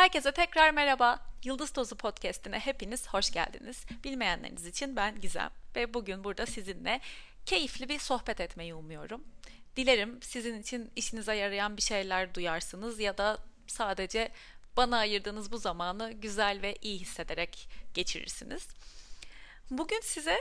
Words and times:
Herkese 0.00 0.32
tekrar 0.32 0.70
merhaba. 0.70 1.20
Yıldız 1.44 1.70
Tozu 1.70 1.96
Podcast'ine 1.96 2.58
hepiniz 2.58 3.08
hoş 3.08 3.30
geldiniz. 3.30 3.84
Bilmeyenleriniz 4.04 4.66
için 4.66 4.96
ben 4.96 5.20
Gizem 5.20 5.50
ve 5.76 5.94
bugün 5.94 6.24
burada 6.24 6.46
sizinle 6.46 7.00
keyifli 7.46 7.88
bir 7.88 7.98
sohbet 7.98 8.40
etmeyi 8.40 8.74
umuyorum. 8.74 9.24
Dilerim 9.76 10.18
sizin 10.22 10.60
için 10.60 10.90
işinize 10.96 11.34
yarayan 11.34 11.76
bir 11.76 11.82
şeyler 11.82 12.34
duyarsınız 12.34 13.00
ya 13.00 13.18
da 13.18 13.38
sadece 13.66 14.32
bana 14.76 14.98
ayırdığınız 14.98 15.52
bu 15.52 15.58
zamanı 15.58 16.12
güzel 16.12 16.62
ve 16.62 16.76
iyi 16.82 16.98
hissederek 16.98 17.68
geçirirsiniz. 17.94 18.68
Bugün 19.70 20.00
size 20.00 20.38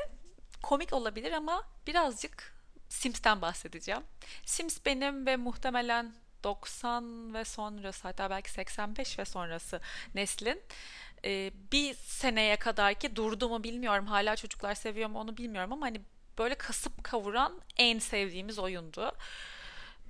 komik 0.63 0.93
olabilir 0.93 1.31
ama 1.31 1.67
birazcık 1.87 2.53
Sims'ten 2.89 3.41
bahsedeceğim. 3.41 4.03
Sims 4.45 4.77
benim 4.85 5.25
ve 5.25 5.37
muhtemelen 5.37 6.13
90 6.43 7.33
ve 7.33 7.45
sonrası 7.45 8.03
hatta 8.03 8.29
belki 8.29 8.51
85 8.51 9.19
ve 9.19 9.25
sonrası 9.25 9.81
neslin 10.15 10.61
e, 11.25 11.51
bir 11.71 11.93
seneye 11.93 12.55
kadar 12.55 12.93
ki 12.93 13.15
durdu 13.15 13.49
mu 13.49 13.63
bilmiyorum 13.63 14.07
hala 14.07 14.35
çocuklar 14.35 14.75
seviyor 14.75 15.09
mu 15.09 15.19
onu 15.19 15.37
bilmiyorum 15.37 15.73
ama 15.73 15.85
hani 15.85 16.01
böyle 16.37 16.55
kasıp 16.55 17.03
kavuran 17.03 17.61
en 17.77 17.99
sevdiğimiz 17.99 18.59
oyundu. 18.59 19.11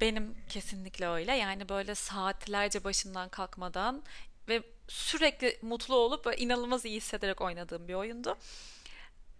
Benim 0.02 0.38
kesinlikle 0.50 1.08
öyle 1.08 1.36
yani 1.36 1.70
böyle 1.70 1.96
saatlerce 1.96 2.84
başından 2.84 3.30
kalkmadan 3.30 4.04
ve 4.48 4.64
sürekli 4.88 5.60
mutlu 5.62 5.96
olup 5.96 6.28
ve 6.28 6.38
inanılmaz 6.38 6.86
iyi 6.86 6.98
hissederek 6.98 7.42
oynadığım 7.42 7.88
bir 7.88 7.94
oyundu. 7.94 8.38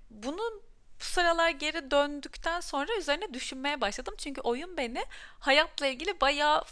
Bunun 0.10 0.62
bu 1.00 1.04
sıralar 1.04 1.50
geri 1.50 1.92
döndükten 1.92 2.60
sonra 2.60 2.98
üzerine 2.98 3.34
düşünmeye 3.34 3.82
başladım. 3.82 4.14
Çünkü 4.18 4.42
oyun 4.42 4.78
beni 4.78 5.06
hayatla 5.40 5.88
ilgili 5.88 6.22
bayağı 6.22 6.64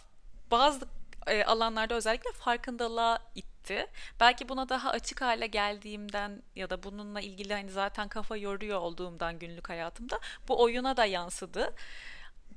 bazı 0.52 0.88
e, 1.28 1.44
alanlarda 1.44 1.96
özellikle 1.96 2.32
farkındalığa 2.32 3.20
itti. 3.36 3.88
Belki 4.20 4.50
buna 4.50 4.70
daha 4.70 4.90
açık 4.90 5.22
hale 5.22 5.48
geldiğimden 5.48 6.44
ya 6.56 6.70
da 6.70 6.84
bununla 6.84 7.22
ilgili 7.22 7.54
hani 7.54 7.72
zaten 7.72 8.08
kafa 8.08 8.38
yoruyor 8.38 8.80
olduğumdan 8.80 9.40
günlük 9.40 9.70
hayatımda 9.70 10.20
bu 10.48 10.62
oyuna 10.62 10.98
da 10.98 11.06
yansıdı. 11.06 11.76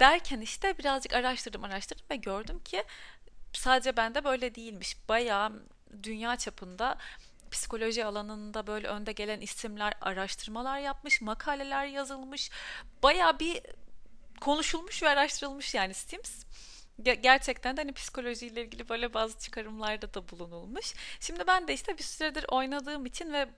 Derken 0.01 0.41
işte 0.41 0.79
birazcık 0.79 1.13
araştırdım 1.13 1.65
araştırdım 1.65 2.07
ve 2.11 2.17
gördüm 2.17 2.61
ki 2.65 2.85
sadece 3.53 3.97
bende 3.97 4.25
böyle 4.25 4.55
değilmiş. 4.55 4.97
Bayağı 5.09 5.53
dünya 6.03 6.37
çapında 6.37 6.99
psikoloji 7.51 8.05
alanında 8.05 8.67
böyle 8.67 8.89
önde 8.89 9.13
gelen 9.13 9.41
isimler 9.41 9.93
araştırmalar 10.01 10.79
yapmış, 10.79 11.21
makaleler 11.21 11.87
yazılmış. 11.87 12.51
Bayağı 13.03 13.39
bir 13.39 13.61
konuşulmuş 14.41 15.03
ve 15.03 15.09
araştırılmış 15.09 15.75
yani 15.75 15.95
Sims 15.95 16.45
gerçekten 17.05 17.77
de 17.77 17.81
hani 17.81 17.93
psikolojiyle 17.93 18.65
ilgili 18.65 18.89
böyle 18.89 19.15
bazı 19.15 19.39
çıkarımlarda 19.39 20.15
da 20.15 20.29
bulunulmuş. 20.29 20.95
Şimdi 21.21 21.47
ben 21.47 21.69
de 21.69 21.75
işte 21.75 21.99
bir 21.99 22.03
süredir 22.03 22.45
oynadığım 22.49 23.07
için 23.07 23.33
ve 23.33 23.49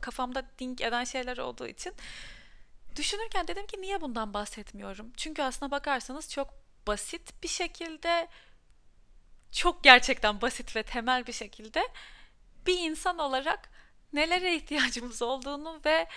kafamda 0.00 0.44
dink 0.58 0.80
eden 0.80 1.04
şeyler 1.04 1.38
olduğu 1.38 1.66
için 1.66 1.92
düşünürken 2.96 3.48
dedim 3.48 3.66
ki 3.66 3.80
niye 3.80 4.00
bundan 4.00 4.34
bahsetmiyorum? 4.34 5.12
Çünkü 5.16 5.42
aslına 5.42 5.70
bakarsanız 5.70 6.30
çok 6.30 6.54
basit 6.86 7.42
bir 7.42 7.48
şekilde 7.48 8.28
çok 9.52 9.84
gerçekten 9.84 10.40
basit 10.40 10.76
ve 10.76 10.82
temel 10.82 11.26
bir 11.26 11.32
şekilde 11.32 11.88
bir 12.66 12.78
insan 12.78 13.18
olarak 13.18 13.70
nelere 14.12 14.56
ihtiyacımız 14.56 15.22
olduğunu 15.22 15.80
ve 15.84 16.08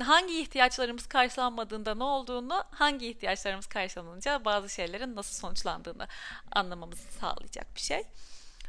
hangi 0.00 0.40
ihtiyaçlarımız 0.40 1.06
karşılanmadığında 1.06 1.94
ne 1.94 2.04
olduğunu, 2.04 2.64
hangi 2.70 3.08
ihtiyaçlarımız 3.08 3.66
karşılanınca 3.66 4.44
bazı 4.44 4.68
şeylerin 4.68 5.16
nasıl 5.16 5.34
sonuçlandığını 5.34 6.08
anlamamızı 6.52 7.12
sağlayacak 7.20 7.74
bir 7.74 7.80
şey. 7.80 8.02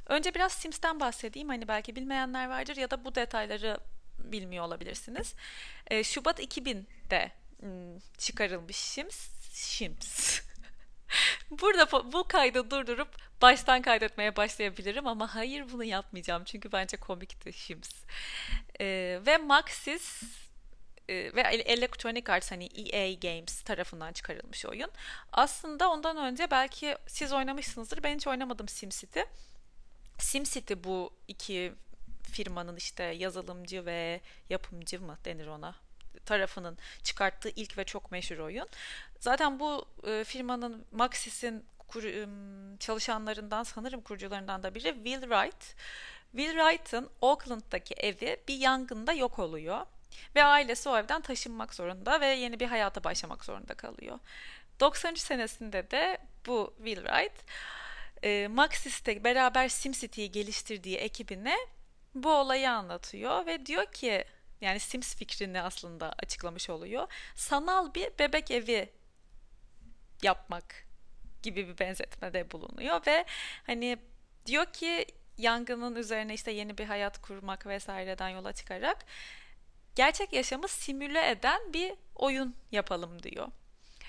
Önce 0.07 0.35
biraz 0.35 0.51
Sims'ten 0.51 0.99
bahsedeyim. 0.99 1.49
Hani 1.49 1.67
belki 1.67 1.95
bilmeyenler 1.95 2.49
vardır 2.49 2.77
ya 2.77 2.91
da 2.91 3.05
bu 3.05 3.15
detayları 3.15 3.77
bilmiyor 4.19 4.65
olabilirsiniz. 4.65 5.33
E, 5.87 6.03
Şubat 6.03 6.39
2000'de 6.39 7.31
hmm, 7.59 7.99
çıkarılmış 8.17 8.75
Sims. 8.75 9.29
Sims. 9.51 10.41
Burada 11.51 12.13
bu 12.13 12.23
kaydı 12.27 12.71
durdurup 12.71 13.07
baştan 13.41 13.81
kaydetmeye 13.81 14.35
başlayabilirim 14.35 15.07
ama 15.07 15.35
hayır 15.35 15.71
bunu 15.71 15.83
yapmayacağım 15.83 16.43
çünkü 16.43 16.71
bence 16.71 16.97
komikti 16.97 17.53
Sims. 17.53 17.89
Ee, 18.79 19.19
ve 19.25 19.37
Maxis 19.37 20.23
e, 21.09 21.35
ve 21.35 21.41
Electronic 21.41 22.31
Arts 22.31 22.51
hani 22.51 22.65
EA 22.65 23.13
Games 23.13 23.61
tarafından 23.61 24.13
çıkarılmış 24.13 24.65
oyun. 24.65 24.91
Aslında 25.31 25.89
ondan 25.89 26.17
önce 26.17 26.51
belki 26.51 26.95
siz 27.07 27.33
oynamışsınızdır. 27.33 28.03
Ben 28.03 28.15
hiç 28.15 28.27
oynamadım 28.27 28.67
SimCity. 28.67 29.19
SimCity 30.17 30.73
bu 30.83 31.13
iki 31.27 31.73
firmanın 32.23 32.75
işte 32.75 33.03
yazılımcı 33.03 33.85
ve 33.85 34.21
yapımcı 34.49 35.01
mı 35.01 35.17
denir 35.25 35.47
ona 35.47 35.75
tarafının 36.25 36.77
çıkarttığı 37.03 37.49
ilk 37.49 37.77
ve 37.77 37.83
çok 37.83 38.11
meşhur 38.11 38.37
oyun. 38.37 38.67
Zaten 39.19 39.59
bu 39.59 39.85
e, 40.07 40.23
firmanın 40.23 40.85
Maxis'in 40.91 41.65
kur, 41.87 42.03
çalışanlarından 42.79 43.63
sanırım 43.63 44.01
kurucularından 44.01 44.63
da 44.63 44.75
biri 44.75 44.93
Will 44.93 45.21
Wright. 45.21 45.75
Will 46.31 46.51
Wright'ın 46.51 47.09
Oakland'daki 47.21 47.93
evi 47.93 48.37
bir 48.47 48.55
yangında 48.55 49.13
yok 49.13 49.39
oluyor. 49.39 49.85
Ve 50.35 50.43
ailesi 50.43 50.89
o 50.89 50.97
evden 50.97 51.21
taşınmak 51.21 51.73
zorunda 51.73 52.21
ve 52.21 52.27
yeni 52.27 52.59
bir 52.59 52.67
hayata 52.67 53.03
başlamak 53.03 53.45
zorunda 53.45 53.73
kalıyor. 53.73 54.19
90. 54.79 55.15
senesinde 55.15 55.91
de 55.91 56.17
bu 56.45 56.73
Will 56.77 57.05
Wright 57.05 57.33
e, 58.23 58.47
Maxis'te 58.47 59.23
beraber 59.23 59.69
SimCity'yi 59.69 60.31
geliştirdiği 60.31 60.97
ekibine 60.97 61.57
bu 62.15 62.33
olayı 62.33 62.71
anlatıyor 62.71 63.45
ve 63.45 63.65
diyor 63.65 63.85
ki 63.85 64.25
yani 64.61 64.79
Sims 64.79 65.15
fikrini 65.15 65.61
aslında 65.61 66.13
açıklamış 66.23 66.69
oluyor. 66.69 67.07
Sanal 67.35 67.93
bir 67.93 68.09
bebek 68.19 68.51
evi 68.51 68.89
yapmak 70.21 70.85
gibi 71.43 71.67
bir 71.67 71.79
benzetmede 71.79 72.51
bulunuyor 72.51 73.01
ve 73.07 73.25
hani 73.65 73.97
diyor 74.45 74.65
ki 74.65 75.05
yangının 75.37 75.95
üzerine 75.95 76.33
işte 76.33 76.51
yeni 76.51 76.77
bir 76.77 76.85
hayat 76.85 77.21
kurmak 77.21 77.65
vesaireden 77.65 78.29
yola 78.29 78.53
çıkarak 78.53 79.05
gerçek 79.95 80.33
yaşamı 80.33 80.67
simüle 80.67 81.29
eden 81.29 81.73
bir 81.73 81.93
oyun 82.15 82.55
yapalım 82.71 83.23
diyor. 83.23 83.47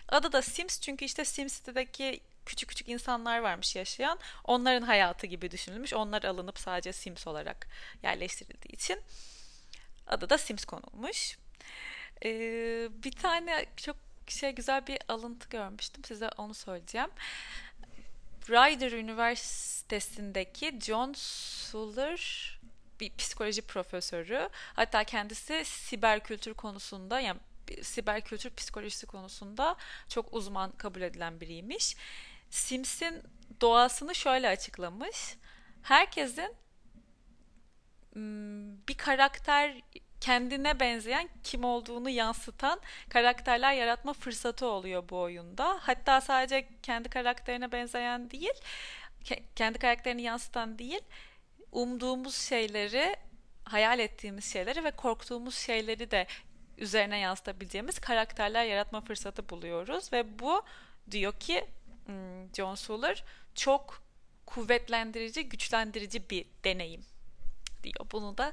Adı 0.08 0.32
da 0.32 0.42
Sims 0.42 0.80
çünkü 0.80 1.04
işte 1.04 1.24
SimCity'deki 1.24 2.20
küçük 2.46 2.68
küçük 2.68 2.88
insanlar 2.88 3.38
varmış 3.38 3.76
yaşayan. 3.76 4.18
Onların 4.44 4.86
hayatı 4.86 5.26
gibi 5.26 5.50
düşünülmüş. 5.50 5.94
Onlar 5.94 6.22
alınıp 6.22 6.58
sadece 6.58 6.92
Sims 6.92 7.26
olarak 7.26 7.68
yerleştirildiği 8.02 8.72
için 8.72 9.00
adı 10.06 10.30
da 10.30 10.38
Sims 10.38 10.64
konulmuş. 10.64 11.38
Ee, 12.24 12.88
bir 13.04 13.12
tane 13.12 13.66
çok 13.76 13.96
şey 14.28 14.50
güzel 14.50 14.86
bir 14.86 14.98
alıntı 15.08 15.48
görmüştüm. 15.48 16.04
Size 16.04 16.28
onu 16.36 16.54
söyleyeceğim. 16.54 17.10
Rider 18.48 18.92
Üniversitesi'ndeki 18.92 20.78
John 20.80 21.12
Suller 21.16 22.53
bir 23.00 23.16
psikoloji 23.16 23.62
profesörü. 23.62 24.48
Hatta 24.52 25.04
kendisi 25.04 25.64
siber 25.64 26.20
kültür 26.20 26.54
konusunda 26.54 27.20
yani 27.20 27.40
siber 27.82 28.20
kültür 28.20 28.50
psikolojisi 28.50 29.06
konusunda 29.06 29.76
çok 30.08 30.34
uzman 30.34 30.72
kabul 30.72 31.00
edilen 31.00 31.40
biriymiş. 31.40 31.96
Sims'in 32.50 33.22
doğasını 33.60 34.14
şöyle 34.14 34.48
açıklamış. 34.48 35.36
Herkesin 35.82 36.54
bir 38.88 38.96
karakter 38.96 39.80
kendine 40.20 40.80
benzeyen 40.80 41.28
kim 41.44 41.64
olduğunu 41.64 42.10
yansıtan 42.10 42.80
karakterler 43.08 43.72
yaratma 43.72 44.12
fırsatı 44.12 44.66
oluyor 44.66 45.08
bu 45.08 45.20
oyunda. 45.20 45.78
Hatta 45.80 46.20
sadece 46.20 46.68
kendi 46.82 47.08
karakterine 47.08 47.72
benzeyen 47.72 48.30
değil, 48.30 48.54
kendi 49.56 49.78
karakterini 49.78 50.22
yansıtan 50.22 50.78
değil, 50.78 51.00
umduğumuz 51.74 52.36
şeyleri, 52.36 53.16
hayal 53.64 53.98
ettiğimiz 53.98 54.52
şeyleri 54.52 54.84
ve 54.84 54.90
korktuğumuz 54.90 55.54
şeyleri 55.54 56.10
de 56.10 56.26
üzerine 56.78 57.18
yansıtabileceğimiz 57.18 57.98
karakterler 57.98 58.64
yaratma 58.64 59.00
fırsatı 59.00 59.48
buluyoruz 59.48 60.12
ve 60.12 60.38
bu 60.38 60.62
diyor 61.10 61.32
ki 61.32 61.66
hmm, 62.06 62.54
John 62.54 62.74
Suller 62.74 63.24
çok 63.54 64.02
kuvvetlendirici, 64.46 65.48
güçlendirici 65.48 66.30
bir 66.30 66.46
deneyim 66.64 67.04
diyor. 67.82 68.06
Bunu 68.12 68.38
da 68.38 68.52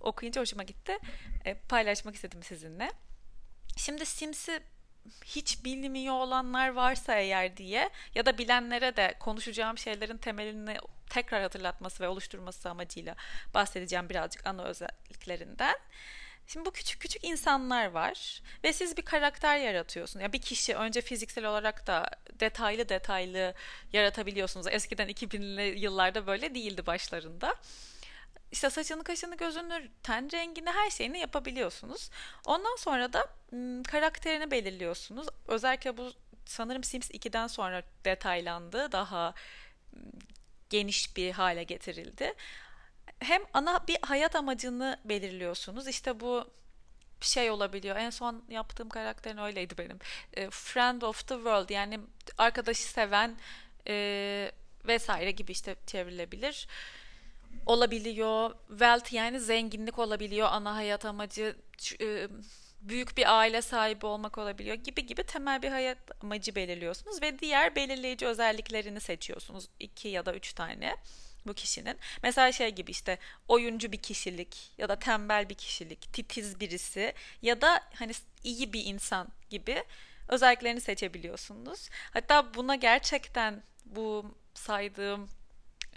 okuyunca 0.00 0.40
hoşuma 0.40 0.62
gitti. 0.62 0.98
E, 1.44 1.54
paylaşmak 1.54 2.14
istedim 2.14 2.42
sizinle. 2.42 2.92
Şimdi 3.76 4.06
Sims'i 4.06 4.60
hiç 5.24 5.64
bilmiyor 5.64 6.14
olanlar 6.14 6.68
varsa 6.68 7.14
eğer 7.14 7.56
diye 7.56 7.90
ya 8.14 8.26
da 8.26 8.38
bilenlere 8.38 8.96
de 8.96 9.14
konuşacağım 9.20 9.78
şeylerin 9.78 10.18
temelini 10.18 10.78
tekrar 11.10 11.42
hatırlatması 11.42 12.02
ve 12.02 12.08
oluşturması 12.08 12.70
amacıyla 12.70 13.14
bahsedeceğim 13.54 14.08
birazcık 14.08 14.46
ana 14.46 14.64
özelliklerinden. 14.64 15.76
Şimdi 16.46 16.66
bu 16.66 16.70
küçük 16.70 17.00
küçük 17.00 17.24
insanlar 17.24 17.86
var 17.86 18.42
ve 18.64 18.72
siz 18.72 18.96
bir 18.96 19.02
karakter 19.02 19.58
yaratıyorsunuz. 19.58 20.22
Ya 20.22 20.32
bir 20.32 20.40
kişi 20.40 20.74
önce 20.74 21.00
fiziksel 21.00 21.44
olarak 21.44 21.86
da 21.86 22.10
detaylı 22.40 22.88
detaylı 22.88 23.54
yaratabiliyorsunuz. 23.92 24.66
Eskiden 24.70 25.08
2000'li 25.08 25.78
yıllarda 25.78 26.26
böyle 26.26 26.54
değildi 26.54 26.86
başlarında. 26.86 27.54
İşte 28.52 28.70
saçını, 28.70 29.04
kaşını, 29.04 29.36
gözünü, 29.36 29.88
ten 30.02 30.32
rengini, 30.32 30.70
her 30.70 30.90
şeyini 30.90 31.18
yapabiliyorsunuz. 31.18 32.10
Ondan 32.44 32.76
sonra 32.76 33.12
da 33.12 33.26
karakterini 33.88 34.50
belirliyorsunuz. 34.50 35.26
Özellikle 35.48 35.96
bu 35.96 36.12
sanırım 36.46 36.84
Sims 36.84 37.10
2'den 37.10 37.46
sonra 37.46 37.82
detaylandı. 38.04 38.92
Daha 38.92 39.34
geniş 40.70 41.16
bir 41.16 41.32
hale 41.32 41.64
getirildi. 41.64 42.34
Hem 43.18 43.42
ana 43.52 43.86
bir 43.88 43.98
hayat 44.02 44.36
amacını 44.36 45.00
belirliyorsunuz. 45.04 45.88
İşte 45.88 46.20
bu 46.20 46.50
şey 47.20 47.50
olabiliyor. 47.50 47.96
En 47.96 48.10
son 48.10 48.44
yaptığım 48.48 48.88
karakterin 48.88 49.38
öyleydi 49.38 49.78
benim. 49.78 49.98
E, 50.34 50.50
Friend 50.50 51.02
of 51.02 51.28
the 51.28 51.34
World 51.34 51.70
yani 51.70 52.00
arkadaşı 52.38 52.82
seven 52.82 53.36
e, 53.88 54.52
vesaire 54.84 55.30
gibi 55.30 55.52
işte 55.52 55.76
çevrilebilir. 55.86 56.68
Olabiliyor. 57.66 58.54
Wealth 58.68 59.12
yani 59.12 59.40
zenginlik 59.40 59.98
olabiliyor. 59.98 60.48
Ana 60.50 60.74
hayat 60.74 61.04
amacı 61.04 61.56
e, 62.00 62.28
büyük 62.80 63.16
bir 63.16 63.38
aile 63.38 63.62
sahibi 63.62 64.06
olmak 64.06 64.38
olabiliyor 64.38 64.76
gibi 64.76 65.06
gibi 65.06 65.22
temel 65.22 65.62
bir 65.62 65.68
hayat 65.68 65.98
amacı 66.22 66.54
belirliyorsunuz 66.54 67.22
ve 67.22 67.38
diğer 67.38 67.76
belirleyici 67.76 68.26
özelliklerini 68.26 69.00
seçiyorsunuz. 69.00 69.68
iki 69.80 70.08
ya 70.08 70.26
da 70.26 70.34
üç 70.34 70.52
tane 70.52 70.96
bu 71.46 71.54
kişinin. 71.54 71.98
Mesela 72.22 72.52
şey 72.52 72.70
gibi 72.70 72.90
işte 72.90 73.18
oyuncu 73.48 73.92
bir 73.92 74.02
kişilik 74.02 74.72
ya 74.78 74.88
da 74.88 74.98
tembel 74.98 75.48
bir 75.48 75.54
kişilik, 75.54 76.12
titiz 76.12 76.60
birisi 76.60 77.14
ya 77.42 77.60
da 77.60 77.80
hani 77.94 78.12
iyi 78.44 78.72
bir 78.72 78.84
insan 78.84 79.28
gibi 79.50 79.84
özelliklerini 80.28 80.80
seçebiliyorsunuz. 80.80 81.88
Hatta 82.12 82.54
buna 82.54 82.74
gerçekten 82.74 83.62
bu 83.84 84.34
saydığım 84.54 85.28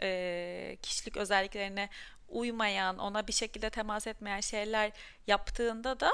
e, 0.02 0.78
kişilik 0.82 1.18
özelliklerine 1.18 1.90
uymayan, 2.30 2.98
ona 2.98 3.28
bir 3.28 3.34
şekilde 3.34 3.70
temas 3.70 4.08
etmeyen 4.08 4.40
şeyler 4.40 4.92
yaptığında 5.28 6.00
da 6.00 6.12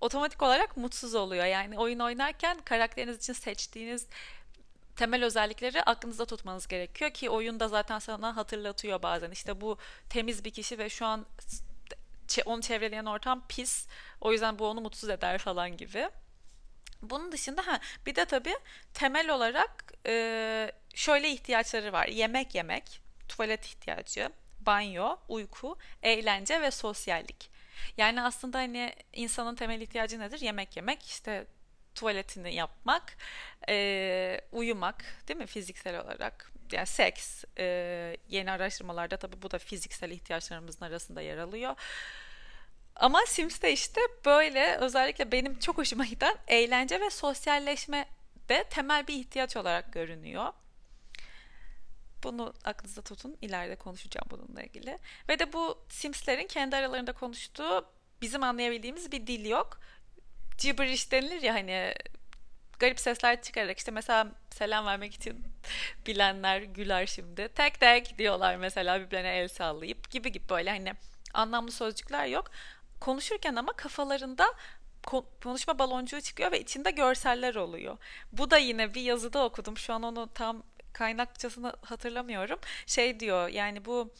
otomatik 0.00 0.42
olarak 0.42 0.76
mutsuz 0.76 1.14
oluyor. 1.14 1.44
Yani 1.44 1.78
oyun 1.78 1.98
oynarken 1.98 2.58
karakteriniz 2.64 3.16
için 3.16 3.32
seçtiğiniz 3.32 4.06
temel 4.96 5.24
özellikleri 5.24 5.82
aklınızda 5.82 6.26
tutmanız 6.26 6.68
gerekiyor 6.68 7.10
ki 7.10 7.30
oyunda 7.30 7.68
zaten 7.68 7.98
sana 7.98 8.36
hatırlatıyor 8.36 9.02
bazen. 9.02 9.30
İşte 9.30 9.60
bu 9.60 9.78
temiz 10.08 10.44
bir 10.44 10.50
kişi 10.50 10.78
ve 10.78 10.88
şu 10.88 11.06
an 11.06 11.26
onu 12.46 12.62
çevreleyen 12.62 13.04
ortam 13.04 13.46
pis. 13.48 13.86
O 14.20 14.32
yüzden 14.32 14.58
bu 14.58 14.66
onu 14.66 14.80
mutsuz 14.80 15.10
eder 15.10 15.38
falan 15.38 15.76
gibi. 15.76 16.08
Bunun 17.02 17.32
dışında 17.32 17.66
ha 17.66 17.80
bir 18.06 18.14
de 18.14 18.24
tabii 18.24 18.56
temel 18.94 19.30
olarak 19.30 19.94
e, 20.06 20.72
şöyle 20.94 21.30
ihtiyaçları 21.30 21.92
var. 21.92 22.06
Yemek 22.06 22.54
yemek, 22.54 23.00
tuvalet 23.30 23.66
ihtiyacı, 23.66 24.30
banyo, 24.60 25.16
uyku, 25.28 25.78
eğlence 26.02 26.60
ve 26.60 26.70
sosyallik. 26.70 27.50
Yani 27.96 28.22
aslında 28.22 28.58
hani 28.58 28.92
insanın 29.12 29.54
temel 29.54 29.80
ihtiyacı 29.80 30.20
nedir? 30.20 30.40
Yemek 30.40 30.76
yemek, 30.76 31.02
işte 31.06 31.46
tuvaletini 31.94 32.54
yapmak, 32.54 33.16
e, 33.68 34.40
uyumak 34.52 35.04
değil 35.28 35.38
mi 35.38 35.46
fiziksel 35.46 36.00
olarak? 36.00 36.52
Yani 36.72 36.86
seks, 36.86 37.44
e, 37.58 38.16
yeni 38.28 38.50
araştırmalarda 38.50 39.16
tabii 39.16 39.42
bu 39.42 39.50
da 39.50 39.58
fiziksel 39.58 40.10
ihtiyaçlarımızın 40.10 40.84
arasında 40.84 41.20
yer 41.22 41.38
alıyor. 41.38 41.74
Ama 42.96 43.20
Sims'te 43.26 43.72
işte 43.72 44.00
böyle 44.24 44.76
özellikle 44.76 45.32
benim 45.32 45.58
çok 45.58 45.78
hoşuma 45.78 46.04
giden 46.04 46.36
eğlence 46.48 47.00
ve 47.00 47.10
sosyalleşme 47.10 48.06
de 48.48 48.64
temel 48.64 49.06
bir 49.06 49.14
ihtiyaç 49.14 49.56
olarak 49.56 49.92
görünüyor. 49.92 50.52
Bunu 52.22 52.54
aklınızda 52.64 53.02
tutun. 53.02 53.36
İleride 53.42 53.76
konuşacağım 53.76 54.26
bununla 54.30 54.62
ilgili. 54.62 54.98
Ve 55.28 55.38
de 55.38 55.52
bu 55.52 55.78
Sims'lerin 55.88 56.46
kendi 56.46 56.76
aralarında 56.76 57.12
konuştuğu 57.12 57.86
bizim 58.22 58.42
anlayabildiğimiz 58.42 59.12
bir 59.12 59.26
dil 59.26 59.46
yok. 59.46 59.80
Gibberish 60.58 61.12
denilir 61.12 61.42
ya 61.42 61.54
hani 61.54 61.94
garip 62.78 63.00
sesler 63.00 63.42
çıkararak 63.42 63.78
işte 63.78 63.90
mesela 63.90 64.28
selam 64.50 64.86
vermek 64.86 65.14
için 65.14 65.44
bilenler 66.06 66.62
güler 66.62 67.06
şimdi. 67.06 67.48
Tek 67.48 67.80
tek 67.80 68.18
diyorlar 68.18 68.56
mesela 68.56 69.00
birbirine 69.00 69.38
el 69.38 69.48
sallayıp 69.48 70.10
gibi 70.10 70.32
gibi 70.32 70.48
böyle 70.48 70.70
hani 70.70 70.92
anlamlı 71.34 71.72
sözcükler 71.72 72.26
yok. 72.26 72.50
Konuşurken 73.00 73.54
ama 73.54 73.72
kafalarında 73.72 74.54
konuşma 75.42 75.78
baloncuğu 75.78 76.20
çıkıyor 76.20 76.52
ve 76.52 76.60
içinde 76.60 76.90
görseller 76.90 77.54
oluyor. 77.54 77.98
Bu 78.32 78.50
da 78.50 78.58
yine 78.58 78.94
bir 78.94 79.02
yazıda 79.02 79.44
okudum. 79.44 79.78
Şu 79.78 79.94
an 79.94 80.02
onu 80.02 80.28
tam 80.34 80.62
kaynakçasını 80.92 81.76
hatırlamıyorum. 81.82 82.58
Şey 82.86 83.20
diyor 83.20 83.48
yani 83.48 83.84
bu 83.84 84.12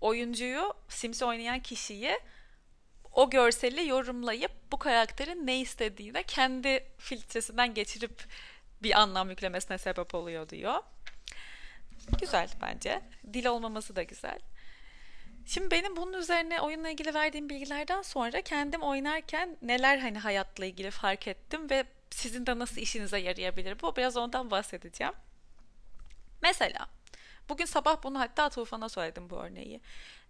oyuncuyu 0.00 0.74
Sims 0.88 1.22
oynayan 1.22 1.60
kişiyi 1.60 2.18
o 3.12 3.30
görseli 3.30 3.88
yorumlayıp 3.88 4.52
bu 4.72 4.78
karakterin 4.78 5.46
ne 5.46 5.60
istediğine 5.60 6.22
kendi 6.22 6.86
filtresinden 6.98 7.74
geçirip 7.74 8.24
bir 8.82 9.00
anlam 9.00 9.30
yüklemesine 9.30 9.78
sebep 9.78 10.14
oluyor 10.14 10.48
diyor. 10.48 10.74
Güzel 12.20 12.48
bence. 12.62 13.00
Dil 13.32 13.46
olmaması 13.46 13.96
da 13.96 14.02
güzel. 14.02 14.38
Şimdi 15.46 15.70
benim 15.70 15.96
bunun 15.96 16.12
üzerine 16.12 16.60
oyunla 16.60 16.88
ilgili 16.88 17.14
verdiğim 17.14 17.48
bilgilerden 17.48 18.02
sonra 18.02 18.42
kendim 18.42 18.82
oynarken 18.82 19.56
neler 19.62 19.98
hani 19.98 20.18
hayatla 20.18 20.64
ilgili 20.64 20.90
fark 20.90 21.28
ettim 21.28 21.70
ve 21.70 21.84
sizin 22.10 22.46
de 22.46 22.58
nasıl 22.58 22.80
işinize 22.80 23.18
yarayabilir 23.18 23.82
bu 23.82 23.96
biraz 23.96 24.16
ondan 24.16 24.50
bahsedeceğim. 24.50 25.12
Mesela 26.42 26.86
bugün 27.48 27.64
sabah 27.64 28.02
bunu 28.02 28.20
hatta 28.20 28.50
Tufan'a 28.50 28.88
söyledim 28.88 29.30
bu 29.30 29.36
örneği. 29.36 29.80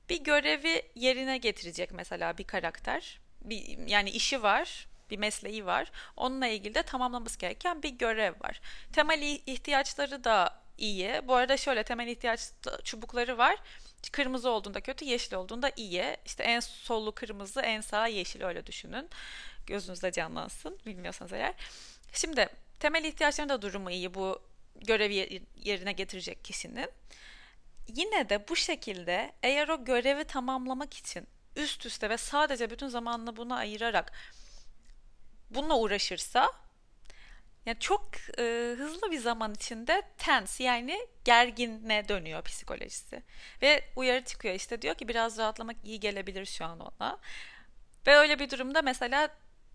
Bir 0.09 0.25
görevi 0.25 0.82
yerine 0.94 1.38
getirecek 1.38 1.93
mesela 1.93 2.38
bir 2.38 2.44
karakter. 2.44 3.20
Bir, 3.41 3.88
yani 3.88 4.11
işi 4.11 4.43
var, 4.43 4.87
bir 5.11 5.17
mesleği 5.17 5.67
var. 5.67 5.93
Onunla 6.17 6.47
ilgili 6.47 6.75
de 6.75 6.82
tamamlaması 6.82 7.38
gereken 7.38 7.82
bir 7.82 7.91
görev 7.91 8.32
var. 8.41 8.61
Temel 8.93 9.23
ihtiyaçları 9.47 10.25
da 10.25 10.62
iyi. 10.79 11.20
Bu 11.29 11.35
arada 11.35 11.56
şöyle 11.56 11.82
temel 11.85 12.09
ihtiyaç 12.09 12.41
çubukları 12.85 13.38
var. 13.38 13.56
Kırmızı 14.12 14.50
olduğunda 14.50 14.81
kötü, 14.81 15.05
yeşil 15.05 15.35
olduğunda 15.35 15.70
iyi. 15.76 16.17
İşte 16.26 16.43
en 16.43 16.61
solu 16.61 17.12
kırmızı, 17.12 17.61
en 17.61 17.81
sağ 17.81 18.06
yeşil 18.06 18.43
öyle 18.43 18.67
düşünün. 18.67 19.11
Gözünüzde 19.67 20.12
canlansın 20.12 20.79
bilmiyorsanız 20.87 21.32
eğer. 21.32 21.55
Şimdi 22.12 22.49
temel 22.81 23.05
ihtiyaçların 23.05 23.49
da 23.49 23.62
durumu 23.62 23.91
iyi 23.91 24.15
bu 24.15 24.43
görevi 24.84 25.43
yerine 25.56 25.93
getirecek 25.93 26.44
kişinin. 26.44 26.90
Yine 27.88 28.29
de 28.29 28.49
bu 28.49 28.56
şekilde 28.56 29.32
eğer 29.43 29.69
o 29.69 29.84
görevi 29.84 30.24
tamamlamak 30.24 30.94
için 30.94 31.27
üst 31.56 31.86
üste 31.86 32.10
ve 32.10 32.17
sadece 32.17 32.70
bütün 32.70 32.89
zamanını 32.89 33.36
buna 33.36 33.56
ayırarak 33.56 34.12
bununla 35.51 35.79
uğraşırsa 35.79 36.53
yani 37.67 37.79
çok 37.81 38.10
e, 38.39 38.74
hızlı 38.79 39.10
bir 39.10 39.19
zaman 39.19 39.55
içinde 39.55 40.03
tense 40.19 40.65
yani 40.65 41.06
gerginle 41.24 42.08
dönüyor 42.08 42.43
psikolojisi. 42.43 43.22
Ve 43.62 43.84
uyarı 43.96 44.24
çıkıyor 44.24 44.55
işte 44.55 44.82
diyor 44.82 44.94
ki 44.94 45.08
biraz 45.08 45.39
rahatlamak 45.39 45.77
iyi 45.84 46.01
gelebilir 46.01 46.46
şu 46.46 46.65
an 46.65 46.81
ona. 46.81 47.19
Ve 48.06 48.17
öyle 48.17 48.39
bir 48.39 48.51
durumda 48.51 48.82
mesela 48.82 49.29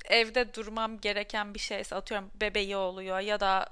evde 0.06 0.54
durmam 0.54 1.00
gereken 1.00 1.54
bir 1.54 1.60
şeyse 1.60 1.96
atıyorum 1.96 2.32
bebeği 2.36 2.78
oluyor 2.78 3.20
ya 3.20 3.40
da 3.40 3.70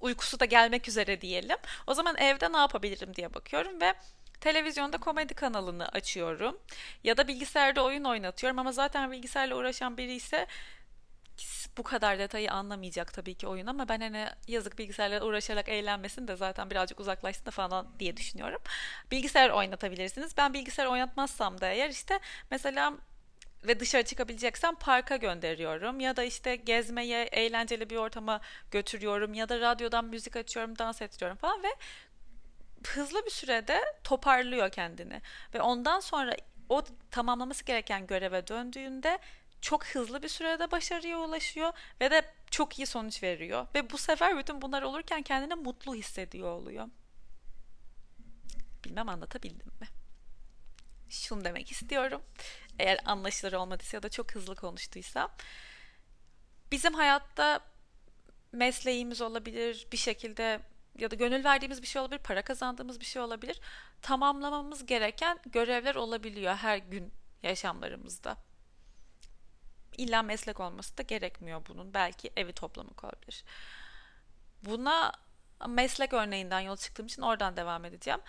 uykusu 0.00 0.40
da 0.40 0.44
gelmek 0.44 0.88
üzere 0.88 1.20
diyelim. 1.20 1.56
O 1.86 1.94
zaman 1.94 2.16
evde 2.16 2.52
ne 2.52 2.56
yapabilirim 2.56 3.14
diye 3.14 3.34
bakıyorum 3.34 3.80
ve 3.80 3.94
televizyonda 4.40 4.98
komedi 4.98 5.34
kanalını 5.34 5.88
açıyorum. 5.88 6.58
Ya 7.04 7.16
da 7.16 7.28
bilgisayarda 7.28 7.84
oyun 7.84 8.04
oynatıyorum 8.04 8.58
ama 8.58 8.72
zaten 8.72 9.12
bilgisayarla 9.12 9.56
uğraşan 9.56 9.96
biri 9.96 10.14
ise 10.14 10.46
bu 11.76 11.82
kadar 11.82 12.18
detayı 12.18 12.52
anlamayacak 12.52 13.12
tabii 13.12 13.34
ki 13.34 13.46
oyun 13.46 13.66
ama 13.66 13.88
ben 13.88 14.00
hani 14.00 14.26
yazık 14.48 14.78
bilgisayarla 14.78 15.24
uğraşarak 15.24 15.68
eğlenmesin 15.68 16.28
de 16.28 16.36
zaten 16.36 16.70
birazcık 16.70 17.00
uzaklaşsın 17.00 17.46
da 17.46 17.50
falan 17.50 17.98
diye 17.98 18.16
düşünüyorum. 18.16 18.60
Bilgisayar 19.10 19.50
oynatabilirsiniz. 19.50 20.36
Ben 20.36 20.54
bilgisayar 20.54 20.86
oynatmazsam 20.86 21.60
da 21.60 21.68
eğer 21.68 21.90
işte 21.90 22.20
mesela 22.50 22.94
ve 23.64 23.80
dışarı 23.80 24.02
çıkabileceksem 24.02 24.74
parka 24.74 25.16
gönderiyorum 25.16 26.00
ya 26.00 26.16
da 26.16 26.24
işte 26.24 26.56
gezmeye, 26.56 27.22
eğlenceli 27.24 27.90
bir 27.90 27.96
ortama 27.96 28.40
götürüyorum 28.70 29.34
ya 29.34 29.48
da 29.48 29.60
radyodan 29.60 30.04
müzik 30.04 30.36
açıyorum, 30.36 30.78
dans 30.78 31.02
ettiriyorum 31.02 31.36
falan 31.36 31.62
ve 31.62 31.68
hızlı 32.86 33.26
bir 33.26 33.30
sürede 33.30 33.80
toparlıyor 34.04 34.70
kendini 34.70 35.22
ve 35.54 35.60
ondan 35.60 36.00
sonra 36.00 36.36
o 36.68 36.84
tamamlaması 37.10 37.64
gereken 37.64 38.06
göreve 38.06 38.46
döndüğünde 38.46 39.18
çok 39.60 39.86
hızlı 39.86 40.22
bir 40.22 40.28
sürede 40.28 40.70
başarıya 40.70 41.18
ulaşıyor 41.18 41.72
ve 42.00 42.10
de 42.10 42.22
çok 42.50 42.78
iyi 42.78 42.86
sonuç 42.86 43.22
veriyor 43.22 43.66
ve 43.74 43.90
bu 43.90 43.98
sefer 43.98 44.38
bütün 44.38 44.62
bunlar 44.62 44.82
olurken 44.82 45.22
kendini 45.22 45.54
mutlu 45.54 45.94
hissediyor 45.94 46.52
oluyor. 46.52 46.88
Bilmem 48.84 49.08
anlatabildim 49.08 49.72
mi? 49.80 49.88
şunu 51.10 51.44
demek 51.44 51.70
istiyorum. 51.72 52.22
Eğer 52.78 52.98
anlaşılır 53.04 53.52
olmadıysa 53.52 53.96
ya 53.96 54.02
da 54.02 54.08
çok 54.08 54.34
hızlı 54.34 54.56
konuştuysam. 54.56 55.30
Bizim 56.72 56.94
hayatta 56.94 57.60
mesleğimiz 58.52 59.20
olabilir, 59.20 59.86
bir 59.92 59.96
şekilde 59.96 60.60
ya 60.98 61.10
da 61.10 61.14
gönül 61.14 61.44
verdiğimiz 61.44 61.82
bir 61.82 61.86
şey 61.86 62.02
olabilir, 62.02 62.18
para 62.18 62.42
kazandığımız 62.42 63.00
bir 63.00 63.04
şey 63.04 63.22
olabilir. 63.22 63.60
Tamamlamamız 64.02 64.86
gereken 64.86 65.38
görevler 65.46 65.94
olabiliyor 65.94 66.54
her 66.54 66.78
gün 66.78 67.12
yaşamlarımızda. 67.42 68.36
İlla 69.96 70.22
meslek 70.22 70.60
olması 70.60 70.98
da 70.98 71.02
gerekmiyor 71.02 71.62
bunun. 71.68 71.94
Belki 71.94 72.30
evi 72.36 72.52
toplamak 72.52 73.04
olabilir. 73.04 73.44
Buna 74.62 75.12
meslek 75.68 76.12
örneğinden 76.12 76.60
yola 76.60 76.76
çıktığım 76.76 77.06
için 77.06 77.22
oradan 77.22 77.56
devam 77.56 77.84
edeceğim. 77.84 78.20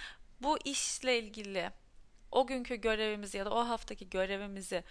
Bu 0.41 0.57
işle 0.65 1.19
ilgili 1.19 1.71
o 2.31 2.47
günkü 2.47 2.75
görevimizi 2.75 3.37
ya 3.37 3.45
da 3.45 3.49
o 3.49 3.59
haftaki 3.59 4.09
görevimizi 4.09 4.83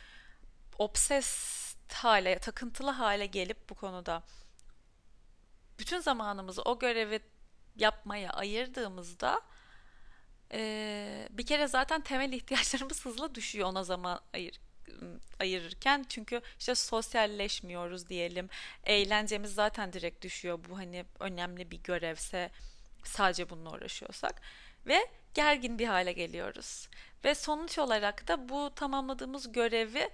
obses 0.78 1.59
hale, 1.92 2.38
takıntılı 2.38 2.90
hale 2.90 3.26
gelip 3.26 3.71
bu 3.71 3.75
konuda 3.75 4.23
bütün 5.78 5.99
zamanımızı 5.99 6.62
o 6.62 6.78
görevi 6.78 7.21
yapmaya 7.76 8.30
ayırdığımızda 8.30 9.40
e, 10.52 11.28
bir 11.30 11.47
kere 11.47 11.68
zaten 11.68 12.00
temel 12.00 12.33
ihtiyaçlarımız 12.33 13.04
hızla 13.04 13.35
düşüyor 13.35 13.68
ona 13.68 13.85
zaman 13.85 14.21
ayır, 14.35 14.61
ayırırken. 15.40 16.07
Çünkü 16.09 16.40
işte 16.59 16.75
sosyalleşmiyoruz 16.75 18.09
diyelim. 18.09 18.49
Eğlencemiz 18.85 19.54
zaten 19.54 19.92
direkt 19.92 20.25
düşüyor. 20.25 20.59
Bu 20.68 20.78
hani 20.78 21.04
önemli 21.21 21.71
bir 21.71 21.83
görevse 21.83 22.50
sadece 23.04 23.50
bununla 23.50 23.71
uğraşıyorsak 23.71 24.42
ve 24.87 25.07
gergin 25.35 25.78
bir 25.78 25.87
hale 25.87 26.12
geliyoruz 26.12 26.88
ve 27.25 27.35
sonuç 27.35 27.79
olarak 27.79 28.29
da 28.29 28.49
bu 28.49 28.75
tamamladığımız 28.75 29.53
görevi 29.53 30.11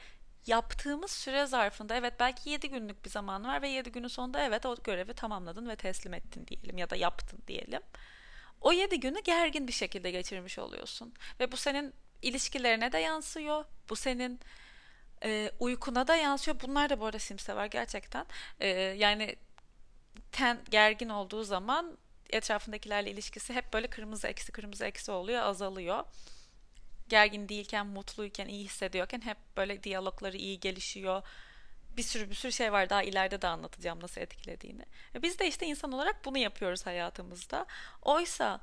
yaptığımız 0.46 1.10
süre 1.10 1.46
zarfında 1.46 1.96
evet 1.96 2.14
belki 2.20 2.50
7 2.50 2.70
günlük 2.70 3.04
bir 3.04 3.10
zaman 3.10 3.44
var 3.44 3.62
ve 3.62 3.68
7 3.68 3.92
günün 3.92 4.08
sonunda 4.08 4.40
evet 4.40 4.66
o 4.66 4.76
görevi 4.84 5.14
tamamladın 5.14 5.68
ve 5.68 5.76
teslim 5.76 6.14
ettin 6.14 6.46
diyelim 6.46 6.78
ya 6.78 6.90
da 6.90 6.96
yaptın 6.96 7.42
diyelim. 7.48 7.80
O 8.60 8.72
7 8.72 9.00
günü 9.00 9.22
gergin 9.22 9.68
bir 9.68 9.72
şekilde 9.72 10.10
geçirmiş 10.10 10.58
oluyorsun 10.58 11.14
ve 11.40 11.52
bu 11.52 11.56
senin 11.56 11.94
ilişkilerine 12.22 12.92
de 12.92 12.98
yansıyor. 12.98 13.64
Bu 13.88 13.96
senin 13.96 14.40
e, 15.24 15.50
uykuna 15.60 16.06
da 16.06 16.16
yansıyor. 16.16 16.60
Bunlar 16.60 16.90
da 16.90 17.00
bu 17.00 17.06
arada 17.06 17.18
Sims'te 17.18 17.56
var 17.56 17.66
gerçekten. 17.66 18.26
E, 18.60 18.68
yani 18.78 19.36
ten 20.32 20.58
gergin 20.70 21.08
olduğu 21.08 21.44
zaman 21.44 21.98
etrafındakilerle 22.30 23.10
ilişkisi 23.10 23.54
hep 23.54 23.72
böyle 23.72 23.86
kırmızı 23.86 24.28
eksi 24.28 24.52
kırmızı 24.52 24.84
eksi 24.84 25.12
oluyor, 25.12 25.42
azalıyor 25.42 26.04
gergin 27.14 27.48
değilken, 27.48 27.86
mutluyken, 27.86 28.48
iyi 28.48 28.64
hissediyorken 28.64 29.20
hep 29.20 29.36
böyle 29.56 29.82
diyalogları 29.82 30.36
iyi 30.36 30.60
gelişiyor. 30.60 31.22
Bir 31.96 32.02
sürü 32.02 32.30
bir 32.30 32.34
sürü 32.34 32.52
şey 32.52 32.72
var 32.72 32.90
daha 32.90 33.02
ileride 33.02 33.42
de 33.42 33.48
anlatacağım 33.48 34.00
nasıl 34.02 34.20
etkilediğini. 34.20 34.82
Ve 35.14 35.22
biz 35.22 35.38
de 35.38 35.48
işte 35.48 35.66
insan 35.66 35.92
olarak 35.92 36.24
bunu 36.24 36.38
yapıyoruz 36.38 36.86
hayatımızda. 36.86 37.66
Oysa 38.02 38.60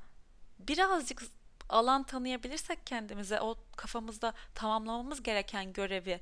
birazcık 0.59 1.23
alan 1.69 2.03
tanıyabilirsek 2.03 2.87
kendimize 2.87 3.41
o 3.41 3.55
kafamızda 3.75 4.33
tamamlamamız 4.55 5.23
gereken 5.23 5.73
görevi 5.73 6.19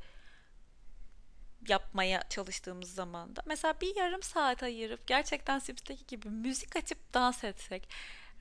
yapmaya 1.67 2.29
çalıştığımız 2.29 2.93
zaman 2.93 3.35
da 3.35 3.41
mesela 3.45 3.73
bir 3.81 3.95
yarım 3.95 4.23
saat 4.23 4.63
ayırıp 4.63 5.07
gerçekten 5.07 5.59
Sips'teki 5.59 6.07
gibi 6.07 6.29
müzik 6.29 6.75
açıp 6.75 7.13
dans 7.13 7.43
etsek 7.43 7.89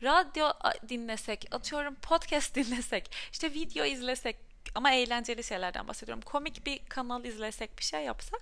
radyo 0.03 0.51
dinlesek, 0.89 1.45
atıyorum 1.51 1.95
podcast 1.95 2.55
dinlesek, 2.55 3.11
işte 3.33 3.55
video 3.55 3.85
izlesek 3.85 4.37
ama 4.75 4.93
eğlenceli 4.93 5.45
şeylerden 5.45 5.89
bahsediyorum. 5.89 6.23
Komik 6.23 6.67
bir 6.67 6.79
kanal 6.89 7.25
izlesek, 7.25 7.79
bir 7.79 7.85
şey 7.85 8.05
yapsak 8.05 8.41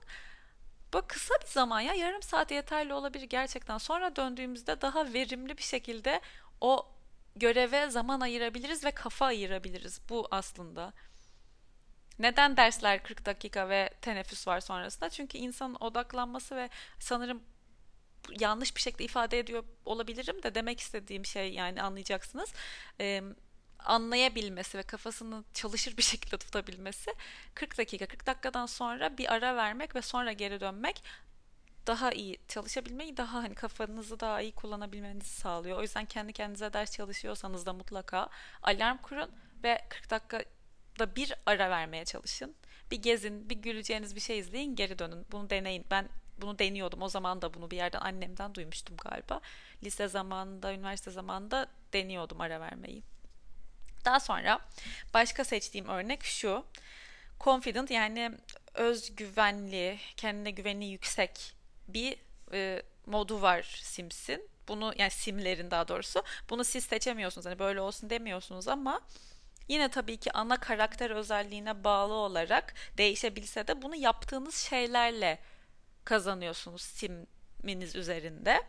bu 0.93 1.03
kısa 1.09 1.35
bir 1.43 1.47
zaman 1.47 1.81
ya 1.81 1.95
yarım 1.95 2.23
saat 2.23 2.51
yeterli 2.51 2.95
olabilir 2.95 3.27
gerçekten. 3.27 3.79
Sonra 3.79 4.17
döndüğümüzde 4.17 4.81
daha 4.81 5.13
verimli 5.13 5.59
bir 5.59 5.63
şekilde 5.63 6.21
o 6.61 6.89
göreve 7.37 7.91
zaman 7.91 8.21
ayırabiliriz 8.21 8.85
ve 8.85 8.91
kafa 8.91 9.27
ayırabiliriz. 9.27 10.01
Bu 10.09 10.29
aslında. 10.31 10.93
Neden 12.19 12.57
dersler 12.57 13.03
40 13.03 13.27
dakika 13.27 13.69
ve 13.69 13.91
teneffüs 14.03 14.49
var 14.49 14.61
sonrasında? 14.61 15.11
Çünkü 15.11 15.39
insanın 15.39 15.77
odaklanması 15.81 16.57
ve 16.57 16.71
sanırım 16.99 17.43
yanlış 18.41 18.77
bir 18.77 18.81
şekilde 18.81 19.05
ifade 19.05 19.39
ediyor 19.39 19.65
olabilirim 19.85 20.43
de 20.43 20.55
demek 20.55 20.81
istediğim 20.81 21.25
şey 21.27 21.53
yani 21.53 21.83
anlayacaksınız. 21.83 22.53
Ee, 23.01 23.23
anlayabilmesi 23.79 24.79
ve 24.79 24.83
kafasını 24.83 25.45
çalışır 25.55 25.97
bir 25.97 26.03
şekilde 26.03 26.37
tutabilmesi 26.37 27.15
40 27.55 27.79
dakika 27.79 28.07
40 28.07 28.27
dakikadan 28.27 28.67
sonra 28.67 29.19
bir 29.19 29.33
ara 29.33 29.57
vermek 29.57 29.95
ve 29.97 30.03
sonra 30.03 30.33
geri 30.33 30.61
dönmek 30.61 31.03
daha 31.87 32.13
iyi 32.13 32.39
çalışabilmeyi 32.49 33.17
daha 33.17 33.43
hani 33.43 33.55
kafanızı 33.55 34.21
daha 34.21 34.41
iyi 34.41 34.53
kullanabilmenizi 34.53 35.31
sağlıyor. 35.31 35.79
O 35.79 35.83
yüzden 35.83 36.05
kendi 36.05 36.33
kendinize 36.33 36.73
ders 36.73 36.93
çalışıyorsanız 36.97 37.67
da 37.67 37.73
mutlaka 37.73 38.29
alarm 38.63 38.99
kurun 38.99 39.31
ve 39.63 39.87
40 39.89 40.11
dakikada 40.11 41.17
bir 41.17 41.35
ara 41.47 41.71
vermeye 41.71 42.05
çalışın. 42.05 42.55
Bir 42.91 43.03
gezin, 43.03 43.51
bir 43.51 43.57
güleceğiniz 43.57 44.15
bir 44.15 44.21
şey 44.21 44.39
izleyin, 44.39 44.77
geri 44.77 44.99
dönün. 44.99 45.27
Bunu 45.33 45.51
deneyin. 45.51 45.85
Ben 45.91 46.09
bunu 46.39 46.59
deniyordum. 46.59 47.03
O 47.03 47.09
zaman 47.09 47.43
da 47.43 47.55
bunu 47.55 47.71
bir 47.71 47.77
yerden 47.77 48.01
annemden 48.01 48.55
duymuştum 48.55 48.97
galiba. 48.97 49.41
Lise 49.85 50.09
zamanında, 50.09 50.73
üniversite 50.73 51.11
zamanında 51.11 51.67
deniyordum 51.93 52.41
ara 52.41 52.61
vermeyi. 52.61 53.03
Daha 54.05 54.21
sonra 54.21 54.61
başka 55.15 55.45
seçtiğim 55.45 55.89
örnek 55.89 56.25
şu. 56.25 56.65
Confident 57.41 57.91
yani 57.91 58.33
özgüvenli, 58.75 59.99
kendine 60.17 60.51
güveni 60.51 60.87
yüksek 60.87 61.55
bir 61.89 62.17
e, 62.53 62.83
modu 63.07 63.43
var 63.43 63.63
Sims'in. 63.83 64.49
Bunu 64.69 64.95
yani 64.99 65.11
simlerin 65.11 65.71
daha 65.71 65.89
doğrusu. 65.89 66.23
Bunu 66.51 66.65
siz 66.65 66.85
seçemiyorsunuz. 66.85 67.47
Hani 67.47 67.59
böyle 67.59 67.81
olsun 67.81 68.11
demiyorsunuz 68.11 68.69
ama 68.69 69.01
yine 69.69 69.89
tabii 69.89 70.17
ki 70.17 70.33
ana 70.33 70.57
karakter 70.57 71.11
özelliğine 71.11 71.85
bağlı 71.85 72.13
olarak 72.13 72.75
değişebilse 72.99 73.69
de 73.69 73.83
bunu 73.83 73.97
yaptığınız 73.97 74.57
şeylerle 74.57 75.39
kazanıyorsunuz 76.07 76.83
siminiz 76.83 77.97
üzerinde. 77.97 78.63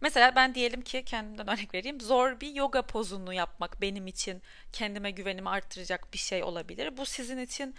Mesela 0.00 0.36
ben 0.36 0.54
diyelim 0.54 0.82
ki 0.82 1.04
kendimden 1.04 1.48
örnek 1.48 1.74
vereyim. 1.74 2.00
Zor 2.00 2.40
bir 2.40 2.54
yoga 2.54 2.82
pozunu 2.82 3.32
yapmak 3.32 3.80
benim 3.80 4.06
için 4.06 4.42
kendime 4.72 5.10
güvenimi 5.10 5.48
arttıracak 5.48 6.12
bir 6.12 6.18
şey 6.18 6.42
olabilir. 6.42 6.96
Bu 6.96 7.06
sizin 7.06 7.38
için 7.38 7.74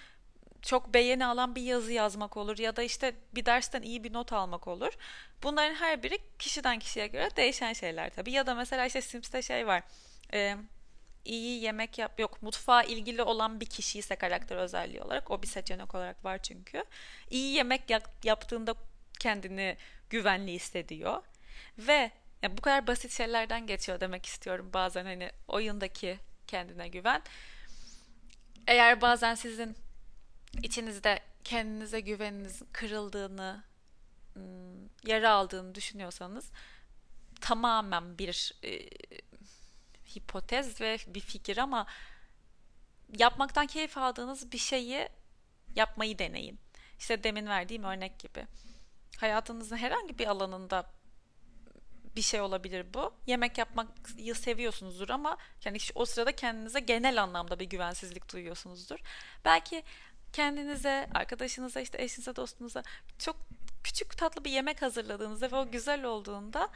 çok 0.61 0.93
beğeni 0.93 1.25
alan 1.25 1.55
bir 1.55 1.61
yazı 1.61 1.91
yazmak 1.91 2.37
olur 2.37 2.57
ya 2.57 2.75
da 2.75 2.83
işte 2.83 3.15
bir 3.35 3.45
dersten 3.45 3.81
iyi 3.81 4.03
bir 4.03 4.13
not 4.13 4.33
almak 4.33 4.67
olur. 4.67 4.93
Bunların 5.43 5.75
her 5.75 6.03
biri 6.03 6.17
kişiden 6.39 6.79
kişiye 6.79 7.07
göre 7.07 7.29
değişen 7.35 7.73
şeyler 7.73 8.09
tabii. 8.09 8.31
Ya 8.31 8.47
da 8.47 8.55
mesela 8.55 8.85
işte 8.85 9.01
Sims'te 9.01 9.41
şey 9.41 9.67
var. 9.67 9.83
E, 10.33 10.57
iyi 11.25 11.61
yemek 11.63 11.97
yap 11.97 12.19
yok 12.19 12.41
mutfağa 12.41 12.83
ilgili 12.83 13.21
olan 13.21 13.59
bir 13.59 13.65
kişi 13.65 13.99
ise 13.99 14.15
karakter 14.15 14.57
özelliği 14.57 15.01
olarak 15.01 15.31
o 15.31 15.41
bir 15.41 15.47
seçenek 15.47 15.95
olarak 15.95 16.25
var 16.25 16.37
çünkü. 16.43 16.83
İyi 17.29 17.53
yemek 17.53 17.89
yap, 17.89 18.09
yaptığında 18.23 18.75
kendini 19.19 19.77
güvenli 20.09 20.51
hissediyor 20.51 21.23
ve 21.77 22.11
yani 22.41 22.57
bu 22.57 22.61
kadar 22.61 22.87
basit 22.87 23.11
şeylerden 23.11 23.67
geçiyor 23.67 23.99
demek 23.99 24.25
istiyorum 24.25 24.69
bazen 24.73 25.05
hani 25.05 25.31
oyundaki 25.47 26.19
kendine 26.47 26.87
güven. 26.87 27.21
Eğer 28.67 29.01
bazen 29.01 29.35
sizin 29.35 29.75
içinizde 30.63 31.19
kendinize 31.43 31.99
güveniniz 31.99 32.61
kırıldığını, 32.71 33.63
yara 35.05 35.31
aldığını 35.31 35.75
düşünüyorsanız 35.75 36.51
tamamen 37.41 38.17
bir 38.17 38.53
hipotez 40.15 40.81
ve 40.81 40.97
bir 41.07 41.19
fikir 41.19 41.57
ama 41.57 41.85
yapmaktan 43.17 43.67
keyif 43.67 43.97
aldığınız 43.97 44.51
bir 44.51 44.57
şeyi 44.57 45.09
yapmayı 45.75 46.19
deneyin. 46.19 46.59
İşte 46.99 47.23
demin 47.23 47.47
verdiğim 47.47 47.83
örnek 47.83 48.19
gibi. 48.19 48.47
Hayatınızın 49.17 49.77
herhangi 49.77 50.19
bir 50.19 50.27
alanında 50.27 50.85
bir 52.15 52.21
şey 52.21 52.41
olabilir 52.41 52.85
bu. 52.93 53.13
Yemek 53.27 53.57
yapmayı 53.57 54.35
seviyorsunuzdur 54.35 55.09
ama 55.09 55.37
yani 55.65 55.77
o 55.95 56.05
sırada 56.05 56.31
kendinize 56.31 56.79
genel 56.79 57.23
anlamda 57.23 57.59
bir 57.59 57.65
güvensizlik 57.65 58.33
duyuyorsunuzdur. 58.33 58.99
Belki 59.45 59.83
kendinize, 60.33 61.09
arkadaşınıza, 61.13 61.81
işte 61.81 62.01
eşinize, 62.01 62.35
dostunuza 62.35 62.83
çok 63.19 63.35
küçük 63.83 64.17
tatlı 64.17 64.45
bir 64.45 64.51
yemek 64.51 64.81
hazırladığınızda 64.81 65.51
ve 65.51 65.55
o 65.55 65.71
güzel 65.71 66.03
olduğunda 66.03 66.69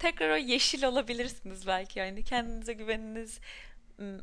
tekrar 0.00 0.30
o 0.30 0.36
yeşil 0.36 0.84
olabilirsiniz 0.84 1.66
belki 1.66 1.98
yani 1.98 2.24
kendinize 2.24 2.72
güveniniz 2.72 3.40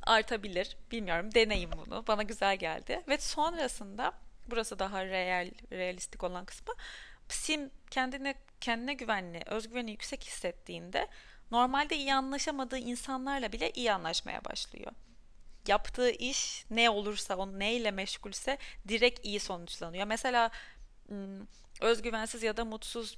artabilir. 0.03 0.77
Bilmiyorum 0.91 1.33
deneyin 1.33 1.71
bunu. 1.71 2.03
Bana 2.07 2.23
güzel 2.23 2.57
geldi. 2.57 3.03
Ve 3.07 3.17
sonrasında 3.17 4.13
burası 4.47 4.79
daha 4.79 5.05
real, 5.05 5.51
realistik 5.71 6.23
olan 6.23 6.45
kısmı. 6.45 6.73
Sim 7.29 7.71
kendine 7.91 8.35
kendine 8.61 8.93
güvenli, 8.93 9.41
özgüveni 9.45 9.91
yüksek 9.91 10.23
hissettiğinde 10.23 11.07
normalde 11.51 11.95
iyi 11.95 12.13
anlaşamadığı 12.13 12.77
insanlarla 12.77 13.51
bile 13.51 13.71
iyi 13.71 13.91
anlaşmaya 13.91 14.45
başlıyor. 14.45 14.91
yaptığı 15.67 16.09
iş 16.09 16.65
ne 16.69 16.89
olursa, 16.89 17.35
o 17.35 17.59
neyle 17.59 17.91
meşgulse 17.91 18.57
direkt 18.87 19.25
iyi 19.25 19.39
sonuçlanıyor. 19.39 20.07
Mesela 20.07 20.51
özgüvensiz 21.81 22.43
ya 22.43 22.57
da 22.57 22.65
mutsuz 22.65 23.17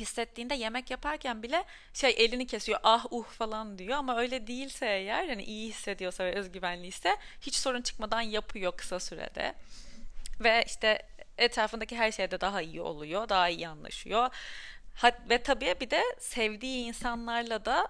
hissettiğinde 0.00 0.54
yemek 0.54 0.90
yaparken 0.90 1.42
bile 1.42 1.64
şey 1.94 2.14
elini 2.18 2.46
kesiyor 2.46 2.80
ah 2.82 3.06
uh 3.10 3.24
falan 3.24 3.78
diyor. 3.78 3.98
Ama 3.98 4.18
öyle 4.18 4.46
değilse 4.46 4.86
eğer 4.86 5.24
yani 5.24 5.44
iyi 5.44 5.68
hissediyorsa 5.68 6.24
ve 6.24 6.34
özgüvenliyse 6.34 7.16
hiç 7.40 7.54
sorun 7.54 7.82
çıkmadan 7.82 8.20
yapıyor 8.20 8.72
kısa 8.76 9.00
sürede. 9.00 9.54
Ve 10.40 10.64
işte 10.66 11.02
etrafındaki 11.38 11.96
her 11.96 12.12
şeyde 12.12 12.40
daha 12.40 12.62
iyi 12.62 12.80
oluyor 12.80 13.28
daha 13.28 13.48
iyi 13.48 13.68
anlaşıyor. 13.68 14.28
Ve 15.30 15.42
tabii 15.42 15.74
bir 15.80 15.90
de 15.90 16.02
sevdiği 16.18 16.84
insanlarla 16.86 17.64
da 17.64 17.88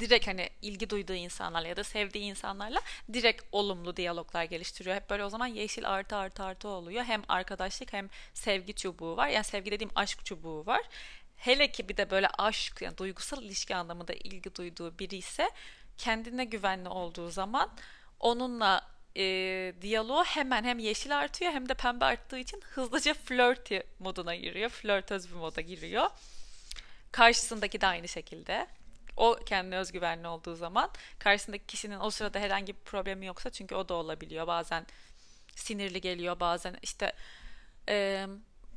direkt 0.00 0.26
hani 0.26 0.48
ilgi 0.62 0.90
duyduğu 0.90 1.14
insanlarla 1.14 1.68
ya 1.68 1.76
da 1.76 1.84
sevdiği 1.84 2.24
insanlarla 2.24 2.80
direkt 3.12 3.42
olumlu 3.52 3.96
diyaloglar 3.96 4.44
geliştiriyor. 4.44 4.96
Hep 4.96 5.10
böyle 5.10 5.24
o 5.24 5.28
zaman 5.28 5.46
yeşil 5.46 5.88
artı 5.88 6.16
artı 6.16 6.42
artı 6.42 6.68
oluyor. 6.68 7.04
Hem 7.04 7.22
arkadaşlık 7.28 7.92
hem 7.92 8.08
sevgi 8.34 8.74
çubuğu 8.74 9.16
var. 9.16 9.28
Yani 9.28 9.44
sevgi 9.44 9.70
dediğim 9.70 9.92
aşk 9.94 10.24
çubuğu 10.24 10.66
var. 10.66 10.82
Hele 11.36 11.72
ki 11.72 11.88
bir 11.88 11.96
de 11.96 12.10
böyle 12.10 12.28
aşk, 12.38 12.82
yani 12.82 12.98
duygusal 12.98 13.42
ilişki 13.42 13.76
anlamında 13.76 14.12
ilgi 14.12 14.54
duyduğu 14.54 14.98
biri 14.98 15.16
ise 15.16 15.50
kendine 15.98 16.44
güvenli 16.44 16.88
olduğu 16.88 17.30
zaman 17.30 17.70
onunla 18.20 18.94
e, 19.16 19.22
diyaloğu 19.82 20.24
hemen 20.24 20.64
hem 20.64 20.78
yeşil 20.78 21.18
artıyor 21.18 21.52
hem 21.52 21.68
de 21.68 21.74
pembe 21.74 22.04
arttığı 22.04 22.38
için 22.38 22.60
hızlıca 22.60 23.14
flirty 23.14 23.78
moduna 23.98 24.34
giriyor. 24.34 24.70
Flörtöz 24.70 25.30
bir 25.30 25.36
moda 25.36 25.60
giriyor. 25.60 26.10
Karşısındaki 27.12 27.80
de 27.80 27.86
aynı 27.86 28.08
şekilde 28.08 28.66
o 29.16 29.38
kendine 29.46 29.76
özgüvenli 29.76 30.28
olduğu 30.28 30.54
zaman 30.54 30.90
karşısındaki 31.18 31.66
kişinin 31.66 32.00
o 32.00 32.10
sırada 32.10 32.38
herhangi 32.38 32.74
bir 32.74 32.80
problemi 32.80 33.26
yoksa 33.26 33.50
çünkü 33.50 33.74
o 33.74 33.88
da 33.88 33.94
olabiliyor. 33.94 34.46
Bazen 34.46 34.86
sinirli 35.56 36.00
geliyor, 36.00 36.40
bazen 36.40 36.76
işte 36.82 37.12
e, 37.88 38.26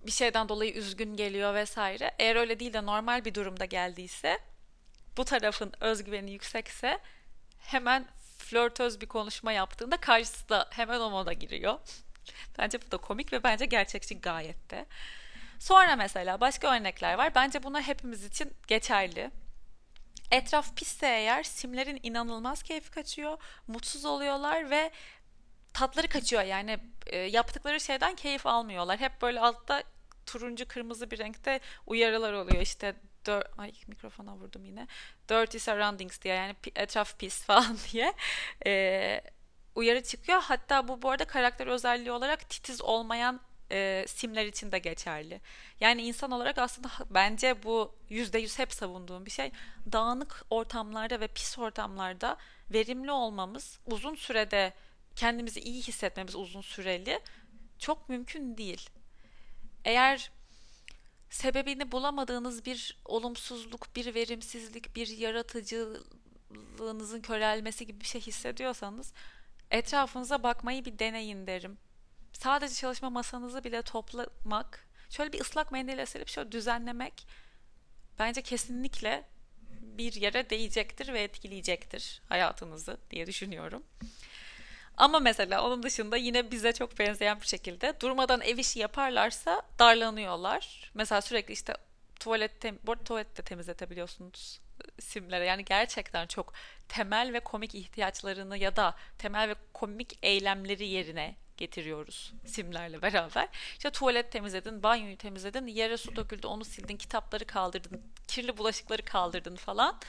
bir 0.05 0.11
şeyden 0.11 0.49
dolayı 0.49 0.73
üzgün 0.73 1.15
geliyor 1.15 1.53
vesaire. 1.53 2.11
Eğer 2.19 2.35
öyle 2.35 2.59
değil 2.59 2.73
de 2.73 2.85
normal 2.85 3.25
bir 3.25 3.33
durumda 3.33 3.65
geldiyse 3.65 4.39
bu 5.17 5.25
tarafın 5.25 5.73
özgüveni 5.81 6.31
yüksekse 6.31 6.99
hemen 7.59 8.05
flörtöz 8.37 9.01
bir 9.01 9.07
konuşma 9.07 9.51
yaptığında 9.51 9.97
karşısı 9.97 10.49
da 10.49 10.67
hemen 10.71 10.99
o 10.99 11.09
moda 11.09 11.33
giriyor. 11.33 11.79
bence 12.57 12.81
bu 12.81 12.91
da 12.91 12.97
komik 12.97 13.33
ve 13.33 13.43
bence 13.43 13.65
gerçekçi 13.65 14.21
gayet 14.21 14.71
de. 14.71 14.85
Sonra 15.59 15.95
mesela 15.95 16.41
başka 16.41 16.75
örnekler 16.75 17.13
var. 17.13 17.35
Bence 17.35 17.63
bunlar 17.63 17.83
hepimiz 17.83 18.25
için 18.25 18.53
geçerli. 18.67 19.31
Etraf 20.31 20.75
pisse 20.75 21.07
eğer 21.07 21.43
simlerin 21.43 21.99
inanılmaz 22.03 22.63
keyfi 22.63 22.91
kaçıyor, 22.91 23.37
mutsuz 23.67 24.05
oluyorlar 24.05 24.69
ve 24.69 24.91
tatları 25.73 26.07
kaçıyor 26.07 26.43
yani 26.43 26.79
e, 27.05 27.17
yaptıkları 27.17 27.79
şeyden 27.79 28.15
keyif 28.15 28.47
almıyorlar. 28.47 28.99
Hep 28.99 29.21
böyle 29.21 29.39
altta 29.39 29.83
turuncu 30.25 30.67
kırmızı 30.67 31.11
bir 31.11 31.17
renkte 31.17 31.59
uyarılar 31.87 32.33
oluyor 32.33 32.61
işte 32.61 32.95
ay 33.57 33.73
mikrofona 33.87 34.35
vurdum 34.35 34.65
yine 34.65 34.87
dirty 35.29 35.57
surroundings 35.57 36.21
diye 36.21 36.35
yani 36.35 36.55
etraf 36.75 37.19
pis 37.19 37.41
falan 37.45 37.77
diye 37.91 38.13
e, 38.65 39.21
uyarı 39.75 40.03
çıkıyor. 40.03 40.41
Hatta 40.41 40.87
bu 40.87 41.01
bu 41.01 41.09
arada 41.09 41.25
karakter 41.25 41.67
özelliği 41.67 42.11
olarak 42.11 42.49
titiz 42.49 42.81
olmayan 42.81 43.39
e, 43.71 44.05
simler 44.07 44.45
için 44.45 44.71
de 44.71 44.79
geçerli. 44.79 45.41
Yani 45.79 46.01
insan 46.01 46.31
olarak 46.31 46.57
aslında 46.57 46.89
bence 47.09 47.63
bu 47.63 47.95
yüzde 48.09 48.39
yüz 48.39 48.59
hep 48.59 48.73
savunduğum 48.73 49.25
bir 49.25 49.31
şey. 49.31 49.51
Dağınık 49.91 50.45
ortamlarda 50.49 51.19
ve 51.19 51.27
pis 51.27 51.59
ortamlarda 51.59 52.37
verimli 52.73 53.11
olmamız, 53.11 53.79
uzun 53.85 54.15
sürede 54.15 54.73
kendimizi 55.15 55.59
iyi 55.59 55.81
hissetmemiz 55.81 56.35
uzun 56.35 56.61
süreli 56.61 57.19
çok 57.79 58.09
mümkün 58.09 58.57
değil. 58.57 58.89
Eğer 59.85 60.31
sebebini 61.29 61.91
bulamadığınız 61.91 62.65
bir 62.65 62.97
olumsuzluk, 63.05 63.95
bir 63.95 64.15
verimsizlik, 64.15 64.95
bir 64.95 65.07
yaratıcılığınızın 65.07 67.21
körelmesi 67.21 67.87
gibi 67.87 67.99
bir 67.99 68.05
şey 68.05 68.21
hissediyorsanız 68.21 69.13
etrafınıza 69.71 70.43
bakmayı 70.43 70.85
bir 70.85 70.99
deneyin 70.99 71.47
derim 71.47 71.77
sadece 72.33 72.75
çalışma 72.75 73.09
masanızı 73.09 73.63
bile 73.63 73.81
toplamak, 73.81 74.87
şöyle 75.09 75.33
bir 75.33 75.41
ıslak 75.41 75.71
mendille 75.71 76.05
silip 76.05 76.27
şöyle 76.27 76.51
düzenlemek 76.51 77.27
bence 78.19 78.41
kesinlikle 78.41 79.23
bir 79.81 80.13
yere 80.13 80.49
değecektir 80.49 81.13
ve 81.13 81.23
etkileyecektir 81.23 82.21
hayatınızı 82.29 82.97
diye 83.11 83.27
düşünüyorum. 83.27 83.83
Ama 84.97 85.19
mesela 85.19 85.65
onun 85.65 85.83
dışında 85.83 86.17
yine 86.17 86.51
bize 86.51 86.73
çok 86.73 86.99
benzeyen 86.99 87.41
bir 87.41 87.47
şekilde 87.47 87.99
durmadan 87.99 88.41
ev 88.41 88.57
işi 88.57 88.79
yaparlarsa 88.79 89.61
darlanıyorlar. 89.79 90.91
Mesela 90.93 91.21
sürekli 91.21 91.53
işte 91.53 91.73
tuvalet, 92.19 92.61
tem 92.61 92.79
bu 92.83 92.91
arada 92.91 93.03
tuvalet 93.03 93.37
de 93.37 93.41
temizletebiliyorsunuz 93.41 94.61
simlere. 94.99 95.45
Yani 95.45 95.65
gerçekten 95.65 96.27
çok 96.27 96.53
temel 96.87 97.33
ve 97.33 97.39
komik 97.39 97.75
ihtiyaçlarını 97.75 98.57
ya 98.57 98.75
da 98.75 98.95
temel 99.17 99.49
ve 99.49 99.55
komik 99.73 100.19
eylemleri 100.23 100.87
yerine 100.87 101.35
getiriyoruz 101.57 102.33
simlerle 102.45 103.01
beraber. 103.01 103.47
İşte 103.73 103.89
tuvalet 103.89 104.31
temizledin, 104.31 104.83
banyoyu 104.83 105.17
temizledin, 105.17 105.67
yere 105.67 105.97
su 105.97 106.15
döküldü 106.15 106.47
onu 106.47 106.65
sildin, 106.65 106.97
kitapları 106.97 107.45
kaldırdın, 107.45 108.01
kirli 108.27 108.57
bulaşıkları 108.57 109.01
kaldırdın 109.01 109.55
falan. 109.55 109.99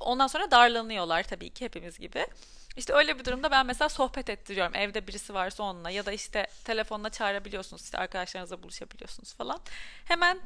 Ondan 0.00 0.26
sonra 0.26 0.50
darlanıyorlar 0.50 1.22
tabii 1.22 1.50
ki 1.50 1.64
hepimiz 1.64 1.98
gibi. 1.98 2.26
İşte 2.76 2.92
öyle 2.92 3.18
bir 3.18 3.24
durumda 3.24 3.50
ben 3.50 3.66
mesela 3.66 3.88
sohbet 3.88 4.30
ettiriyorum. 4.30 4.74
Evde 4.74 5.06
birisi 5.06 5.34
varsa 5.34 5.62
onunla 5.62 5.90
ya 5.90 6.06
da 6.06 6.12
işte 6.12 6.46
telefonla 6.64 7.10
çağırabiliyorsunuz. 7.10 7.82
işte 7.82 7.98
arkadaşlarınızla 7.98 8.62
buluşabiliyorsunuz 8.62 9.34
falan. 9.34 9.60
Hemen 10.04 10.40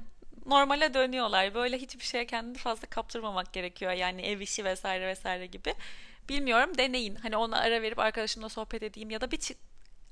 normale 0.47 0.95
dönüyorlar. 0.95 1.55
Böyle 1.55 1.79
hiçbir 1.79 2.05
şeye 2.05 2.27
kendini 2.27 2.59
fazla 2.59 2.89
kaptırmamak 2.89 3.53
gerekiyor. 3.53 3.93
Yani 3.93 4.23
ev 4.23 4.41
işi 4.41 4.65
vesaire 4.65 5.07
vesaire 5.07 5.47
gibi. 5.47 5.75
Bilmiyorum 6.29 6.79
deneyin. 6.79 7.15
Hani 7.15 7.37
ona 7.37 7.59
ara 7.59 7.83
verip 7.83 7.99
arkadaşımla 7.99 8.49
sohbet 8.49 8.83
edeyim 8.83 9.11
ya 9.11 9.21
da 9.21 9.31
bir 9.31 9.41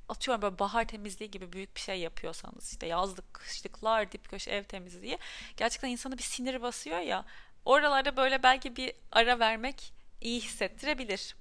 atıyorum 0.08 0.42
böyle 0.42 0.58
bahar 0.58 0.84
temizliği 0.84 1.30
gibi 1.30 1.52
büyük 1.52 1.76
bir 1.76 1.80
şey 1.80 2.00
yapıyorsanız 2.00 2.72
işte 2.72 2.86
yazlık 2.86 3.34
kışlıklar 3.34 4.12
dip 4.12 4.28
köşe 4.28 4.50
ev 4.50 4.64
temizliği 4.64 5.18
gerçekten 5.56 5.88
insanı 5.88 6.18
bir 6.18 6.22
sinir 6.22 6.62
basıyor 6.62 6.98
ya 6.98 7.24
oralarda 7.64 8.16
böyle 8.16 8.42
belki 8.42 8.76
bir 8.76 8.92
ara 9.12 9.38
vermek 9.38 9.92
iyi 10.20 10.40
hissettirebilir. 10.40 11.36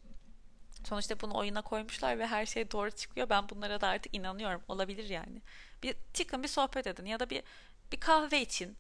Sonuçta 0.83 1.19
bunu 1.19 1.37
oyuna 1.37 1.61
koymuşlar 1.61 2.19
ve 2.19 2.27
her 2.27 2.45
şey 2.45 2.71
doğru 2.71 2.91
çıkıyor. 2.91 3.29
Ben 3.29 3.49
bunlara 3.49 3.81
da 3.81 3.87
artık 3.87 4.15
inanıyorum. 4.15 4.61
Olabilir 4.67 5.09
yani. 5.09 5.41
Bir 5.83 5.95
çıkın 6.13 6.43
bir 6.43 6.47
sohbet 6.47 6.87
edin 6.87 7.05
ya 7.05 7.19
da 7.19 7.29
bir 7.29 7.43
bir 7.91 7.99
kahve 7.99 8.41
için. 8.41 8.77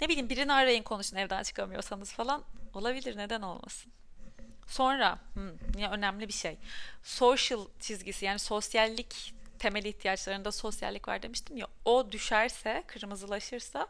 Ne 0.00 0.08
bileyim 0.08 0.28
birini 0.28 0.52
arayın 0.52 0.82
konuşun 0.82 1.16
evden 1.16 1.42
çıkamıyorsanız 1.42 2.12
falan. 2.12 2.44
Olabilir 2.74 3.16
neden 3.16 3.42
olmasın. 3.42 3.92
Sonra 4.66 5.18
hmm, 5.34 5.84
önemli 5.92 6.28
bir 6.28 6.32
şey. 6.32 6.58
Social 7.02 7.66
çizgisi 7.80 8.24
yani 8.24 8.38
sosyallik 8.38 9.34
temel 9.58 9.84
ihtiyaçlarında 9.84 10.52
sosyallik 10.52 11.08
var 11.08 11.22
demiştim 11.22 11.56
ya. 11.56 11.66
O 11.84 12.12
düşerse, 12.12 12.84
kırmızılaşırsa 12.86 13.88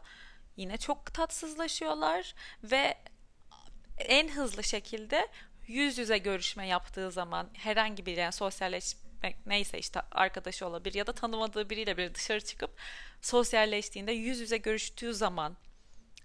yine 0.57 0.77
çok 0.77 1.13
tatsızlaşıyorlar 1.13 2.35
ve 2.63 2.97
en 3.97 4.29
hızlı 4.29 4.63
şekilde 4.63 5.27
yüz 5.67 5.97
yüze 5.97 6.17
görüşme 6.17 6.67
yaptığı 6.67 7.11
zaman 7.11 7.49
herhangi 7.53 8.05
bir 8.05 8.17
yani 8.17 8.31
sosyalleşmek 8.31 9.45
neyse 9.45 9.79
işte 9.79 10.01
arkadaşı 10.11 10.67
olabilir 10.67 10.93
ya 10.93 11.07
da 11.07 11.13
tanımadığı 11.13 11.69
biriyle 11.69 11.97
bir 11.97 12.13
dışarı 12.13 12.41
çıkıp 12.41 12.71
sosyalleştiğinde 13.21 14.11
yüz 14.11 14.39
yüze 14.39 14.57
görüştüğü 14.57 15.13
zaman 15.13 15.57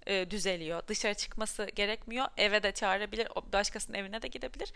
e, 0.09 0.31
düzeliyor. 0.31 0.83
Dışarı 0.89 1.15
çıkması 1.15 1.67
gerekmiyor. 1.75 2.27
Eve 2.37 2.63
de 2.63 2.73
çağırabilir. 2.73 3.29
Başkasının 3.53 3.97
evine 3.97 4.23
de 4.23 4.29
gidebilir. 4.29 4.73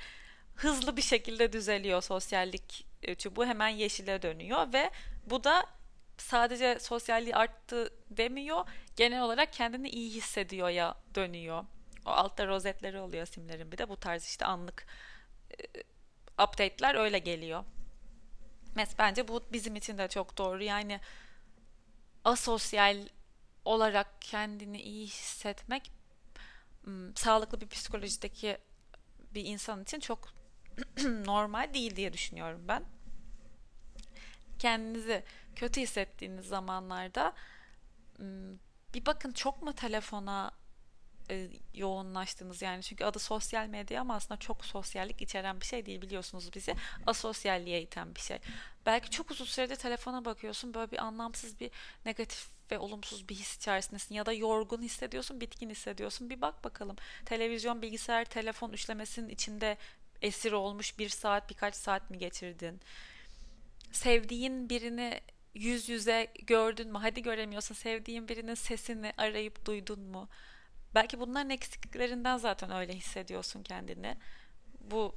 Hızlı 0.54 0.96
bir 0.96 1.02
şekilde 1.02 1.52
düzeliyor 1.52 2.02
sosyallik 2.02 2.86
e, 3.02 3.14
çubuğu. 3.14 3.46
Hemen 3.46 3.68
yeşile 3.68 4.22
dönüyor 4.22 4.72
ve 4.72 4.90
bu 5.26 5.44
da 5.44 5.66
sadece 6.18 6.78
sosyalliği 6.78 7.36
arttı 7.36 7.94
demiyor. 8.10 8.64
Genel 8.96 9.22
olarak 9.22 9.52
kendini 9.52 9.88
iyi 9.88 10.10
hissediyor 10.10 10.68
ya 10.68 10.94
dönüyor. 11.14 11.64
O 12.06 12.10
altta 12.10 12.46
rozetleri 12.46 13.00
oluyor 13.00 13.26
simlerin 13.26 13.72
bir 13.72 13.78
de 13.78 13.88
bu 13.88 13.96
tarz 13.96 14.24
işte 14.24 14.44
anlık 14.44 14.86
e, 15.58 15.64
update'ler 16.44 16.94
öyle 16.94 17.18
geliyor. 17.18 17.64
Mes 18.74 18.90
bence 18.98 19.28
bu 19.28 19.42
bizim 19.52 19.76
için 19.76 19.98
de 19.98 20.08
çok 20.08 20.38
doğru. 20.38 20.62
Yani 20.62 21.00
asosyal 22.24 22.96
olarak 23.64 24.22
kendini 24.22 24.82
iyi 24.82 25.06
hissetmek 25.06 25.92
sağlıklı 27.14 27.60
bir 27.60 27.68
psikolojideki 27.68 28.58
bir 29.34 29.44
insan 29.44 29.82
için 29.82 30.00
çok 30.00 30.28
normal 31.24 31.74
değil 31.74 31.96
diye 31.96 32.12
düşünüyorum 32.12 32.64
ben. 32.68 32.84
Kendinizi 34.58 35.24
kötü 35.56 35.80
hissettiğiniz 35.80 36.46
zamanlarda 36.46 37.32
bir 38.94 39.06
bakın 39.06 39.32
çok 39.32 39.62
mu 39.62 39.74
telefona 39.74 40.52
e, 41.30 41.48
yoğunlaştınız 41.74 42.62
yani 42.62 42.82
çünkü 42.82 43.04
adı 43.04 43.18
sosyal 43.18 43.66
medya 43.66 44.00
ama 44.00 44.14
aslında 44.14 44.40
çok 44.40 44.64
sosyallik 44.64 45.22
içeren 45.22 45.60
bir 45.60 45.66
şey 45.66 45.86
değil 45.86 46.02
biliyorsunuz 46.02 46.50
bizi 46.54 46.74
asosyalliğe 47.06 47.82
iten 47.82 48.14
bir 48.14 48.20
şey. 48.20 48.38
Belki 48.86 49.10
çok 49.10 49.30
uzun 49.30 49.44
süredir 49.44 49.76
telefona 49.76 50.24
bakıyorsun 50.24 50.74
böyle 50.74 50.90
bir 50.90 51.04
anlamsız 51.04 51.60
bir 51.60 51.70
negatif 52.04 52.48
ve 52.70 52.78
olumsuz 52.78 53.28
bir 53.28 53.34
his 53.34 53.56
içerisindesin 53.56 54.14
ya 54.14 54.26
da 54.26 54.32
yorgun 54.32 54.82
hissediyorsun, 54.82 55.40
bitkin 55.40 55.70
hissediyorsun. 55.70 56.30
Bir 56.30 56.40
bak 56.40 56.64
bakalım. 56.64 56.96
Televizyon, 57.24 57.82
bilgisayar, 57.82 58.24
telefon 58.24 58.72
üçlemesinin 58.72 59.28
içinde 59.28 59.76
esir 60.22 60.52
olmuş 60.52 60.98
bir 60.98 61.08
saat, 61.08 61.50
birkaç 61.50 61.74
saat 61.74 62.10
mi 62.10 62.18
geçirdin? 62.18 62.80
Sevdiğin 63.92 64.70
birini 64.70 65.20
yüz 65.54 65.88
yüze 65.88 66.32
gördün 66.46 66.92
mü? 66.92 66.98
Hadi 66.98 67.22
göremiyorsa 67.22 67.74
sevdiğin 67.74 68.28
birinin 68.28 68.54
sesini 68.54 69.12
arayıp 69.16 69.66
duydun 69.66 70.00
mu? 70.00 70.28
Belki 70.94 71.20
bunların 71.20 71.50
eksikliklerinden 71.50 72.36
zaten 72.36 72.70
öyle 72.70 72.92
hissediyorsun 72.92 73.62
kendini. 73.62 74.16
Bu 74.80 75.14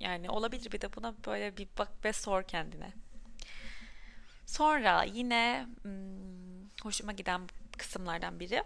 yani 0.00 0.30
olabilir 0.30 0.72
bir 0.72 0.80
de 0.80 0.96
buna 0.96 1.14
böyle 1.26 1.56
bir 1.56 1.68
bak 1.78 2.04
ve 2.04 2.12
sor 2.12 2.42
kendine. 2.42 2.92
Sonra 4.52 5.02
yine 5.02 5.66
hmm, 5.82 6.68
hoşuma 6.82 7.12
giden 7.12 7.40
kısımlardan 7.78 8.40
biri. 8.40 8.62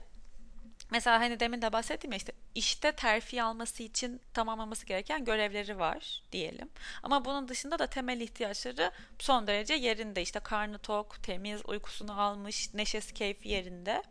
Mesela 0.90 1.20
hani 1.20 1.40
demin 1.40 1.62
de 1.62 1.72
bahsettim 1.72 2.12
ya 2.12 2.16
işte 2.16 2.32
işte 2.54 2.92
terfi 2.92 3.42
alması 3.42 3.82
için 3.82 4.20
tamamlaması 4.34 4.86
gereken 4.86 5.24
görevleri 5.24 5.78
var 5.78 6.22
diyelim. 6.32 6.68
Ama 7.02 7.24
bunun 7.24 7.48
dışında 7.48 7.78
da 7.78 7.86
temel 7.86 8.20
ihtiyaçları 8.20 8.90
son 9.18 9.46
derece 9.46 9.74
yerinde. 9.74 10.22
İşte 10.22 10.40
karnı 10.40 10.78
tok, 10.78 11.22
temiz, 11.22 11.60
uykusunu 11.66 12.20
almış, 12.20 12.74
neşesi, 12.74 13.14
keyfi 13.14 13.48
yerinde. 13.48 14.02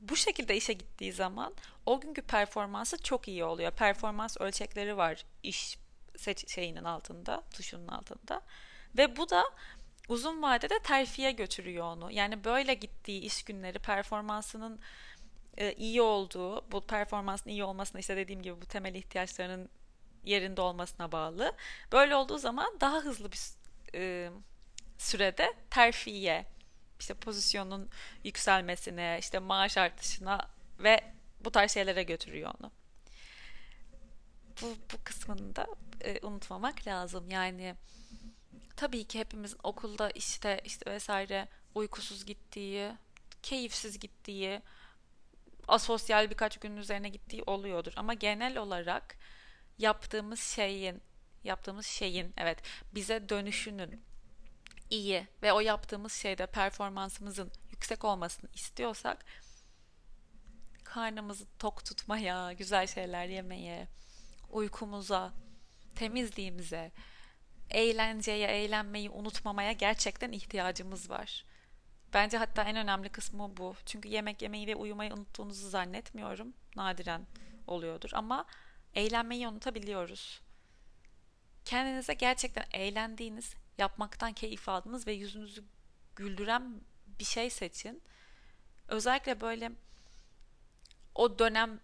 Bu 0.00 0.16
şekilde 0.16 0.56
işe 0.56 0.72
gittiği 0.72 1.12
zaman 1.12 1.54
o 1.86 2.00
günkü 2.00 2.22
performansı 2.22 3.02
çok 3.02 3.28
iyi 3.28 3.44
oluyor. 3.44 3.72
Performans 3.72 4.36
ölçekleri 4.40 4.96
var 4.96 5.24
iş 5.42 5.78
seç 6.16 6.50
şeyinin 6.50 6.84
altında, 6.84 7.42
tuşunun 7.50 7.88
altında. 7.88 8.42
Ve 8.96 9.16
bu 9.16 9.30
da 9.30 9.44
uzun 10.08 10.42
vadede 10.42 10.78
terfiye 10.78 11.32
götürüyor 11.32 11.84
onu. 11.84 12.10
Yani 12.10 12.44
böyle 12.44 12.74
gittiği 12.74 13.20
iş 13.20 13.42
günleri 13.42 13.78
performansının 13.78 14.80
e, 15.56 15.72
iyi 15.72 16.02
olduğu, 16.02 16.70
bu 16.72 16.80
performansın 16.80 17.50
iyi 17.50 17.64
olmasına 17.64 18.00
işte 18.00 18.16
dediğim 18.16 18.42
gibi 18.42 18.60
bu 18.62 18.66
temel 18.66 18.94
ihtiyaçlarının 18.94 19.68
yerinde 20.24 20.60
olmasına 20.60 21.12
bağlı. 21.12 21.52
Böyle 21.92 22.16
olduğu 22.16 22.38
zaman 22.38 22.80
daha 22.80 22.98
hızlı 22.98 23.32
bir 23.32 23.40
e, 23.94 24.30
sürede 24.98 25.54
terfiye, 25.70 26.46
işte 27.00 27.14
pozisyonun 27.14 27.90
yükselmesine, 28.24 29.16
işte 29.20 29.38
maaş 29.38 29.78
artışına 29.78 30.48
ve 30.78 31.00
bu 31.40 31.50
tarz 31.50 31.70
şeylere 31.70 32.02
götürüyor 32.02 32.54
onu. 32.60 32.70
Bu, 34.62 34.66
bu 34.66 35.04
kısmını 35.04 35.56
da 35.56 35.66
e, 36.00 36.26
unutmamak 36.26 36.86
lazım. 36.86 37.30
Yani 37.30 37.74
tabii 38.76 39.04
ki 39.04 39.18
hepimizin 39.18 39.58
okulda 39.62 40.10
işte 40.10 40.60
işte 40.64 40.90
vesaire 40.90 41.48
uykusuz 41.74 42.26
gittiği, 42.26 42.92
keyifsiz 43.42 43.98
gittiği, 43.98 44.62
asosyal 45.68 46.30
birkaç 46.30 46.58
günün 46.58 46.76
üzerine 46.76 47.08
gittiği 47.08 47.42
oluyordur. 47.46 47.92
Ama 47.96 48.14
genel 48.14 48.58
olarak 48.58 49.16
yaptığımız 49.78 50.40
şeyin, 50.40 51.02
yaptığımız 51.44 51.86
şeyin 51.86 52.34
evet 52.36 52.58
bize 52.94 53.28
dönüşünün 53.28 54.02
iyi 54.90 55.26
ve 55.42 55.52
o 55.52 55.60
yaptığımız 55.60 56.12
şeyde 56.12 56.46
performansımızın 56.46 57.52
yüksek 57.70 58.04
olmasını 58.04 58.50
istiyorsak 58.54 59.24
karnımızı 60.84 61.46
tok 61.58 61.84
tutmaya, 61.84 62.52
güzel 62.52 62.86
şeyler 62.86 63.26
yemeye, 63.26 63.88
uykumuza, 64.50 65.32
temizliğimize, 65.94 66.92
eğlenceye, 67.70 68.48
eğlenmeyi 68.48 69.10
unutmamaya 69.10 69.72
gerçekten 69.72 70.32
ihtiyacımız 70.32 71.10
var. 71.10 71.44
Bence 72.14 72.36
hatta 72.36 72.62
en 72.62 72.76
önemli 72.76 73.08
kısmı 73.08 73.56
bu. 73.56 73.74
Çünkü 73.86 74.08
yemek 74.08 74.42
yemeyi 74.42 74.66
ve 74.66 74.76
uyumayı 74.76 75.14
unuttuğunuzu 75.14 75.68
zannetmiyorum. 75.68 76.54
Nadiren 76.76 77.26
oluyordur 77.66 78.10
ama 78.12 78.46
eğlenmeyi 78.94 79.48
unutabiliyoruz. 79.48 80.40
Kendinize 81.64 82.14
gerçekten 82.14 82.64
eğlendiğiniz, 82.72 83.54
yapmaktan 83.78 84.32
keyif 84.32 84.68
aldığınız 84.68 85.06
ve 85.06 85.12
yüzünüzü 85.12 85.64
güldüren 86.16 86.80
bir 87.06 87.24
şey 87.24 87.50
seçin. 87.50 88.02
Özellikle 88.88 89.40
böyle 89.40 89.72
o 91.14 91.38
dönem 91.38 91.80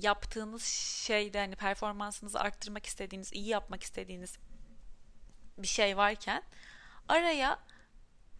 yaptığınız 0.00 0.64
şeyde 1.06 1.38
hani 1.38 1.56
performansınızı 1.56 2.40
arttırmak 2.40 2.86
istediğiniz, 2.86 3.32
iyi 3.32 3.48
yapmak 3.48 3.82
istediğiniz 3.82 4.38
bir 5.58 5.66
şey 5.66 5.96
varken 5.96 6.42
araya 7.08 7.58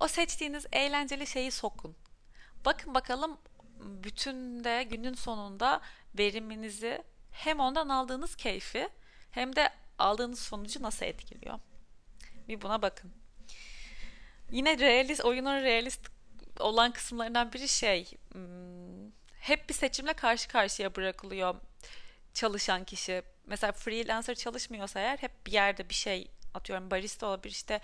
o 0.00 0.08
seçtiğiniz 0.08 0.66
eğlenceli 0.72 1.26
şeyi 1.26 1.50
sokun. 1.50 1.96
Bakın 2.64 2.94
bakalım 2.94 3.38
bütün 3.80 4.64
de 4.64 4.82
günün 4.82 5.14
sonunda 5.14 5.80
veriminizi 6.18 7.02
hem 7.30 7.60
ondan 7.60 7.88
aldığınız 7.88 8.36
keyfi 8.36 8.88
hem 9.30 9.56
de 9.56 9.70
aldığınız 9.98 10.38
sonucu 10.38 10.82
nasıl 10.82 11.06
etkiliyor? 11.06 11.58
Bir 12.48 12.62
buna 12.62 12.82
bakın. 12.82 13.12
Yine 14.50 14.78
realist, 14.78 15.24
oyunun 15.24 15.62
realist 15.62 16.00
olan 16.60 16.92
kısımlarından 16.92 17.52
biri 17.52 17.68
şey, 17.68 18.10
hmm, 18.32 19.10
hep 19.40 19.68
bir 19.68 19.74
seçimle 19.74 20.12
karşı 20.12 20.48
karşıya 20.48 20.94
bırakılıyor 20.94 21.54
çalışan 22.34 22.84
kişi. 22.84 23.22
Mesela 23.46 23.72
freelancer 23.72 24.34
çalışmıyorsa 24.34 25.00
eğer 25.00 25.18
hep 25.18 25.46
bir 25.46 25.52
yerde 25.52 25.88
bir 25.88 25.94
şey 25.94 26.30
atıyorum 26.54 26.90
barista 26.90 27.26
olabilir 27.26 27.52
işte 27.52 27.80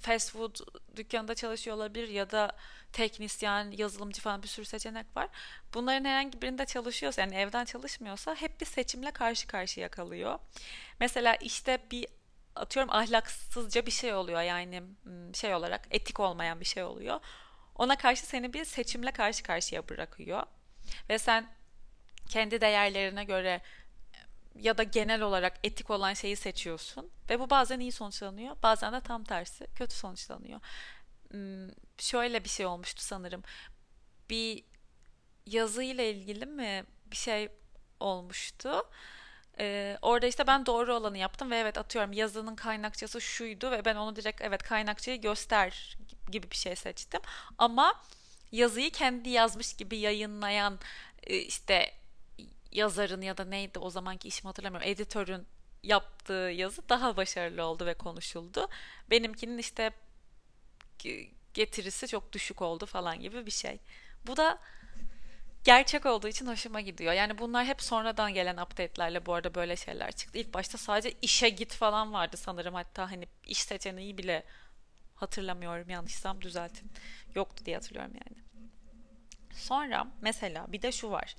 fast 0.00 0.32
food 0.32 0.56
dükkanında 0.96 1.34
çalışıyor 1.34 1.76
olabilir 1.76 2.08
ya 2.08 2.30
da 2.30 2.52
teknisyen, 2.92 3.70
yazılımcı 3.70 4.22
falan 4.22 4.42
bir 4.42 4.48
sürü 4.48 4.66
seçenek 4.66 5.16
var. 5.16 5.28
Bunların 5.74 6.04
herhangi 6.04 6.42
birinde 6.42 6.66
çalışıyorsa 6.66 7.20
yani 7.20 7.34
evden 7.34 7.64
çalışmıyorsa 7.64 8.34
hep 8.34 8.60
bir 8.60 8.66
seçimle 8.66 9.10
karşı 9.10 9.46
karşıya 9.46 9.88
kalıyor. 9.88 10.38
Mesela 11.00 11.34
işte 11.34 11.78
bir 11.90 12.06
atıyorum 12.56 12.92
ahlaksızca 12.92 13.86
bir 13.86 13.90
şey 13.90 14.14
oluyor 14.14 14.42
yani 14.42 14.82
şey 15.34 15.54
olarak 15.54 15.86
etik 15.90 16.20
olmayan 16.20 16.60
bir 16.60 16.64
şey 16.64 16.82
oluyor. 16.82 17.20
Ona 17.74 17.98
karşı 17.98 18.26
seni 18.26 18.52
bir 18.52 18.64
seçimle 18.64 19.10
karşı 19.10 19.42
karşıya 19.42 19.88
bırakıyor. 19.88 20.42
Ve 21.08 21.18
sen 21.18 21.46
kendi 22.28 22.60
değerlerine 22.60 23.24
göre 23.24 23.60
ya 24.54 24.78
da 24.78 24.82
genel 24.82 25.22
olarak 25.22 25.58
etik 25.64 25.90
olan 25.90 26.14
şeyi 26.14 26.36
seçiyorsun 26.36 27.10
ve 27.30 27.40
bu 27.40 27.50
bazen 27.50 27.80
iyi 27.80 27.92
sonuçlanıyor 27.92 28.56
bazen 28.62 28.92
de 28.92 29.00
tam 29.00 29.24
tersi 29.24 29.66
kötü 29.74 29.94
sonuçlanıyor. 29.94 30.60
Hmm, 31.30 31.68
şöyle 31.98 32.44
bir 32.44 32.48
şey 32.48 32.66
olmuştu 32.66 33.02
sanırım. 33.02 33.42
Bir 34.30 34.64
yazı 35.46 35.82
ile 35.82 36.10
ilgili 36.10 36.46
mi 36.46 36.84
bir 37.06 37.16
şey 37.16 37.48
olmuştu? 38.00 38.82
Ee, 39.60 39.98
orada 40.02 40.26
işte 40.26 40.46
ben 40.46 40.66
doğru 40.66 40.94
olanı 40.94 41.18
yaptım 41.18 41.50
ve 41.50 41.56
evet 41.56 41.78
atıyorum 41.78 42.12
yazının 42.12 42.56
kaynakçası 42.56 43.20
şuydu 43.20 43.70
ve 43.70 43.84
ben 43.84 43.96
onu 43.96 44.16
direkt 44.16 44.40
evet 44.42 44.62
kaynakçayı 44.62 45.20
göster 45.20 45.98
gibi 46.30 46.50
bir 46.50 46.56
şey 46.56 46.76
seçtim. 46.76 47.20
Ama 47.58 48.02
yazıyı 48.52 48.90
kendi 48.90 49.28
yazmış 49.30 49.76
gibi 49.76 49.98
yayınlayan 49.98 50.78
e, 51.22 51.36
işte 51.36 51.92
yazarın 52.72 53.22
ya 53.22 53.36
da 53.36 53.44
neydi 53.44 53.78
o 53.78 53.90
zamanki 53.90 54.28
işimi 54.28 54.48
hatırlamıyorum 54.48 54.88
editörün 54.88 55.46
yaptığı 55.82 56.32
yazı 56.32 56.88
daha 56.88 57.16
başarılı 57.16 57.64
oldu 57.64 57.86
ve 57.86 57.94
konuşuldu. 57.94 58.68
Benimkinin 59.10 59.58
işte 59.58 59.90
getirisi 61.54 62.08
çok 62.08 62.32
düşük 62.32 62.62
oldu 62.62 62.86
falan 62.86 63.20
gibi 63.20 63.46
bir 63.46 63.50
şey. 63.50 63.78
Bu 64.26 64.36
da 64.36 64.58
gerçek 65.64 66.06
olduğu 66.06 66.28
için 66.28 66.46
hoşuma 66.46 66.80
gidiyor. 66.80 67.12
Yani 67.12 67.38
bunlar 67.38 67.64
hep 67.64 67.82
sonradan 67.82 68.34
gelen 68.34 68.56
update'lerle 68.56 69.26
bu 69.26 69.34
arada 69.34 69.54
böyle 69.54 69.76
şeyler 69.76 70.12
çıktı. 70.12 70.38
İlk 70.38 70.54
başta 70.54 70.78
sadece 70.78 71.16
işe 71.22 71.48
git 71.48 71.74
falan 71.74 72.12
vardı 72.12 72.36
sanırım. 72.36 72.74
Hatta 72.74 73.10
hani 73.10 73.26
iş 73.46 73.58
seçeneği 73.58 74.18
bile 74.18 74.44
hatırlamıyorum 75.14 75.90
yanlışsam 75.90 76.42
düzeltin. 76.42 76.92
Yoktu 77.34 77.64
diye 77.64 77.76
hatırlıyorum 77.76 78.12
yani. 78.14 78.42
Sonra 79.54 80.06
mesela 80.20 80.72
bir 80.72 80.82
de 80.82 80.92
şu 80.92 81.10
var. 81.10 81.36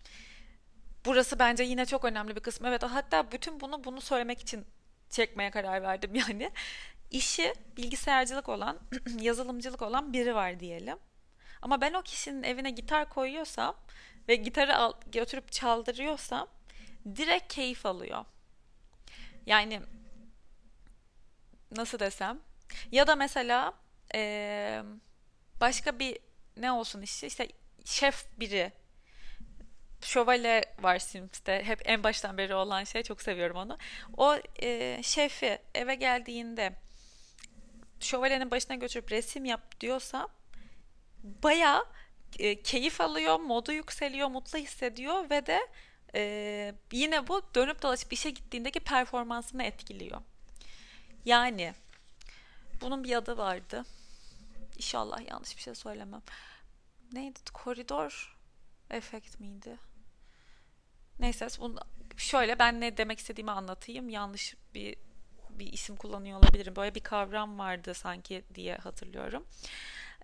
Burası 1.05 1.39
bence 1.39 1.63
yine 1.63 1.85
çok 1.85 2.05
önemli 2.05 2.35
bir 2.35 2.41
kısım. 2.41 2.65
Evet 2.65 2.83
hatta 2.83 3.31
bütün 3.31 3.59
bunu 3.59 3.83
bunu 3.83 4.01
söylemek 4.01 4.41
için 4.41 4.65
çekmeye 5.09 5.51
karar 5.51 5.83
verdim 5.83 6.15
yani. 6.29 6.51
İşi 7.11 7.53
bilgisayarcılık 7.77 8.49
olan, 8.49 8.79
yazılımcılık 9.19 9.81
olan 9.81 10.13
biri 10.13 10.35
var 10.35 10.59
diyelim. 10.59 10.97
Ama 11.61 11.81
ben 11.81 11.93
o 11.93 12.01
kişinin 12.01 12.43
evine 12.43 12.71
gitar 12.71 13.09
koyuyorsam 13.09 13.75
ve 14.27 14.35
gitarı 14.35 14.75
al, 14.75 14.93
götürüp 15.11 15.51
çaldırıyorsam 15.51 16.47
direkt 17.15 17.53
keyif 17.53 17.85
alıyor. 17.85 18.25
Yani 19.45 19.81
nasıl 21.71 21.99
desem 21.99 22.39
ya 22.91 23.07
da 23.07 23.15
mesela 23.15 23.73
ee, 24.15 24.83
başka 25.61 25.99
bir 25.99 26.19
ne 26.57 26.71
olsun 26.71 27.01
işi 27.01 27.27
işte 27.27 27.47
şef 27.85 28.25
biri 28.39 28.71
şövalye 30.01 30.65
var 30.79 30.99
Sims'te. 30.99 31.63
Hep 31.63 31.81
en 31.85 32.03
baştan 32.03 32.37
beri 32.37 32.55
olan 32.55 32.83
şey. 32.83 33.03
Çok 33.03 33.21
seviyorum 33.21 33.57
onu. 33.57 33.77
O 34.17 34.35
e, 34.61 34.99
şefi 35.03 35.59
eve 35.75 35.95
geldiğinde 35.95 36.73
şövalyenin 37.99 38.51
başına 38.51 38.75
götürüp 38.75 39.11
resim 39.11 39.45
yap 39.45 39.79
diyorsa 39.81 40.27
baya 41.23 41.85
e, 42.39 42.61
keyif 42.61 43.01
alıyor, 43.01 43.39
modu 43.39 43.71
yükseliyor, 43.71 44.27
mutlu 44.27 44.59
hissediyor 44.59 45.29
ve 45.29 45.45
de 45.45 45.67
e, 46.15 46.73
yine 46.91 47.27
bu 47.27 47.41
dönüp 47.55 47.81
dolaşıp 47.81 48.13
işe 48.13 48.29
gittiğindeki 48.29 48.79
performansını 48.79 49.63
etkiliyor. 49.63 50.21
Yani 51.25 51.73
bunun 52.81 53.03
bir 53.03 53.15
adı 53.15 53.37
vardı. 53.37 53.85
İnşallah 54.77 55.27
yanlış 55.27 55.57
bir 55.57 55.61
şey 55.61 55.75
söylemem. 55.75 56.21
Neydi? 57.11 57.39
Koridor 57.53 58.37
efekt 58.89 59.39
miydi? 59.39 59.77
Neyse 61.19 61.47
bunu 61.59 61.79
şöyle 62.17 62.59
ben 62.59 62.81
ne 62.81 62.97
demek 62.97 63.19
istediğimi 63.19 63.51
anlatayım. 63.51 64.09
Yanlış 64.09 64.55
bir 64.73 64.95
bir 65.49 65.73
isim 65.73 65.95
kullanıyor 65.95 66.39
olabilirim. 66.39 66.75
Böyle 66.75 66.95
bir 66.95 66.99
kavram 66.99 67.59
vardı 67.59 67.93
sanki 67.93 68.43
diye 68.55 68.75
hatırlıyorum. 68.75 69.45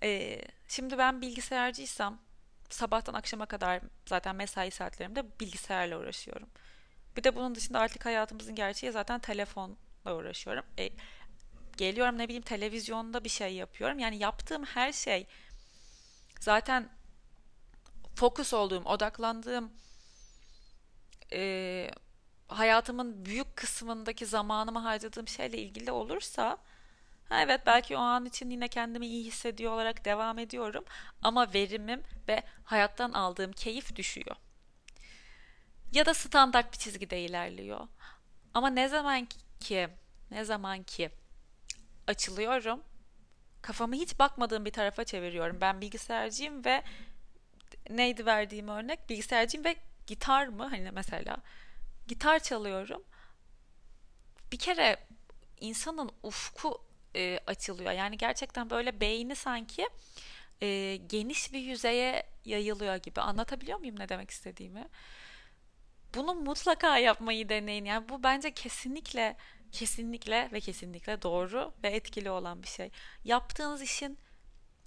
Ee, 0.03 0.41
şimdi 0.67 0.97
ben 0.97 1.21
bilgisayarcıysam 1.21 2.21
sabahtan 2.69 3.13
akşama 3.13 3.45
kadar 3.45 3.81
zaten 4.05 4.36
mesai 4.36 4.71
saatlerimde 4.71 5.39
bilgisayarla 5.39 5.99
uğraşıyorum. 5.99 6.49
Bir 7.17 7.23
de 7.23 7.36
bunun 7.36 7.55
dışında 7.55 7.79
artık 7.79 8.05
hayatımızın 8.05 8.55
gerçeği 8.55 8.91
zaten 8.91 9.19
telefonla 9.19 9.75
uğraşıyorum. 10.05 10.65
E, 10.77 10.89
geliyorum 11.77 12.17
ne 12.17 12.23
bileyim 12.23 12.43
televizyonda 12.43 13.23
bir 13.23 13.29
şey 13.29 13.53
yapıyorum. 13.53 13.99
Yani 13.99 14.17
yaptığım 14.17 14.63
her 14.63 14.93
şey 14.93 15.27
zaten 16.39 16.89
fokus 18.15 18.53
olduğum, 18.53 18.84
odaklandığım 18.86 19.71
e, 21.33 21.91
hayatımın 22.47 23.25
büyük 23.25 23.55
kısmındaki 23.55 24.25
zamanımı 24.25 24.79
harcadığım 24.79 25.27
şeyle 25.27 25.57
ilgili 25.57 25.91
olursa 25.91 26.57
ha 27.29 27.41
evet 27.41 27.61
belki 27.65 27.97
o 27.97 27.99
an 27.99 28.25
için 28.25 28.49
yine 28.49 28.67
kendimi 28.67 29.07
iyi 29.07 29.25
hissediyor 29.25 29.71
olarak 29.71 30.05
devam 30.05 30.39
ediyorum 30.39 30.85
ama 31.21 31.53
verimim 31.53 32.03
ve 32.27 32.43
hayattan 32.63 33.11
aldığım 33.11 33.51
keyif 33.51 33.95
düşüyor. 33.95 34.35
Ya 35.91 36.05
da 36.05 36.13
standart 36.13 36.73
bir 36.73 36.77
çizgide 36.77 37.21
ilerliyor. 37.21 37.88
Ama 38.53 38.69
ne 38.69 38.88
zaman 38.88 39.27
ki 39.59 39.88
ne 40.31 40.45
zaman 40.45 40.83
ki 40.83 41.09
açılıyorum 42.07 42.83
kafamı 43.65 43.95
hiç 43.95 44.19
bakmadığım 44.19 44.65
bir 44.65 44.71
tarafa 44.71 45.03
çeviriyorum. 45.03 45.61
Ben 45.61 45.81
bilgisayarcıyım 45.81 46.65
ve 46.65 46.83
neydi 47.89 48.25
verdiğim 48.25 48.67
örnek? 48.67 49.09
Bilgisayarcıyım 49.09 49.65
ve 49.65 49.75
gitar 50.07 50.47
mı? 50.47 50.63
Hani 50.63 50.91
mesela 50.91 51.37
gitar 52.07 52.39
çalıyorum. 52.39 53.03
Bir 54.51 54.57
kere 54.59 54.97
insanın 55.59 56.11
ufku 56.23 56.81
e, 57.15 57.39
açılıyor. 57.47 57.91
Yani 57.91 58.17
gerçekten 58.17 58.69
böyle 58.69 59.01
beyni 59.01 59.35
sanki 59.35 59.89
e, 60.61 60.95
geniş 61.07 61.53
bir 61.53 61.59
yüzeye 61.59 62.23
yayılıyor 62.45 62.95
gibi. 62.95 63.21
Anlatabiliyor 63.21 63.79
muyum 63.79 63.99
ne 63.99 64.09
demek 64.09 64.31
istediğimi? 64.31 64.87
Bunu 66.15 66.35
mutlaka 66.35 66.97
yapmayı 66.97 67.49
deneyin. 67.49 67.85
Yani 67.85 68.09
bu 68.09 68.23
bence 68.23 68.51
kesinlikle 68.51 69.37
kesinlikle 69.71 70.49
ve 70.53 70.59
kesinlikle 70.59 71.21
doğru 71.21 71.73
ve 71.83 71.89
etkili 71.89 72.29
olan 72.29 72.63
bir 72.63 72.67
şey. 72.67 72.89
Yaptığınız 73.23 73.81
işin 73.81 74.17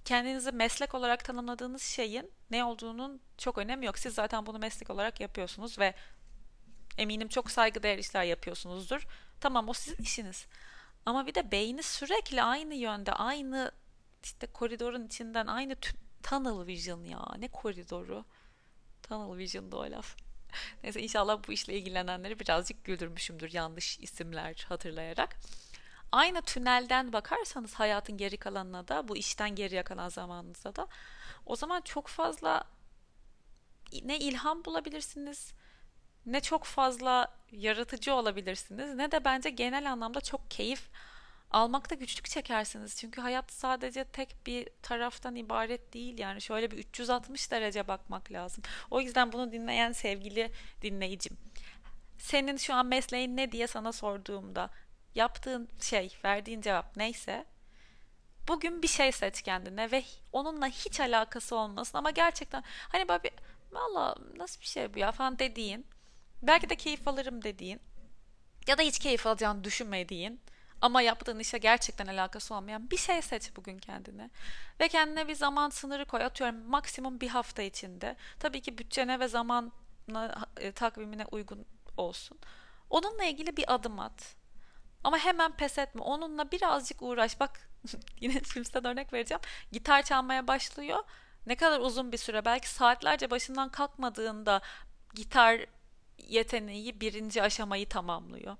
kendinizi 0.09 0.51
meslek 0.51 0.95
olarak 0.95 1.25
tanımladığınız 1.25 1.83
şeyin 1.83 2.31
ne 2.51 2.63
olduğunun 2.63 3.21
çok 3.37 3.57
önemi 3.57 3.85
yok. 3.85 3.99
Siz 3.99 4.13
zaten 4.13 4.45
bunu 4.45 4.59
meslek 4.59 4.89
olarak 4.89 5.19
yapıyorsunuz 5.19 5.79
ve 5.79 5.93
eminim 6.97 7.27
çok 7.27 7.51
saygıdeğer 7.51 7.97
işler 7.97 8.23
yapıyorsunuzdur. 8.23 9.07
Tamam 9.41 9.69
o 9.69 9.73
sizin 9.73 10.03
işiniz. 10.03 10.47
Ama 11.05 11.27
bir 11.27 11.35
de 11.35 11.51
beyni 11.51 11.83
sürekli 11.83 12.43
aynı 12.43 12.75
yönde, 12.75 13.13
aynı 13.13 13.71
işte 14.23 14.47
koridorun 14.47 15.05
içinden 15.05 15.47
aynı 15.47 15.75
tunnel 16.23 16.67
vision 16.67 17.03
ya. 17.03 17.25
Ne 17.39 17.47
koridoru? 17.47 18.25
Tunnel 19.03 19.37
vision'da 19.37 19.77
o 19.77 19.91
laf. 19.91 20.15
Neyse 20.83 21.01
inşallah 21.01 21.39
bu 21.47 21.51
işle 21.51 21.73
ilgilenenleri 21.73 22.39
birazcık 22.39 22.83
güldürmüşümdür 22.83 23.53
yanlış 23.53 23.99
isimler 23.99 24.65
hatırlayarak. 24.69 25.35
Aynı 26.11 26.41
tünelden 26.41 27.13
bakarsanız 27.13 27.73
hayatın 27.73 28.17
geri 28.17 28.37
kalanına 28.37 28.87
da 28.87 29.07
bu 29.07 29.17
işten 29.17 29.55
geriye 29.55 29.83
kalan 29.83 30.09
zamanınızda 30.09 30.75
da 30.75 30.87
o 31.45 31.55
zaman 31.55 31.81
çok 31.81 32.07
fazla 32.07 32.63
ne 34.03 34.19
ilham 34.19 34.65
bulabilirsiniz 34.65 35.53
ne 36.25 36.41
çok 36.41 36.63
fazla 36.63 37.27
yaratıcı 37.51 38.13
olabilirsiniz 38.13 38.95
ne 38.95 39.11
de 39.11 39.25
bence 39.25 39.49
genel 39.49 39.91
anlamda 39.91 40.21
çok 40.21 40.51
keyif 40.51 40.89
almakta 41.51 41.95
güçlük 41.95 42.25
çekersiniz. 42.29 42.95
Çünkü 42.95 43.21
hayat 43.21 43.51
sadece 43.51 44.03
tek 44.03 44.35
bir 44.45 44.69
taraftan 44.81 45.35
ibaret 45.35 45.93
değil 45.93 46.17
yani 46.17 46.41
şöyle 46.41 46.71
bir 46.71 46.77
360 46.77 47.51
derece 47.51 47.87
bakmak 47.87 48.31
lazım. 48.31 48.63
O 48.91 49.01
yüzden 49.01 49.31
bunu 49.31 49.51
dinleyen 49.51 49.91
sevgili 49.91 50.51
dinleyicim. 50.81 51.37
Senin 52.17 52.57
şu 52.57 52.73
an 52.73 52.85
mesleğin 52.85 53.37
ne 53.37 53.51
diye 53.51 53.67
sana 53.67 53.91
sorduğumda 53.91 54.69
yaptığın 55.15 55.69
şey, 55.81 56.17
verdiğin 56.23 56.61
cevap 56.61 56.97
neyse 56.97 57.45
bugün 58.47 58.81
bir 58.81 58.87
şey 58.87 59.11
seç 59.11 59.41
kendine 59.41 59.91
ve 59.91 60.03
onunla 60.33 60.67
hiç 60.67 60.99
alakası 60.99 61.55
olmasın 61.55 61.97
ama 61.97 62.11
gerçekten 62.11 62.63
hani 62.89 63.07
böyle 63.07 63.23
bir 63.23 63.31
valla 63.71 64.15
nasıl 64.35 64.61
bir 64.61 64.65
şey 64.65 64.93
bu 64.93 64.99
ya 64.99 65.11
falan 65.11 65.39
dediğin 65.39 65.85
belki 66.41 66.69
de 66.69 66.75
keyif 66.75 67.07
alırım 67.07 67.43
dediğin 67.43 67.79
ya 68.67 68.77
da 68.77 68.81
hiç 68.81 68.99
keyif 68.99 69.27
alacağını 69.27 69.63
düşünmediğin 69.63 70.41
ama 70.81 71.01
yaptığın 71.01 71.39
işe 71.39 71.57
gerçekten 71.57 72.07
alakası 72.07 72.55
olmayan 72.55 72.91
bir 72.91 72.97
şey 72.97 73.21
seç 73.21 73.55
bugün 73.55 73.77
kendine. 73.77 74.29
Ve 74.79 74.87
kendine 74.87 75.27
bir 75.27 75.35
zaman 75.35 75.69
sınırı 75.69 76.05
koy. 76.05 76.23
Atıyorum 76.23 76.69
maksimum 76.69 77.21
bir 77.21 77.27
hafta 77.27 77.61
içinde. 77.61 78.15
Tabii 78.39 78.61
ki 78.61 78.77
bütçene 78.77 79.19
ve 79.19 79.27
zaman 79.27 79.71
e, 80.57 80.71
takvimine 80.71 81.25
uygun 81.25 81.65
olsun. 81.97 82.39
Onunla 82.89 83.23
ilgili 83.23 83.57
bir 83.57 83.73
adım 83.73 83.99
at. 83.99 84.35
Ama 85.03 85.17
hemen 85.17 85.51
pes 85.51 85.77
etme. 85.77 86.01
Onunla 86.01 86.51
birazcık 86.51 87.01
uğraş. 87.01 87.39
Bak 87.39 87.69
yine 88.21 88.39
Sims'ten 88.39 88.87
örnek 88.87 89.13
vereceğim. 89.13 89.41
Gitar 89.71 90.03
çalmaya 90.03 90.47
başlıyor. 90.47 91.03
Ne 91.45 91.55
kadar 91.55 91.79
uzun 91.79 92.11
bir 92.11 92.17
süre 92.17 92.45
belki 92.45 92.69
saatlerce 92.69 93.31
başından 93.31 93.69
kalkmadığında 93.69 94.61
gitar 95.13 95.65
yeteneği 96.17 97.01
birinci 97.01 97.43
aşamayı 97.43 97.89
tamamlıyor. 97.89 98.57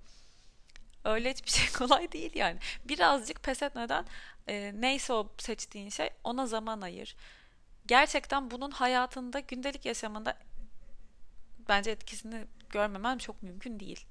Öyle 1.05 1.31
hiçbir 1.31 1.49
şey 1.49 1.71
kolay 1.77 2.11
değil 2.11 2.31
yani. 2.35 2.59
Birazcık 2.85 3.43
pes 3.43 3.63
etmeden 3.63 4.05
e, 4.47 4.71
neyse 4.75 5.13
o 5.13 5.31
seçtiğin 5.37 5.89
şey 5.89 6.09
ona 6.23 6.45
zaman 6.45 6.81
ayır. 6.81 7.15
Gerçekten 7.85 8.51
bunun 8.51 8.71
hayatında 8.71 9.39
gündelik 9.39 9.85
yaşamında 9.85 10.37
bence 11.69 11.91
etkisini 11.91 12.47
görmemen 12.69 13.17
çok 13.17 13.43
mümkün 13.43 13.79
değil. 13.79 14.05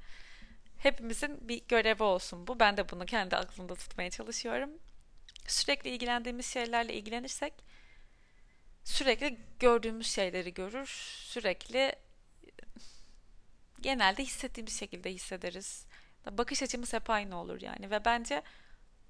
Hepimizin 0.78 1.48
bir 1.48 1.62
görevi 1.68 2.02
olsun 2.02 2.46
bu. 2.46 2.60
Ben 2.60 2.76
de 2.76 2.88
bunu 2.88 3.06
kendi 3.06 3.36
aklımda 3.36 3.74
tutmaya 3.74 4.10
çalışıyorum. 4.10 4.70
Sürekli 5.46 5.90
ilgilendiğimiz 5.90 6.46
şeylerle 6.46 6.94
ilgilenirsek 6.94 7.54
sürekli 8.84 9.38
gördüğümüz 9.58 10.06
şeyleri 10.06 10.54
görür. 10.54 10.86
Sürekli 11.24 11.96
genelde 13.80 14.22
hissettiğimiz 14.22 14.78
şekilde 14.78 15.12
hissederiz. 15.12 15.86
Bakış 16.30 16.62
açımız 16.62 16.92
hep 16.92 17.10
aynı 17.10 17.40
olur 17.40 17.60
yani 17.60 17.90
ve 17.90 18.04
bence 18.04 18.42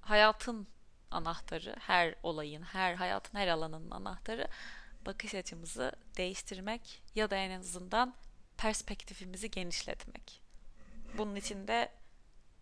hayatın 0.01 0.67
anahtarı, 1.11 1.75
her 1.79 2.15
olayın, 2.23 2.61
her 2.61 2.93
hayatın 2.93 3.37
her 3.37 3.47
alanının 3.47 3.91
anahtarı 3.91 4.47
bakış 5.05 5.35
açımızı 5.35 5.91
değiştirmek 6.17 7.01
ya 7.15 7.29
da 7.29 7.35
en 7.35 7.59
azından 7.59 8.15
perspektifimizi 8.57 9.51
genişletmek. 9.51 10.48
Bunun 11.17 11.35
için 11.35 11.67
de 11.67 11.91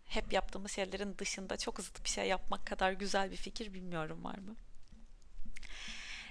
hep 0.04 0.32
yaptığımız 0.32 0.72
şeylerin 0.72 1.18
dışında 1.18 1.56
çok 1.56 1.80
zıt 1.80 2.04
bir 2.04 2.08
şey 2.08 2.28
yapmak 2.28 2.66
kadar 2.66 2.92
güzel 2.92 3.30
bir 3.30 3.36
fikir 3.36 3.74
bilmiyorum 3.74 4.24
var 4.24 4.38
mı? 4.38 4.56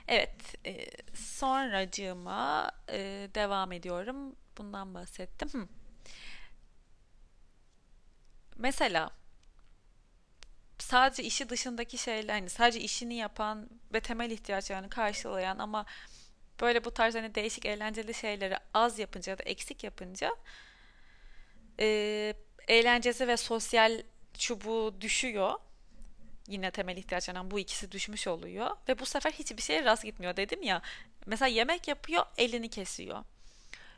Evet, 0.08 0.66
e, 0.66 0.88
sonracığıma 1.16 2.72
e, 2.90 3.30
devam 3.36 3.72
ediyorum. 3.72 4.36
Bundan 4.58 4.94
bahsettim. 4.94 5.50
Hı. 5.50 5.68
Mesela 8.58 9.12
sadece 10.80 11.24
işi 11.24 11.50
dışındaki 11.50 11.98
şeyler 11.98 12.34
hani 12.34 12.50
sadece 12.50 12.80
işini 12.80 13.16
yapan 13.16 13.70
ve 13.94 14.00
temel 14.00 14.32
ihtiyaçlarını 14.32 14.90
karşılayan 14.90 15.58
ama 15.60 15.86
böyle 16.62 16.86
bu 16.86 16.92
tarz 16.92 17.16
hani 17.16 17.36
değişik 17.36 17.66
eğlenceli 17.66 18.14
şeyleri 18.14 18.58
az 18.74 19.00
yapınca 19.00 19.32
ya 19.32 19.38
da 19.38 19.44
eksik 19.44 19.84
yapınca 19.84 20.36
e, 21.80 22.34
eğlencesi 22.68 23.28
ve 23.28 23.38
sosyal 23.38 24.02
çubuğu 24.34 25.02
düşüyor. 25.02 25.54
Yine 26.48 26.72
temel 26.72 26.98
ihtiyaçlarından 26.98 27.52
bu 27.52 27.60
ikisi 27.60 27.92
düşmüş 27.92 28.28
oluyor 28.28 28.72
ve 28.90 29.00
bu 29.00 29.06
sefer 29.06 29.32
hiçbir 29.32 29.62
şeye 29.62 29.84
rast 29.84 30.04
gitmiyor 30.04 30.38
dedim 30.38 30.64
ya. 30.64 30.82
Mesela 31.26 31.50
yemek 31.50 31.88
yapıyor, 31.88 32.26
elini 32.38 32.70
kesiyor. 32.70 33.24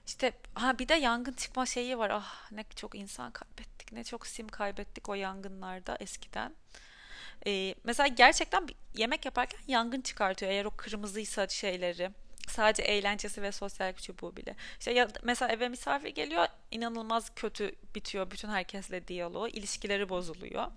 İşte 0.07 0.31
ha 0.53 0.79
bir 0.79 0.87
de 0.87 0.93
yangın 0.93 1.33
çıkma 1.33 1.65
şeyi 1.65 1.97
var. 1.97 2.09
Ah 2.09 2.51
ne 2.51 2.63
çok 2.75 2.95
insan 2.95 3.31
kaybettik, 3.31 3.91
ne 3.91 4.03
çok 4.03 4.27
sim 4.27 4.47
kaybettik 4.47 5.09
o 5.09 5.13
yangınlarda 5.13 5.97
eskiden. 5.99 6.55
Ee, 7.47 7.75
mesela 7.83 8.07
gerçekten 8.07 8.67
yemek 8.95 9.25
yaparken 9.25 9.59
yangın 9.67 10.01
çıkartıyor 10.01 10.51
eğer 10.51 10.65
o 10.65 10.71
kırmızıysa 10.71 11.47
şeyleri. 11.47 12.11
Sadece 12.49 12.83
eğlencesi 12.83 13.41
ve 13.41 13.51
sosyal 13.51 13.93
çubuğu 13.93 14.35
bile. 14.35 14.55
İşte 14.79 14.91
ya 14.91 15.07
mesela 15.23 15.51
eve 15.51 15.69
misafir 15.69 16.09
geliyor, 16.09 16.47
inanılmaz 16.71 17.35
kötü 17.35 17.75
bitiyor 17.95 18.31
bütün 18.31 18.49
herkesle 18.49 19.07
diyaloğu, 19.07 19.47
ilişkileri 19.47 20.09
bozuluyor. 20.09 20.67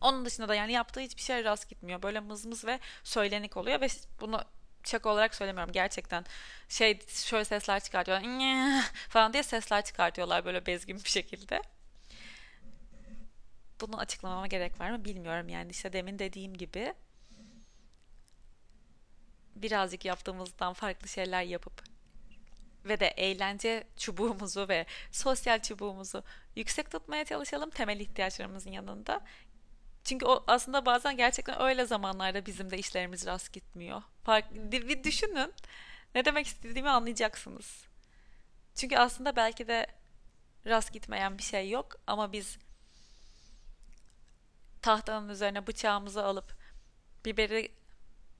Onun 0.00 0.24
dışında 0.24 0.48
da 0.48 0.54
yani 0.54 0.72
yaptığı 0.72 1.00
hiçbir 1.00 1.22
şey 1.22 1.44
rast 1.44 1.68
gitmiyor. 1.68 2.02
Böyle 2.02 2.20
mızmız 2.20 2.64
ve 2.64 2.80
söylenik 3.04 3.56
oluyor 3.56 3.80
ve 3.80 3.86
bunu 4.20 4.44
şaka 4.84 5.08
olarak 5.10 5.34
söylemiyorum 5.34 5.72
gerçekten 5.72 6.24
şey 6.68 6.98
şöyle 7.08 7.44
sesler 7.44 7.80
çıkartıyorlar 7.80 8.84
falan 9.08 9.32
diye 9.32 9.42
sesler 9.42 9.84
çıkartıyorlar 9.84 10.44
böyle 10.44 10.66
bezgin 10.66 10.96
bir 11.04 11.08
şekilde. 11.08 11.62
Bunu 13.80 13.98
açıklamama 13.98 14.46
gerek 14.46 14.80
var 14.80 14.90
mı 14.90 15.04
bilmiyorum 15.04 15.48
yani 15.48 15.70
işte 15.70 15.92
demin 15.92 16.18
dediğim 16.18 16.54
gibi 16.54 16.94
birazcık 19.56 20.04
yaptığımızdan 20.04 20.72
farklı 20.72 21.08
şeyler 21.08 21.42
yapıp 21.42 21.82
ve 22.84 23.00
de 23.00 23.06
eğlence 23.06 23.84
çubuğumuzu 23.96 24.68
ve 24.68 24.86
sosyal 25.12 25.62
çubuğumuzu 25.62 26.24
yüksek 26.56 26.90
tutmaya 26.90 27.24
çalışalım 27.24 27.70
temel 27.70 28.00
ihtiyaçlarımızın 28.00 28.70
yanında. 28.70 29.20
Çünkü 30.04 30.26
o 30.26 30.44
aslında 30.46 30.86
bazen 30.86 31.16
gerçekten 31.16 31.62
öyle 31.62 31.86
zamanlarda 31.86 32.46
bizim 32.46 32.70
de 32.70 32.78
işlerimiz 32.78 33.26
rast 33.26 33.52
gitmiyor. 33.52 34.02
Fark, 34.24 34.54
bir 34.54 35.04
düşünün. 35.04 35.52
Ne 36.14 36.24
demek 36.24 36.46
istediğimi 36.46 36.90
anlayacaksınız. 36.90 37.84
Çünkü 38.74 38.96
aslında 38.96 39.36
belki 39.36 39.68
de 39.68 39.86
rast 40.66 40.92
gitmeyen 40.92 41.38
bir 41.38 41.42
şey 41.42 41.70
yok 41.70 41.96
ama 42.06 42.32
biz 42.32 42.58
tahtanın 44.82 45.28
üzerine 45.28 45.66
bıçağımızı 45.66 46.24
alıp 46.24 46.56
biberi 47.24 47.72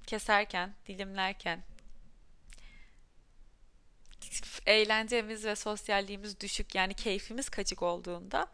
keserken, 0.06 0.74
dilimlerken 0.86 1.62
eğlencemiz 4.66 5.44
ve 5.44 5.56
sosyalliğimiz 5.56 6.40
düşük 6.40 6.74
yani 6.74 6.94
keyfimiz 6.94 7.48
kaçık 7.48 7.82
olduğunda 7.82 8.46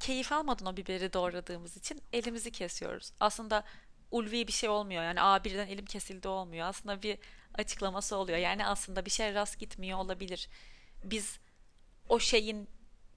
keyif 0.00 0.32
almadan 0.32 0.66
o 0.66 0.76
biberi 0.76 1.12
doğradığımız 1.12 1.76
için 1.76 2.02
elimizi 2.12 2.50
kesiyoruz. 2.50 3.12
Aslında 3.20 3.64
ulvi 4.10 4.46
bir 4.46 4.52
şey 4.52 4.68
olmuyor. 4.68 5.02
Yani 5.02 5.22
a 5.22 5.44
birden 5.44 5.68
elim 5.68 5.84
kesildi 5.84 6.28
olmuyor. 6.28 6.66
Aslında 6.66 7.02
bir 7.02 7.18
açıklaması 7.54 8.16
oluyor. 8.16 8.38
Yani 8.38 8.66
aslında 8.66 9.06
bir 9.06 9.10
şey 9.10 9.34
rast 9.34 9.58
gitmiyor 9.58 9.98
olabilir. 9.98 10.48
Biz 11.04 11.38
o 12.08 12.18
şeyin 12.18 12.68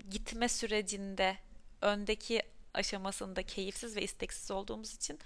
gitme 0.09 0.49
sürecinde 0.49 1.37
öndeki 1.81 2.43
aşamasında 2.73 3.43
keyifsiz 3.43 3.95
ve 3.95 4.01
isteksiz 4.01 4.51
olduğumuz 4.51 4.95
için 4.95 5.19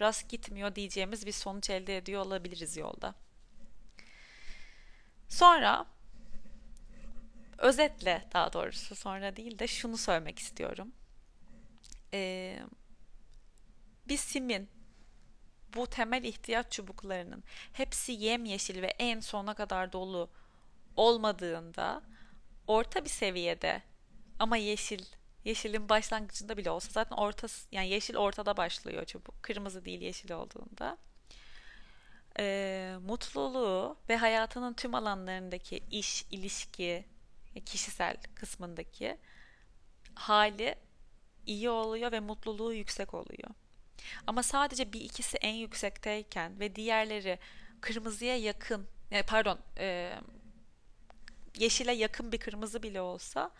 rast 0.00 0.28
gitmiyor 0.28 0.74
diyeceğimiz 0.74 1.26
bir 1.26 1.32
sonuç 1.32 1.70
elde 1.70 1.96
ediyor 1.96 2.26
olabiliriz 2.26 2.76
yolda. 2.76 3.14
Sonra 5.28 5.86
özetle 7.58 8.28
daha 8.32 8.52
doğrusu 8.52 8.94
sonra 8.94 9.36
değil 9.36 9.58
de 9.58 9.66
şunu 9.66 9.96
söylemek 9.96 10.38
istiyorum. 10.38 10.92
Ee, 12.12 12.60
bir 14.08 14.16
simin 14.16 14.68
bu 15.74 15.86
temel 15.86 16.24
ihtiyaç 16.24 16.72
çubuklarının 16.72 17.44
hepsi 17.72 18.12
yemyeşil 18.12 18.82
ve 18.82 18.86
en 18.86 19.20
sona 19.20 19.54
kadar 19.54 19.92
dolu 19.92 20.30
olmadığında 20.96 22.02
orta 22.66 23.04
bir 23.04 23.10
seviyede 23.10 23.82
ama 24.38 24.56
yeşil 24.56 25.04
yeşilin 25.44 25.88
başlangıcında 25.88 26.56
bile 26.56 26.70
olsa 26.70 26.88
zaten 26.92 27.16
ortası 27.16 27.68
yani 27.72 27.88
yeşil 27.88 28.16
ortada 28.16 28.56
başlıyor 28.56 29.04
çubuk 29.04 29.42
kırmızı 29.42 29.84
değil 29.84 30.00
yeşil 30.00 30.32
olduğunda 30.32 30.98
e, 32.38 32.96
mutluluğu 33.06 33.96
ve 34.08 34.16
hayatının 34.16 34.74
tüm 34.74 34.94
alanlarındaki 34.94 35.80
iş, 35.90 36.24
ilişki, 36.30 37.04
kişisel 37.66 38.16
kısmındaki 38.34 39.18
hali 40.14 40.74
iyi 41.46 41.70
oluyor 41.70 42.12
ve 42.12 42.20
mutluluğu 42.20 42.72
yüksek 42.72 43.14
oluyor. 43.14 43.50
Ama 44.26 44.42
sadece 44.42 44.92
bir 44.92 45.00
ikisi 45.00 45.36
en 45.36 45.54
yüksekteyken 45.54 46.60
ve 46.60 46.76
diğerleri 46.76 47.38
kırmızıya 47.80 48.36
yakın, 48.36 48.86
yani 49.10 49.26
pardon, 49.26 49.58
e, 49.78 50.12
yeşile 51.58 51.92
yakın 51.92 52.32
bir 52.32 52.38
kırmızı 52.38 52.82
bile 52.82 53.00
olsa 53.00 53.50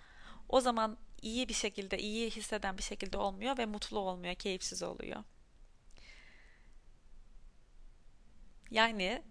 o 0.49 0.61
zaman 0.61 0.97
iyi 1.25 1.49
bir 1.49 1.55
şekilde, 1.55 1.99
iyi 1.99 2.31
hisseden 2.31 2.79
bir 2.79 2.83
şekilde 2.83 3.17
olmuyor 3.19 3.59
ve 3.59 3.67
mutlu 3.67 3.99
olmuyor, 3.99 4.35
keyifsiz 4.35 4.83
oluyor. 4.83 5.25
Yani 8.71 9.23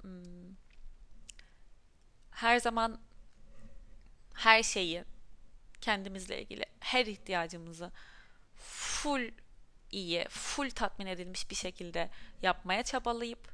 hmm, 0.00 0.56
her 2.30 2.60
zaman 2.60 3.00
her 4.34 4.62
şeyi 4.62 5.04
kendimizle 5.80 6.42
ilgili 6.42 6.64
her 6.80 7.06
ihtiyacımızı 7.06 7.92
full 8.56 9.30
iyi, 9.90 10.24
full 10.28 10.70
tatmin 10.70 11.06
edilmiş 11.06 11.50
bir 11.50 11.54
şekilde 11.54 12.10
yapmaya 12.42 12.82
çabalayıp 12.82 13.52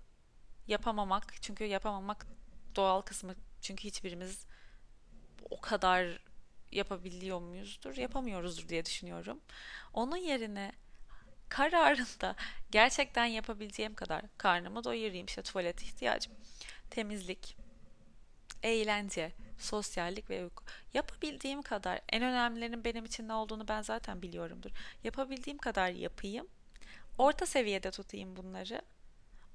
yapamamak 0.67 1.43
çünkü 1.43 1.65
yapamamak 1.65 2.27
doğal 2.77 3.01
kısmı 3.03 3.35
çünkü 3.61 3.85
hiçbirimiz 3.85 4.47
o 5.51 5.61
kadar 5.61 6.19
yapabiliyor 6.73 7.41
muyuzdur? 7.41 7.97
Yapamıyoruzdur 7.97 8.69
diye 8.69 8.85
düşünüyorum. 8.85 9.41
Onun 9.93 10.17
yerine 10.17 10.73
kararında 11.49 12.37
gerçekten 12.71 13.25
yapabileceğim 13.25 13.95
kadar 13.95 14.23
karnımı 14.39 14.85
doyurayım 14.85 15.27
işte 15.27 15.43
tuvalet 15.43 15.83
ihtiyacım, 15.83 16.33
temizlik, 16.91 17.57
eğlence, 18.63 19.33
sosyallik 19.59 20.31
ve 20.31 20.45
uyku. 20.45 20.65
Yapabildiğim 20.95 21.63
kadar 21.63 22.01
en 22.09 22.23
önemlilerinin 22.23 22.85
benim 22.85 23.05
için 23.05 23.29
ne 23.29 23.33
olduğunu 23.33 23.69
ben 23.69 23.83
zaten 23.83 24.23
biliyorumdur. 24.23 24.71
Yapabildiğim 25.05 25.59
kadar 25.59 25.91
yapayım. 25.91 26.47
Orta 27.19 27.47
seviyede 27.47 27.91
tutayım 27.91 28.37
bunları. 28.37 28.83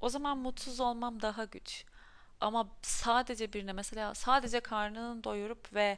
O 0.01 0.09
zaman 0.09 0.37
mutsuz 0.37 0.79
olmam 0.79 1.21
daha 1.21 1.45
güç. 1.45 1.85
Ama 2.41 2.69
sadece 2.81 3.53
birine 3.53 3.73
mesela 3.73 4.15
sadece 4.15 4.59
karnını 4.59 5.23
doyurup 5.23 5.73
ve 5.73 5.97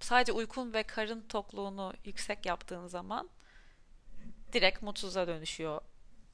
sadece 0.00 0.32
uykun 0.32 0.72
ve 0.72 0.82
karın 0.82 1.20
tokluğunu 1.20 1.92
yüksek 2.04 2.46
yaptığın 2.46 2.86
zaman 2.86 3.30
direkt 4.52 4.82
mutsuza 4.82 5.26
dönüşüyor 5.26 5.80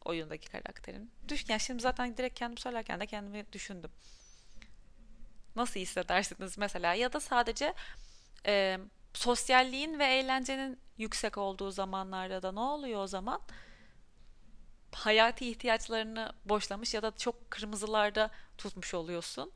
oyundaki 0.05 0.49
karakterin. 0.49 1.11
Düş, 1.29 1.49
yani 1.49 1.61
şimdi 1.61 1.83
zaten 1.83 2.17
direkt 2.17 2.39
kendim 2.39 2.59
söylerken 2.59 3.01
de 3.01 3.07
kendimi 3.07 3.53
düşündüm. 3.53 3.91
Nasıl 5.57 5.81
hissedersiniz 5.81 6.59
mesela? 6.59 6.95
Ya 6.95 7.13
da 7.13 7.21
sadece 7.21 7.75
e, 8.47 8.79
sosyalliğin 9.15 9.99
ve 9.99 10.05
eğlencenin 10.05 10.81
yüksek 10.99 11.39
olduğu 11.39 11.71
zamanlarda 11.71 12.43
da 12.43 12.53
ne 12.53 12.61
oluyor 12.61 13.03
o 13.03 13.07
zaman? 13.07 13.41
Hayati 14.93 15.51
ihtiyaçlarını 15.51 16.33
boşlamış 16.45 16.95
ya 16.95 17.03
da 17.03 17.17
çok 17.17 17.51
kırmızılarda 17.51 18.31
tutmuş 18.59 18.95
oluyorsun. 18.95 19.53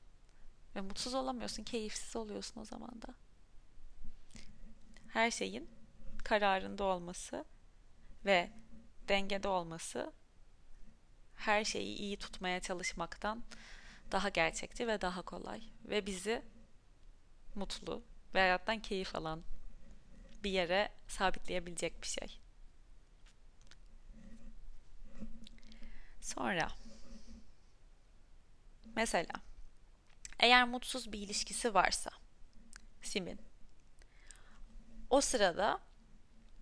Ve 0.77 0.81
mutsuz 0.81 1.15
olamıyorsun, 1.15 1.63
keyifsiz 1.63 2.17
oluyorsun 2.17 2.61
o 2.61 2.65
zaman 2.65 3.03
da. 3.03 3.15
Her 5.09 5.31
şeyin 5.31 5.71
kararında 6.25 6.85
olması 6.85 7.45
ve 8.25 8.51
dengede 9.09 9.49
olması 9.49 10.13
her 11.37 11.65
şeyi 11.65 11.97
iyi 11.97 12.17
tutmaya 12.17 12.61
çalışmaktan 12.61 13.45
daha 14.13 14.29
gerçekçi 14.29 14.89
ve 14.89 15.01
daha 15.01 15.23
kolay 15.23 15.63
ve 15.85 16.07
bizi 16.07 16.43
mutlu 17.55 18.03
ve 18.35 18.41
hayattan 18.41 18.79
keyif 18.79 19.17
alan 19.17 19.43
bir 20.45 20.51
yere 20.51 20.93
sabitleyebilecek 21.09 22.03
bir 22.03 22.07
şey. 22.07 22.41
Sonra 26.25 26.69
mesela 28.97 29.35
eğer 30.39 30.69
mutsuz 30.69 31.13
bir 31.13 31.19
ilişkisi 31.19 31.75
varsa 31.75 32.11
Sim'in 33.03 33.41
o 35.11 35.21
sırada 35.21 35.81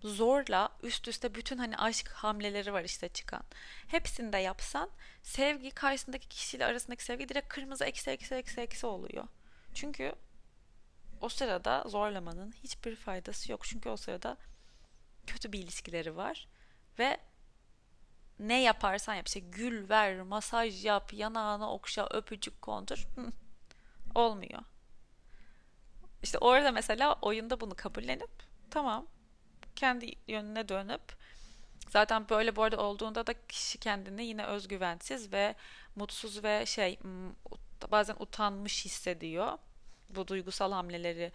zorla 0.01 0.69
üst 0.83 1.07
üste 1.07 1.35
bütün 1.35 1.57
hani 1.57 1.77
aşk 1.77 2.09
hamleleri 2.09 2.73
var 2.73 2.83
işte 2.83 3.09
çıkan. 3.09 3.43
Hepsini 3.87 4.33
de 4.33 4.37
yapsan 4.37 4.89
sevgi 5.23 5.71
karşısındaki 5.71 6.27
kişiyle 6.27 6.65
arasındaki 6.65 7.03
sevgi 7.03 7.29
direkt 7.29 7.47
kırmızı 7.47 7.85
eksi 7.85 8.09
eksi 8.09 8.35
eksi 8.35 8.61
eksi 8.61 8.85
oluyor. 8.85 9.27
Çünkü 9.73 10.15
o 11.21 11.29
sırada 11.29 11.83
zorlamanın 11.87 12.51
hiçbir 12.51 12.95
faydası 12.95 13.51
yok. 13.51 13.65
Çünkü 13.65 13.89
o 13.89 13.97
sırada 13.97 14.37
kötü 15.27 15.51
bir 15.51 15.59
ilişkileri 15.59 16.15
var 16.15 16.47
ve 16.99 17.19
ne 18.39 18.61
yaparsan 18.61 19.13
yap 19.13 19.27
işte 19.27 19.39
gül 19.39 19.89
ver, 19.89 20.21
masaj 20.21 20.85
yap, 20.85 21.13
yanağına 21.13 21.73
okşa, 21.73 22.07
öpücük 22.11 22.61
kondur. 22.61 23.07
Olmuyor. 24.15 24.59
İşte 26.23 26.37
orada 26.37 26.71
mesela 26.71 27.13
oyunda 27.21 27.61
bunu 27.61 27.75
kabullenip 27.75 28.31
tamam 28.71 29.07
kendi 29.75 30.11
yönüne 30.27 30.69
dönüp 30.69 31.01
zaten 31.89 32.29
böyle 32.29 32.55
bu 32.55 32.63
arada 32.63 32.77
olduğunda 32.77 33.27
da 33.27 33.33
kişi 33.47 33.79
kendini 33.79 34.25
yine 34.25 34.45
özgüvensiz 34.45 35.33
ve 35.33 35.55
mutsuz 35.95 36.43
ve 36.43 36.65
şey 36.65 36.99
bazen 37.91 38.15
utanmış 38.19 38.85
hissediyor. 38.85 39.57
Bu 40.09 40.27
duygusal 40.27 40.71
hamleleri 40.71 41.31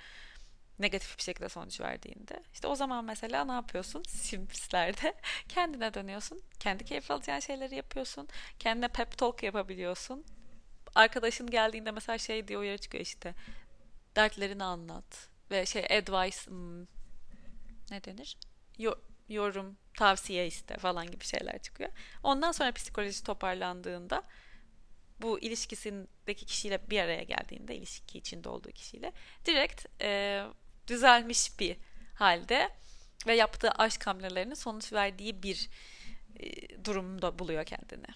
negatif 0.78 1.18
bir 1.18 1.22
şekilde 1.22 1.48
sonuç 1.48 1.80
verdiğinde. 1.80 2.42
İşte 2.52 2.68
o 2.68 2.74
zaman 2.74 3.04
mesela 3.04 3.44
ne 3.44 3.52
yapıyorsun? 3.52 4.02
Simslerde 4.08 5.14
kendine 5.48 5.94
dönüyorsun. 5.94 6.42
Kendi 6.60 6.84
keyif 6.84 7.10
alacağın 7.10 7.40
şeyleri 7.40 7.74
yapıyorsun. 7.74 8.28
Kendine 8.58 8.88
pep 8.88 9.18
talk 9.18 9.42
yapabiliyorsun. 9.42 10.24
Arkadaşın 10.94 11.50
geldiğinde 11.50 11.90
mesela 11.90 12.18
şey 12.18 12.48
diye 12.48 12.58
uyarı 12.58 12.78
çıkıyor 12.78 13.04
işte. 13.04 13.34
Dertlerini 14.16 14.64
anlat. 14.64 15.28
Ve 15.50 15.66
şey 15.66 15.84
advice 15.84 16.36
hmm, 16.46 16.82
ne 17.90 18.04
denir? 18.04 18.36
yorum, 19.28 19.76
tavsiye 19.94 20.46
iste 20.46 20.76
falan 20.78 21.10
gibi 21.10 21.24
şeyler 21.24 21.58
çıkıyor. 21.58 21.90
Ondan 22.22 22.52
sonra 22.52 22.72
psikoloji 22.72 23.24
toparlandığında 23.24 24.22
bu 25.22 25.40
ilişkisindeki 25.40 26.46
kişiyle 26.46 26.90
bir 26.90 27.00
araya 27.00 27.22
geldiğinde 27.22 27.76
ilişki 27.76 28.18
içinde 28.18 28.48
olduğu 28.48 28.70
kişiyle 28.70 29.12
direkt 29.44 29.86
e, 30.02 30.42
düzelmiş 30.88 31.60
bir 31.60 31.76
halde 32.14 32.70
ve 33.26 33.34
yaptığı 33.34 33.70
aşk 33.70 34.06
hamlelerinin 34.06 34.54
sonuç 34.54 34.92
verdiği 34.92 35.42
bir 35.42 35.68
e, 36.40 36.84
durumda 36.84 37.38
buluyor 37.38 37.64
kendini. 37.64 38.06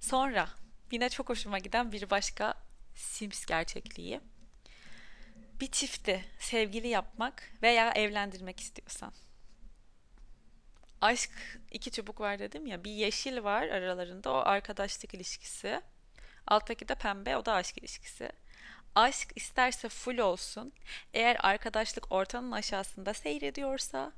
Sonra 0.00 0.48
yine 0.90 1.08
çok 1.08 1.28
hoşuma 1.28 1.58
giden 1.58 1.92
bir 1.92 2.10
başka 2.10 2.54
Sims 2.94 3.46
gerçekliği. 3.46 4.20
Bir 5.60 5.66
çifti 5.66 6.24
sevgili 6.38 6.88
yapmak 6.88 7.52
veya 7.62 7.92
evlendirmek 7.92 8.60
istiyorsan. 8.60 9.12
Aşk 11.00 11.30
iki 11.70 11.90
çubuk 11.90 12.20
var 12.20 12.38
dedim 12.38 12.66
ya. 12.66 12.84
Bir 12.84 12.90
yeşil 12.90 13.44
var 13.44 13.62
aralarında 13.62 14.32
o 14.32 14.36
arkadaşlık 14.36 15.14
ilişkisi. 15.14 15.80
Alttaki 16.46 16.88
de 16.88 16.94
pembe 16.94 17.36
o 17.36 17.44
da 17.44 17.54
aşk 17.54 17.78
ilişkisi. 17.78 18.32
Aşk 18.96 19.32
isterse 19.36 19.88
full 19.88 20.18
olsun. 20.18 20.72
Eğer 21.14 21.36
arkadaşlık 21.40 22.12
ortanın 22.12 22.52
aşağısında 22.52 23.14
seyrediyorsa 23.14 24.12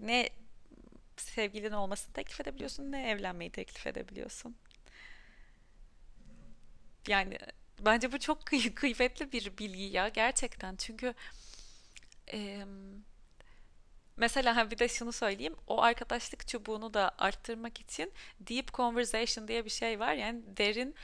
ne 0.00 0.30
sevgilin 1.16 1.72
olmasını 1.72 2.14
teklif 2.14 2.40
edebiliyorsun 2.40 2.92
ne 2.92 3.10
evlenmeyi 3.10 3.50
teklif 3.52 3.86
edebiliyorsun. 3.86 4.56
Yani 7.08 7.38
bence 7.80 8.12
bu 8.12 8.18
çok 8.18 8.40
kıy- 8.46 8.74
kıymetli 8.74 9.32
bir 9.32 9.58
bilgi 9.58 9.82
ya 9.82 10.08
gerçekten. 10.08 10.76
Çünkü 10.76 11.14
e, 12.32 12.64
mesela 14.16 14.70
bir 14.70 14.78
de 14.78 14.88
şunu 14.88 15.12
söyleyeyim. 15.12 15.56
O 15.66 15.82
arkadaşlık 15.82 16.48
çubuğunu 16.48 16.94
da 16.94 17.12
arttırmak 17.18 17.80
için 17.80 18.12
deep 18.40 18.74
conversation 18.74 19.48
diye 19.48 19.64
bir 19.64 19.70
şey 19.70 20.00
var. 20.00 20.14
Yani 20.14 20.42
derin 20.56 20.94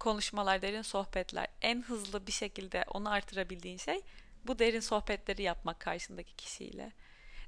konuşmalar, 0.00 0.62
derin 0.62 0.82
sohbetler 0.82 1.46
en 1.62 1.82
hızlı 1.82 2.26
bir 2.26 2.32
şekilde 2.32 2.84
onu 2.88 3.10
artırabildiğin 3.10 3.76
şey 3.76 4.00
bu 4.46 4.58
derin 4.58 4.80
sohbetleri 4.80 5.42
yapmak 5.42 5.80
karşındaki 5.80 6.36
kişiyle. 6.36 6.92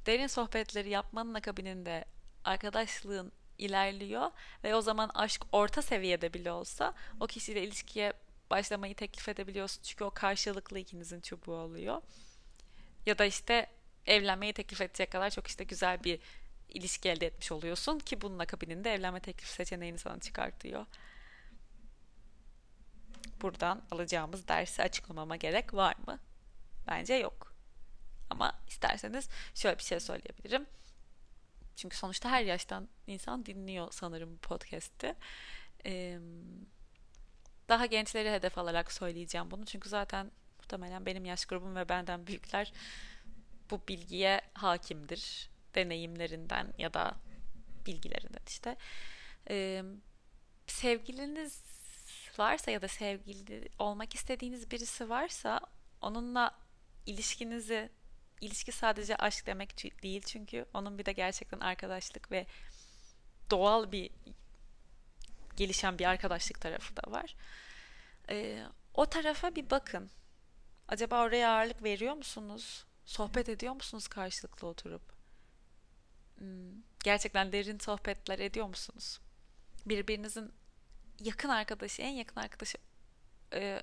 Derin 0.06 0.26
sohbetleri 0.26 0.88
yapmanın 0.90 1.34
akabininde 1.34 2.04
arkadaşlığın 2.44 3.32
ilerliyor 3.58 4.30
ve 4.64 4.74
o 4.74 4.80
zaman 4.80 5.10
aşk 5.14 5.42
orta 5.52 5.82
seviyede 5.82 6.34
bile 6.34 6.52
olsa 6.52 6.94
o 7.20 7.26
kişiyle 7.26 7.62
ilişkiye 7.62 8.12
başlamayı 8.50 8.94
teklif 8.94 9.28
edebiliyorsun. 9.28 9.82
Çünkü 9.82 10.04
o 10.04 10.10
karşılıklı 10.10 10.78
ikinizin 10.78 11.20
çubuğu 11.20 11.56
oluyor. 11.56 12.02
Ya 13.06 13.18
da 13.18 13.24
işte 13.24 13.66
evlenmeyi 14.06 14.52
teklif 14.52 14.80
edecek 14.80 15.12
kadar 15.12 15.30
çok 15.30 15.46
işte 15.46 15.64
güzel 15.64 16.04
bir 16.04 16.20
ilişki 16.68 17.08
elde 17.08 17.26
etmiş 17.26 17.52
oluyorsun 17.52 17.98
ki 17.98 18.20
bunun 18.20 18.38
akabininde 18.38 18.94
evlenme 18.94 19.20
teklif 19.20 19.48
seçeneğini 19.48 19.98
sana 19.98 20.20
çıkartıyor 20.20 20.86
buradan 23.42 23.82
alacağımız 23.90 24.48
dersi 24.48 24.82
açıklamama 24.82 25.36
gerek 25.36 25.74
var 25.74 25.96
mı? 26.06 26.18
Bence 26.86 27.14
yok. 27.14 27.54
Ama 28.30 28.60
isterseniz 28.68 29.28
şöyle 29.54 29.78
bir 29.78 29.82
şey 29.82 30.00
söyleyebilirim. 30.00 30.66
Çünkü 31.76 31.96
sonuçta 31.96 32.30
her 32.30 32.42
yaştan 32.42 32.88
insan 33.06 33.46
dinliyor 33.46 33.88
sanırım 33.90 34.34
bu 34.34 34.38
podcast'i. 34.38 35.14
Daha 37.68 37.86
gençleri 37.86 38.30
hedef 38.30 38.58
alarak 38.58 38.92
söyleyeceğim 38.92 39.50
bunu. 39.50 39.64
Çünkü 39.64 39.88
zaten 39.88 40.30
muhtemelen 40.58 41.06
benim 41.06 41.24
yaş 41.24 41.44
grubum 41.44 41.76
ve 41.76 41.88
benden 41.88 42.26
büyükler 42.26 42.72
bu 43.70 43.80
bilgiye 43.88 44.40
hakimdir. 44.54 45.50
Deneyimlerinden 45.74 46.74
ya 46.78 46.94
da 46.94 47.14
bilgilerinden 47.86 48.42
işte. 48.48 48.76
Sevgiliniz 50.66 51.62
varsa 52.38 52.70
ya 52.70 52.82
da 52.82 52.88
sevgili 52.88 53.68
olmak 53.78 54.14
istediğiniz 54.14 54.70
birisi 54.70 55.10
varsa 55.10 55.60
onunla 56.00 56.58
ilişkinizi 57.06 57.90
ilişki 58.40 58.72
sadece 58.72 59.16
aşk 59.16 59.46
demek 59.46 60.02
değil 60.02 60.22
çünkü 60.26 60.66
onun 60.74 60.98
bir 60.98 61.06
de 61.06 61.12
gerçekten 61.12 61.60
arkadaşlık 61.60 62.30
ve 62.30 62.46
doğal 63.50 63.92
bir 63.92 64.10
gelişen 65.56 65.98
bir 65.98 66.04
arkadaşlık 66.04 66.60
tarafı 66.60 66.96
da 66.96 67.10
var. 67.10 67.36
Ee, 68.30 68.66
o 68.94 69.06
tarafa 69.06 69.54
bir 69.54 69.70
bakın. 69.70 70.10
Acaba 70.88 71.24
oraya 71.24 71.50
ağırlık 71.50 71.82
veriyor 71.82 72.14
musunuz? 72.14 72.84
Sohbet 73.04 73.48
ediyor 73.48 73.74
musunuz 73.74 74.08
karşılıklı 74.08 74.68
oturup? 74.68 75.02
Hmm, 76.38 76.82
gerçekten 77.04 77.52
derin 77.52 77.78
sohbetler 77.78 78.38
ediyor 78.38 78.66
musunuz? 78.66 79.20
Birbirinizin 79.86 80.52
yakın 81.24 81.48
arkadaşı, 81.48 82.02
en 82.02 82.12
yakın 82.12 82.40
arkadaşı 82.40 82.78
e, 83.54 83.82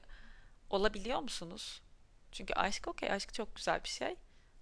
olabiliyor 0.69 1.19
musunuz? 1.19 1.81
Çünkü 2.31 2.53
aşk 2.53 2.87
okey, 2.87 3.11
aşk 3.11 3.33
çok 3.33 3.55
güzel 3.55 3.83
bir 3.83 3.89
şey. 3.89 4.15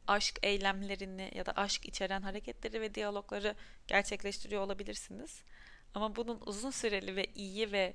Aşk 0.08 0.40
eylemlerini 0.44 1.32
ya 1.36 1.46
da 1.46 1.52
aşk 1.52 1.86
içeren 1.86 2.22
hareketleri 2.22 2.82
ve 2.82 2.96
diyalogları 2.96 3.56
gerçekleştiriyor 3.88 4.62
olabilirsiniz. 4.62 5.44
Ama 5.94 6.16
bunun 6.16 6.42
uzun 6.46 6.72
süreli 6.72 7.16
ve 7.16 7.26
iyi 7.36 7.72
ve 7.72 7.94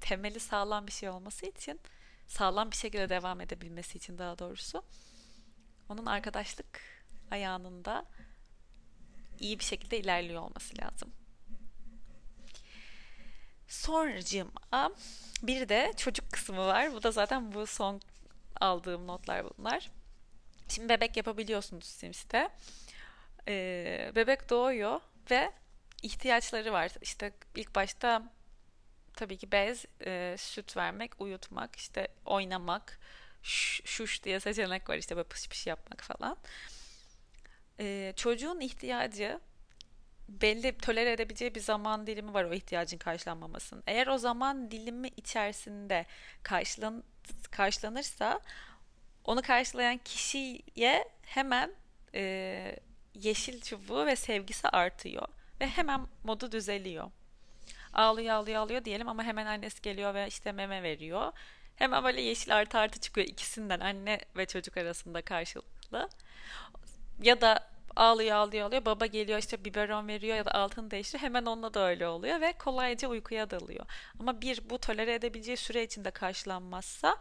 temeli 0.00 0.40
sağlam 0.40 0.86
bir 0.86 0.92
şey 0.92 1.08
olması 1.08 1.46
için, 1.46 1.80
sağlam 2.26 2.70
bir 2.70 2.76
şekilde 2.76 3.08
devam 3.08 3.40
edebilmesi 3.40 3.98
için 3.98 4.18
daha 4.18 4.38
doğrusu, 4.38 4.84
onun 5.88 6.06
arkadaşlık 6.06 6.80
ayağında 7.30 8.06
iyi 9.40 9.58
bir 9.58 9.64
şekilde 9.64 9.98
ilerliyor 10.00 10.42
olması 10.42 10.78
lazım. 10.78 11.12
Sonracığıma 13.72 14.90
bir 15.42 15.68
de 15.68 15.92
çocuk 15.96 16.32
kısmı 16.32 16.66
var. 16.66 16.92
Bu 16.92 17.02
da 17.02 17.10
zaten 17.10 17.52
bu 17.52 17.66
son 17.66 18.00
aldığım 18.60 19.06
notlar 19.06 19.46
bunlar. 19.58 19.90
Şimdi 20.68 20.88
bebek 20.88 21.16
yapabiliyorsunuz 21.16 21.84
Sims'te. 21.84 22.48
Ee, 23.48 24.12
bebek 24.14 24.50
doğuyor 24.50 25.00
ve 25.30 25.52
ihtiyaçları 26.02 26.72
var. 26.72 26.92
İşte 27.02 27.32
ilk 27.54 27.74
başta 27.74 28.22
tabii 29.16 29.36
ki 29.36 29.52
bez, 29.52 29.84
e, 30.06 30.34
süt 30.38 30.76
vermek, 30.76 31.20
uyutmak, 31.20 31.76
işte 31.76 32.08
oynamak, 32.24 33.00
şuş 33.42 34.22
diye 34.22 34.40
seçenek 34.40 34.88
var 34.88 34.96
işte 34.96 35.16
böyle 35.16 35.28
pış 35.28 35.48
pış 35.48 35.66
yapmak 35.66 36.02
falan. 36.02 36.36
Ee, 37.80 38.12
çocuğun 38.16 38.60
ihtiyacı 38.60 39.40
belli 40.40 40.78
tolere 40.78 41.12
edebileceği 41.12 41.54
bir 41.54 41.60
zaman 41.60 42.06
dilimi 42.06 42.34
var 42.34 42.44
o 42.44 42.52
ihtiyacın 42.54 42.98
karşılanmamasının. 42.98 43.82
Eğer 43.86 44.06
o 44.06 44.18
zaman 44.18 44.70
dilimi 44.70 45.08
içerisinde 45.16 46.06
karşılan, 46.42 47.04
karşılanırsa 47.50 48.40
onu 49.24 49.42
karşılayan 49.42 49.98
kişiye 49.98 51.08
hemen 51.22 51.70
e, 52.14 52.76
yeşil 53.14 53.60
çubuğu 53.60 54.06
ve 54.06 54.16
sevgisi 54.16 54.68
artıyor 54.68 55.28
ve 55.60 55.66
hemen 55.66 56.06
modu 56.24 56.52
düzeliyor. 56.52 57.10
Ağlıyor 57.92 58.34
ağlıyor 58.34 58.60
ağlıyor 58.60 58.84
diyelim 58.84 59.08
ama 59.08 59.24
hemen 59.24 59.46
annesi 59.46 59.82
geliyor 59.82 60.14
ve 60.14 60.26
işte 60.28 60.52
meme 60.52 60.82
veriyor. 60.82 61.32
Hemen 61.76 62.04
böyle 62.04 62.20
yeşil 62.20 62.56
artı 62.56 62.78
artı 62.78 63.00
çıkıyor 63.00 63.26
ikisinden 63.26 63.80
anne 63.80 64.20
ve 64.36 64.46
çocuk 64.46 64.76
arasında 64.76 65.22
karşılıklı. 65.22 66.08
Ya 67.22 67.40
da 67.40 67.71
ağlıyor 67.96 68.36
ağlıyor 68.36 68.66
ağlıyor. 68.66 68.84
Baba 68.84 69.06
geliyor 69.06 69.38
işte 69.38 69.64
biberon 69.64 70.08
veriyor 70.08 70.36
ya 70.36 70.44
da 70.44 70.50
altını 70.54 70.90
değiştiriyor. 70.90 71.22
Hemen 71.22 71.46
onunla 71.46 71.74
da 71.74 71.88
öyle 71.88 72.08
oluyor 72.08 72.40
ve 72.40 72.52
kolayca 72.52 73.08
uykuya 73.08 73.50
dalıyor. 73.50 73.86
Ama 74.20 74.40
bir 74.40 74.70
bu 74.70 74.78
tolere 74.78 75.14
edebileceği 75.14 75.56
süre 75.56 75.84
içinde 75.84 76.10
karşılanmazsa 76.10 77.16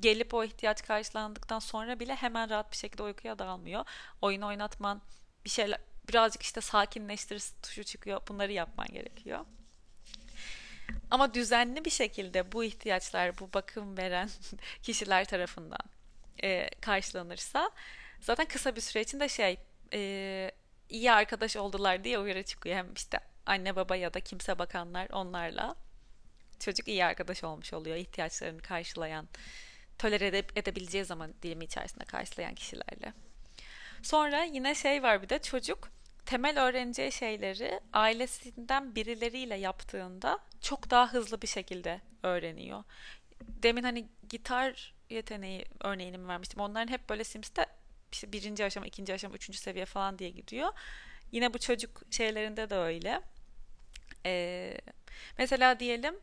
gelip 0.00 0.34
o 0.34 0.44
ihtiyaç 0.44 0.82
karşılandıktan 0.82 1.58
sonra 1.58 2.00
bile 2.00 2.14
hemen 2.14 2.50
rahat 2.50 2.72
bir 2.72 2.76
şekilde 2.76 3.02
uykuya 3.02 3.38
dalmıyor. 3.38 3.84
Oyun 4.22 4.42
oynatman 4.42 5.02
bir 5.44 5.50
şeyler 5.50 5.78
birazcık 6.08 6.42
işte 6.42 6.60
sakinleştir 6.60 7.42
tuşu 7.62 7.84
çıkıyor. 7.84 8.20
Bunları 8.28 8.52
yapman 8.52 8.86
gerekiyor. 8.86 9.46
Ama 11.10 11.34
düzenli 11.34 11.84
bir 11.84 11.90
şekilde 11.90 12.52
bu 12.52 12.64
ihtiyaçlar, 12.64 13.38
bu 13.38 13.52
bakım 13.52 13.98
veren 13.98 14.30
kişiler 14.82 15.24
tarafından 15.24 15.80
e, 16.42 16.70
karşılanırsa 16.80 17.70
zaten 18.20 18.46
kısa 18.46 18.76
bir 18.76 18.80
süre 18.80 19.02
içinde 19.02 19.28
şey 19.28 19.58
e, 19.92 20.50
iyi 20.88 21.12
arkadaş 21.12 21.56
oldular 21.56 22.04
diye 22.04 22.18
uyarı 22.18 22.42
çıkıyor. 22.42 22.76
Hem 22.76 22.94
işte 22.94 23.20
anne 23.46 23.76
baba 23.76 23.96
ya 23.96 24.14
da 24.14 24.20
kimse 24.20 24.58
bakanlar 24.58 25.08
onlarla 25.10 25.76
çocuk 26.58 26.88
iyi 26.88 27.04
arkadaş 27.04 27.44
olmuş 27.44 27.72
oluyor. 27.72 27.96
ihtiyaçlarını 27.96 28.62
karşılayan, 28.62 29.28
tolere 29.98 30.26
ede- 30.26 30.60
edebileceği 30.60 31.04
zaman 31.04 31.34
dilimi 31.42 31.64
içerisinde 31.64 32.04
karşılayan 32.04 32.54
kişilerle. 32.54 33.12
Sonra 34.02 34.44
yine 34.44 34.74
şey 34.74 35.02
var 35.02 35.22
bir 35.22 35.28
de 35.28 35.38
çocuk 35.38 35.88
temel 36.26 36.62
öğreneceği 36.62 37.12
şeyleri 37.12 37.80
ailesinden 37.92 38.94
birileriyle 38.94 39.54
yaptığında 39.54 40.38
çok 40.60 40.90
daha 40.90 41.12
hızlı 41.12 41.42
bir 41.42 41.46
şekilde 41.46 42.00
öğreniyor. 42.22 42.84
Demin 43.42 43.82
hani 43.82 44.08
gitar 44.28 44.94
yeteneği 45.10 45.64
örneğini 45.80 46.18
mi 46.18 46.28
vermiştim. 46.28 46.60
Onların 46.60 46.92
hep 46.92 47.08
böyle 47.08 47.24
Sims'te 47.24 47.66
işte 48.12 48.32
birinci 48.32 48.64
aşama, 48.64 48.86
ikinci 48.86 49.14
aşama, 49.14 49.34
üçüncü 49.34 49.58
seviye 49.58 49.84
falan 49.84 50.18
diye 50.18 50.30
gidiyor. 50.30 50.68
Yine 51.32 51.54
bu 51.54 51.58
çocuk 51.58 52.02
şeylerinde 52.10 52.70
de 52.70 52.76
öyle. 52.76 53.20
Ee, 54.26 54.78
mesela 55.38 55.80
diyelim 55.80 56.16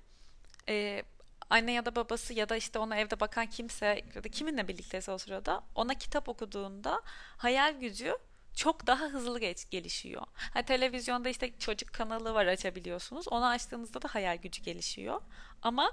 e, 0.69 1.03
anne 1.49 1.71
ya 1.71 1.85
da 1.85 1.95
babası 1.95 2.33
ya 2.33 2.49
da 2.49 2.55
işte 2.55 2.79
ona 2.79 2.97
evde 2.97 3.19
bakan 3.19 3.45
kimse 3.45 4.01
ya 4.15 4.23
da 4.23 4.29
kiminle 4.29 4.67
birlikteyse 4.67 5.11
o 5.11 5.17
sırada 5.17 5.63
ona 5.75 5.93
kitap 5.93 6.29
okuduğunda 6.29 7.01
hayal 7.37 7.79
gücü 7.79 8.17
çok 8.55 8.87
daha 8.87 9.05
hızlı 9.05 9.39
geç, 9.39 9.69
gelişiyor. 9.69 10.21
Ha, 10.33 10.61
televizyonda 10.61 11.29
işte 11.29 11.59
çocuk 11.59 11.93
kanalı 11.93 12.33
var 12.33 12.45
açabiliyorsunuz. 12.45 13.27
Onu 13.27 13.45
açtığınızda 13.45 14.01
da 14.01 14.07
hayal 14.07 14.37
gücü 14.37 14.63
gelişiyor. 14.63 15.21
Ama 15.61 15.91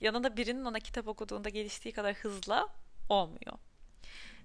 yanında 0.00 0.36
birinin 0.36 0.64
ona 0.64 0.80
kitap 0.80 1.08
okuduğunda 1.08 1.48
geliştiği 1.48 1.92
kadar 1.92 2.14
hızla 2.14 2.68
olmuyor. 3.08 3.58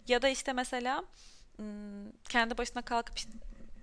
Ya 0.09 0.21
da 0.21 0.29
işte 0.29 0.53
mesela 0.53 1.05
kendi 2.29 2.57
başına 2.57 2.81
kalkıp 2.81 3.17
işte 3.17 3.31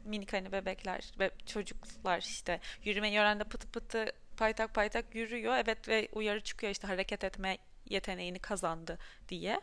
minik 0.04 0.32
hani 0.32 0.52
bebekler 0.52 1.12
ve 1.18 1.30
çocuklar 1.46 2.18
işte 2.18 2.60
yürümeyi 2.84 3.18
öğrendi 3.18 3.44
pıtı 3.44 3.68
pıtı 3.68 4.12
paytak 4.36 4.74
paytak 4.74 5.14
yürüyor. 5.14 5.56
Evet 5.56 5.88
ve 5.88 6.08
uyarı 6.12 6.40
çıkıyor 6.40 6.72
işte 6.72 6.86
hareket 6.86 7.24
etme 7.24 7.58
yeteneğini 7.88 8.38
kazandı 8.38 8.98
diye. 9.28 9.60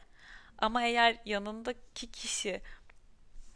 Ama 0.57 0.83
eğer 0.83 1.17
yanındaki 1.25 2.11
kişi 2.11 2.61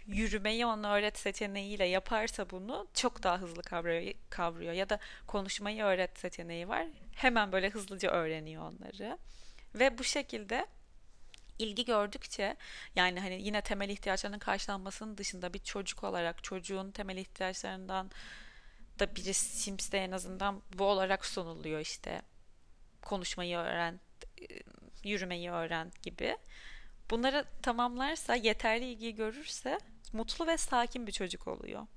yürümeyi 0.06 0.66
ona 0.66 0.94
öğret 0.94 1.18
seçeneğiyle 1.18 1.86
yaparsa 1.86 2.50
bunu 2.50 2.88
çok 2.94 3.24
daha 3.24 3.38
hızlı 3.42 3.62
kavruyor, 3.62 4.14
kavruyor. 4.30 4.74
Ya 4.74 4.90
da 4.90 5.00
konuşmayı 5.28 5.84
öğret 5.84 6.20
seçeneği 6.20 6.68
var. 6.68 6.88
Hemen 7.16 7.52
böyle 7.52 7.70
hızlıca 7.70 8.12
öğreniyor 8.12 8.64
onları. 8.64 9.18
Ve 9.76 9.98
bu 9.98 10.04
şekilde 10.04 10.68
ilgi 11.60 11.86
gördükçe 11.86 12.58
yani 12.96 13.20
hani 13.20 13.42
yine 13.42 13.62
temel 13.62 13.90
ihtiyaçlarının 13.90 14.40
karşılanmasının 14.40 15.18
dışında 15.18 15.54
bir 15.54 15.60
çocuk 15.60 16.04
olarak 16.04 16.44
çocuğun 16.44 16.92
temel 16.92 17.18
ihtiyaçlarından 17.18 18.12
da 19.00 19.16
biri 19.16 19.34
Sims'te 19.34 19.98
en 19.98 20.12
azından 20.12 20.62
bu 20.78 20.84
olarak 20.84 21.26
sunuluyor 21.26 21.80
işte 21.80 22.22
konuşmayı 23.02 23.58
öğren, 23.58 24.00
yürümeyi 25.04 25.52
öğren 25.52 25.92
gibi. 26.04 26.38
Bunları 27.10 27.46
tamamlarsa, 27.62 28.36
yeterli 28.36 28.86
ilgi 28.86 29.16
görürse 29.16 29.80
mutlu 30.14 30.48
ve 30.48 30.58
sakin 30.58 31.08
bir 31.08 31.12
çocuk 31.12 31.48
oluyor. 31.48 31.88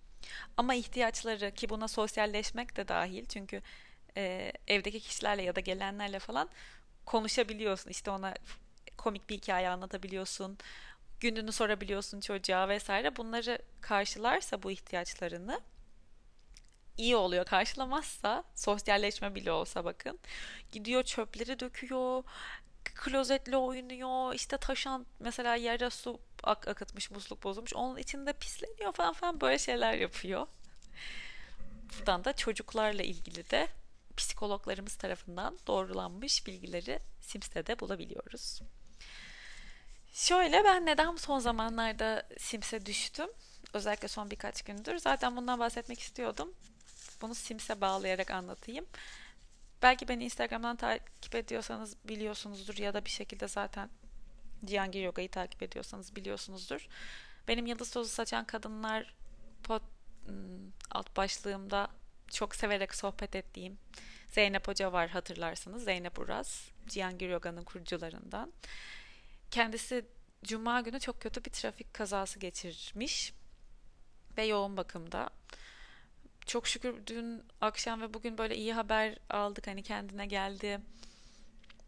Ama 0.57 0.75
ihtiyaçları 0.75 1.55
ki 1.55 1.69
buna 1.69 1.89
sosyalleşmek 1.89 2.77
de 2.77 2.89
dahil 2.89 3.25
çünkü 3.25 3.63
e, 4.17 4.53
evdeki 4.67 5.01
kişilerle 5.01 5.43
ya 5.43 5.57
da 5.57 5.61
gelenlerle 5.61 6.19
falan 6.19 6.49
konuşabiliyorsun. 7.07 7.91
İşte 7.91 8.11
ona 8.11 8.35
komik 9.01 9.31
bir 9.31 9.37
hikaye 9.37 9.69
anlatabiliyorsun. 9.69 10.59
Gününü 11.21 11.53
sorabiliyorsun 11.53 12.21
çocuğa 12.21 12.69
vesaire. 12.69 13.17
Bunları 13.17 13.59
karşılarsa 13.81 14.63
bu 14.63 14.71
ihtiyaçlarını 14.71 15.61
iyi 16.97 17.17
oluyor. 17.17 17.45
Karşılamazsa 17.45 18.45
sosyalleşme 18.55 19.35
bile 19.35 19.53
olsa 19.53 19.85
bakın. 19.85 20.19
Gidiyor 20.73 21.03
çöpleri 21.03 21.61
döküyor. 21.61 22.25
Klozetle 22.85 23.57
oynuyor. 23.57 24.35
işte 24.35 24.57
taşan 24.57 25.07
mesela 25.21 25.55
yere 25.55 25.91
su 25.91 26.21
ak 26.43 26.69
akıtmış 26.69 27.11
musluk 27.11 27.43
bozulmuş. 27.43 27.75
Onun 27.75 27.97
içinde 27.97 28.33
pisleniyor 28.33 28.93
falan 28.93 29.13
falan 29.13 29.41
böyle 29.41 29.59
şeyler 29.59 29.95
yapıyor. 29.95 30.47
Buradan 31.99 32.25
da 32.25 32.33
çocuklarla 32.33 33.03
ilgili 33.03 33.51
de 33.51 33.69
psikologlarımız 34.17 34.97
tarafından 34.97 35.59
doğrulanmış 35.67 36.47
bilgileri 36.47 36.99
Sims'te 37.21 37.81
bulabiliyoruz. 37.81 38.61
Şöyle 40.21 40.65
ben 40.65 40.87
neden 40.87 41.17
son 41.17 41.39
zamanlarda 41.39 42.27
Sims'e 42.39 42.87
düştüm? 42.87 43.29
Özellikle 43.73 44.09
son 44.09 44.31
birkaç 44.31 44.63
gündür. 44.63 44.99
Zaten 44.99 45.37
bundan 45.37 45.59
bahsetmek 45.59 46.01
istiyordum. 46.01 46.55
Bunu 47.21 47.35
Sims'e 47.35 47.81
bağlayarak 47.81 48.31
anlatayım. 48.31 48.87
Belki 49.83 50.09
beni 50.09 50.25
Instagram'dan 50.25 50.77
takip 50.77 51.35
ediyorsanız 51.35 51.97
biliyorsunuzdur 52.05 52.77
ya 52.77 52.95
da 52.95 53.05
bir 53.05 53.11
şekilde 53.11 53.49
zaten 53.49 53.91
Cihangir 54.65 55.03
Yoga'yı 55.03 55.31
takip 55.31 55.63
ediyorsanız 55.63 56.17
biliyorsunuzdur. 56.17 56.89
Benim 57.49 57.67
Yıldız 57.67 57.91
Tozu 57.91 58.11
Saçan 58.11 58.45
Kadınlar 58.45 59.15
pod, 59.63 59.83
hmm, 60.27 60.35
alt 60.91 61.17
başlığımda 61.17 61.89
çok 62.31 62.55
severek 62.55 62.95
sohbet 62.95 63.37
ettiğim 63.37 63.79
Zeynep 64.29 64.69
Hoca 64.69 64.93
var 64.93 65.09
hatırlarsınız. 65.09 65.85
Zeynep 65.85 66.19
Uraz, 66.19 66.69
Cihangir 66.89 67.29
Yoga'nın 67.29 67.65
kurucularından. 67.65 68.53
Kendisi 69.51 70.05
Cuma 70.45 70.81
günü 70.81 71.01
çok 71.01 71.21
kötü 71.21 71.45
bir 71.45 71.51
trafik 71.51 71.95
kazası 71.95 72.39
geçirmiş 72.39 73.33
ve 74.37 74.45
yoğun 74.45 74.77
bakımda. 74.77 75.31
Çok 76.47 76.67
şükür 76.67 77.07
dün 77.07 77.43
akşam 77.61 78.01
ve 78.01 78.15
bugün 78.15 78.39
böyle 78.39 78.57
iyi 78.57 78.73
haber 78.75 79.19
aldık 79.31 79.67
hani 79.67 79.83
kendine 79.83 80.27
geldi 80.27 80.81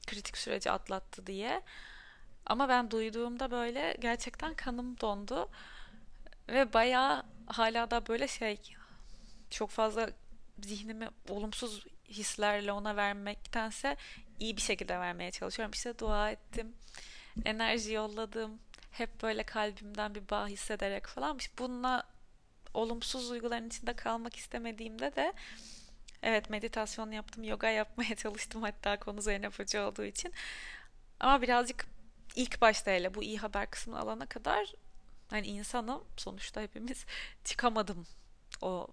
kritik 0.06 0.38
süreci 0.38 0.70
atlattı 0.70 1.26
diye. 1.26 1.62
Ama 2.46 2.68
ben 2.68 2.90
duyduğumda 2.90 3.50
böyle 3.50 3.96
gerçekten 4.00 4.54
kanım 4.54 5.00
dondu 5.00 5.50
ve 6.48 6.72
bayağı 6.72 7.22
hala 7.46 7.90
da 7.90 8.06
böyle 8.06 8.28
şey 8.28 8.56
çok 9.50 9.70
fazla 9.70 10.10
zihnimi 10.62 11.08
olumsuz 11.28 11.84
hislerle 12.08 12.72
ona 12.72 12.96
vermektense 12.96 13.96
iyi 14.38 14.56
bir 14.56 14.62
şekilde 14.62 14.98
vermeye 15.00 15.30
çalışıyorum. 15.30 15.72
İşte 15.72 15.98
dua 15.98 16.30
ettim 16.30 16.74
enerji 17.44 17.92
yolladım. 17.92 18.58
Hep 18.90 19.22
böyle 19.22 19.42
kalbimden 19.42 20.14
bir 20.14 20.28
bağ 20.30 20.46
hissederek 20.48 21.06
falan. 21.06 21.38
Bununla 21.58 22.02
olumsuz 22.74 23.30
duyguların 23.30 23.68
içinde 23.68 23.96
kalmak 23.96 24.36
istemediğimde 24.36 25.16
de 25.16 25.32
evet 26.22 26.50
meditasyon 26.50 27.10
yaptım, 27.10 27.44
yoga 27.44 27.68
yapmaya 27.68 28.14
çalıştım 28.16 28.62
hatta 28.62 28.98
konu 28.98 29.22
Zeynep 29.22 29.58
Hoca 29.58 29.88
olduğu 29.88 30.04
için. 30.04 30.32
Ama 31.20 31.42
birazcık 31.42 31.86
ilk 32.36 32.60
başta 32.60 32.90
hele 32.90 33.14
bu 33.14 33.22
iyi 33.22 33.38
haber 33.38 33.70
kısmını 33.70 33.98
alana 34.00 34.26
kadar 34.26 34.72
hani 35.30 35.46
insanım 35.46 36.04
sonuçta 36.16 36.60
hepimiz 36.60 37.06
çıkamadım 37.44 38.06
o 38.62 38.88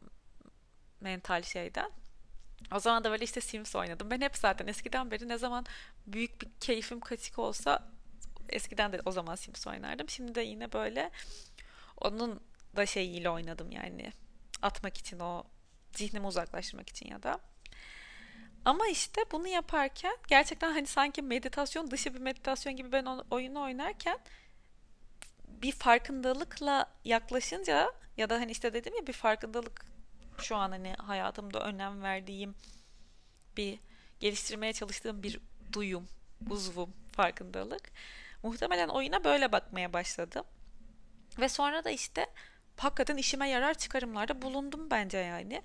mental 1.01 1.43
şeyden. 1.43 1.91
O 2.73 2.79
zaman 2.79 3.03
da 3.03 3.11
böyle 3.11 3.23
işte 3.23 3.41
Sims 3.41 3.75
oynadım. 3.75 4.09
Ben 4.09 4.21
hep 4.21 4.37
zaten 4.37 4.67
eskiden 4.67 5.11
beri 5.11 5.27
ne 5.27 5.37
zaman 5.37 5.65
büyük 6.07 6.41
bir 6.41 6.47
keyfim 6.59 6.99
kaçık 6.99 7.39
olsa 7.39 7.89
eskiden 8.51 8.93
de 8.93 8.99
o 9.05 9.11
zaman 9.11 9.35
Sims 9.35 9.67
oynardım. 9.67 10.09
Şimdi 10.09 10.35
de 10.35 10.41
yine 10.41 10.71
böyle 10.71 11.11
onun 11.97 12.41
da 12.75 12.85
şeyiyle 12.85 13.29
oynadım 13.29 13.71
yani. 13.71 14.13
Atmak 14.61 14.97
için 14.97 15.19
o 15.19 15.43
zihnimi 15.91 16.27
uzaklaştırmak 16.27 16.89
için 16.89 17.09
ya 17.09 17.23
da. 17.23 17.39
Ama 18.65 18.87
işte 18.87 19.21
bunu 19.31 19.47
yaparken 19.47 20.17
gerçekten 20.27 20.71
hani 20.71 20.87
sanki 20.87 21.21
meditasyon 21.21 21.91
dışı 21.91 22.13
bir 22.13 22.19
meditasyon 22.19 22.75
gibi 22.75 22.91
ben 22.91 23.05
oyunu 23.31 23.61
oynarken 23.61 24.19
bir 25.47 25.71
farkındalıkla 25.71 26.85
yaklaşınca 27.05 27.93
ya 28.17 28.29
da 28.29 28.35
hani 28.35 28.51
işte 28.51 28.73
dedim 28.73 28.95
ya 28.95 29.07
bir 29.07 29.13
farkındalık 29.13 29.85
şu 30.37 30.55
an 30.55 30.71
hani 30.71 30.93
hayatımda 30.93 31.59
önem 31.59 32.01
verdiğim 32.01 32.55
bir 33.57 33.79
geliştirmeye 34.19 34.73
çalıştığım 34.73 35.23
bir 35.23 35.39
duyum, 35.73 36.07
uzvum, 36.49 36.93
farkındalık. 37.11 37.91
Muhtemelen 38.43 38.87
oyuna 38.87 39.23
böyle 39.23 39.51
bakmaya 39.51 39.93
başladım. 39.93 40.43
Ve 41.39 41.49
sonra 41.49 41.83
da 41.83 41.89
işte 41.89 42.27
hakikaten 42.77 43.17
işime 43.17 43.49
yarar 43.49 43.73
çıkarımlarda 43.73 44.41
bulundum 44.41 44.89
bence 44.91 45.17
yani. 45.17 45.61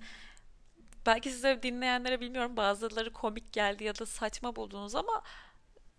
Belki 1.05 1.31
size 1.31 1.63
dinleyenlere 1.63 2.21
bilmiyorum 2.21 2.57
bazıları 2.57 3.13
komik 3.13 3.53
geldi 3.53 3.83
ya 3.83 3.99
da 3.99 4.05
saçma 4.05 4.55
buldunuz 4.55 4.95
ama 4.95 5.23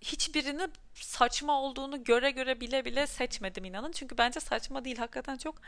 hiçbirini 0.00 0.68
saçma 0.94 1.60
olduğunu 1.60 2.04
göre 2.04 2.30
göre 2.30 2.60
bile 2.60 2.84
bile 2.84 3.06
seçmedim 3.06 3.64
inanın. 3.64 3.92
Çünkü 3.92 4.18
bence 4.18 4.40
saçma 4.40 4.84
değil. 4.84 4.96
Hakikaten 4.96 5.36
çok 5.36 5.60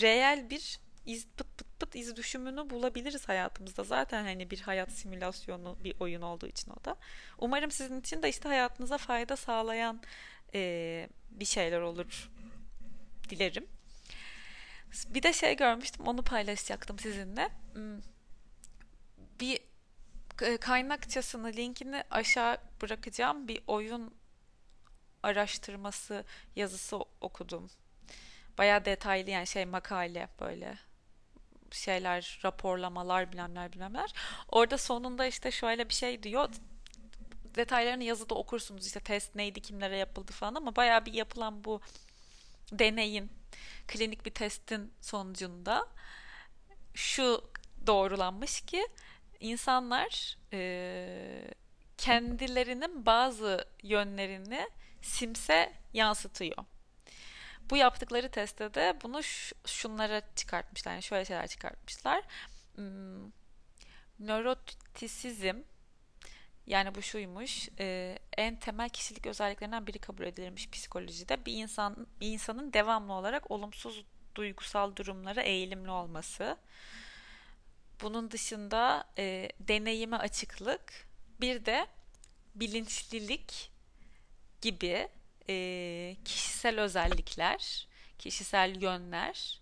reel 0.00 0.50
bir 0.50 0.80
iz 1.06 1.26
pıt 1.26 1.58
pıt 1.58 1.80
pıt 1.80 1.94
iz 1.96 2.16
düşümünü 2.16 2.70
bulabiliriz 2.70 3.28
hayatımızda. 3.28 3.84
Zaten 3.84 4.24
hani 4.24 4.50
bir 4.50 4.60
hayat 4.60 4.92
simülasyonu 4.92 5.76
bir 5.84 6.00
oyun 6.00 6.22
olduğu 6.22 6.46
için 6.46 6.70
o 6.70 6.84
da. 6.84 6.96
Umarım 7.38 7.70
sizin 7.70 8.00
için 8.00 8.22
de 8.22 8.28
işte 8.28 8.48
hayatınıza 8.48 8.98
fayda 8.98 9.36
sağlayan 9.36 10.00
e, 10.54 11.08
bir 11.30 11.44
şeyler 11.44 11.80
olur 11.80 12.30
dilerim. 13.28 13.66
Bir 15.08 15.22
de 15.22 15.32
şey 15.32 15.56
görmüştüm 15.56 16.06
onu 16.06 16.22
paylaşacaktım 16.22 16.98
sizinle. 16.98 17.48
Hmm. 17.72 18.00
Bir 19.40 19.60
e, 20.42 20.56
kaynakçasını 20.56 21.52
linkini 21.52 22.04
aşağı 22.10 22.58
bırakacağım 22.82 23.48
bir 23.48 23.62
oyun 23.66 24.14
araştırması 25.22 26.24
yazısı 26.56 26.96
okudum. 27.20 27.70
Baya 28.58 28.84
detaylı 28.84 29.30
yani 29.30 29.46
şey 29.46 29.64
makale 29.64 30.28
böyle 30.40 30.78
şeyler, 31.70 32.40
raporlamalar 32.44 33.32
bilemler 33.32 33.72
bilemler. 33.72 34.12
Orada 34.48 34.78
sonunda 34.78 35.26
işte 35.26 35.50
şöyle 35.50 35.88
bir 35.88 35.94
şey 35.94 36.22
diyor. 36.22 36.48
Detaylarını 37.58 38.04
yazıda 38.04 38.34
okursunuz 38.34 38.86
işte 38.86 39.00
test 39.00 39.34
neydi, 39.34 39.62
kimlere 39.62 39.96
yapıldı 39.96 40.32
falan 40.32 40.54
ama 40.54 40.76
baya 40.76 41.06
bir 41.06 41.12
yapılan 41.12 41.64
bu 41.64 41.80
deneyin, 42.72 43.30
klinik 43.88 44.26
bir 44.26 44.30
testin 44.30 44.92
sonucunda 45.00 45.88
şu 46.94 47.50
doğrulanmış 47.86 48.60
ki 48.60 48.88
insanlar 49.40 50.38
e, 50.52 51.50
kendilerinin 51.98 53.06
bazı 53.06 53.64
yönlerini 53.82 54.68
simse 55.02 55.72
yansıtıyor. 55.92 56.64
Bu 57.70 57.76
yaptıkları 57.76 58.30
testte 58.30 58.74
de 58.74 58.96
bunu 59.02 59.20
şunlara 59.66 60.22
çıkartmışlar. 60.36 60.92
Yani 60.92 61.02
şöyle 61.02 61.24
şeyler 61.24 61.46
çıkartmışlar. 61.46 62.22
Hmm, 62.74 63.30
nörotisizm 64.18 65.56
yani 66.68 66.94
bu 66.94 67.02
şuymuş 67.02 67.68
e, 67.78 68.18
en 68.36 68.56
temel 68.56 68.88
kişilik 68.88 69.26
özelliklerinden 69.26 69.86
biri 69.86 69.98
kabul 69.98 70.24
edilirmiş 70.24 70.70
psikolojide. 70.70 71.46
Bir 71.46 71.52
insan 71.52 72.06
bir 72.20 72.26
insanın 72.26 72.72
devamlı 72.72 73.12
olarak 73.12 73.50
olumsuz 73.50 74.04
duygusal 74.34 74.96
durumlara 74.96 75.42
eğilimli 75.42 75.90
olması. 75.90 76.56
Bunun 78.02 78.30
dışında 78.30 79.04
e, 79.18 79.48
deneyime 79.60 80.16
açıklık, 80.16 81.08
bir 81.40 81.64
de 81.64 81.86
bilinçlilik 82.54 83.70
gibi 84.60 85.08
e, 85.48 86.16
kişisel 86.24 86.80
özellikler, 86.80 87.88
kişisel 88.18 88.82
yönler 88.82 89.60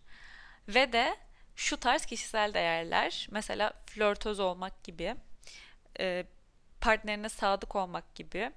ve 0.69 0.93
de 0.93 1.17
şu 1.57 1.77
tarz 1.77 2.07
kişisel 2.07 2.55
değerler, 2.55 3.29
mesela 3.31 3.73
flörtöz 3.87 4.41
olmak 4.41 4.85
gibi, 4.85 5.17
e, 6.01 6.27
partnerine 6.87 7.29
sadık 7.29 7.77
olmak 7.77 8.15
gibi, 8.15 8.53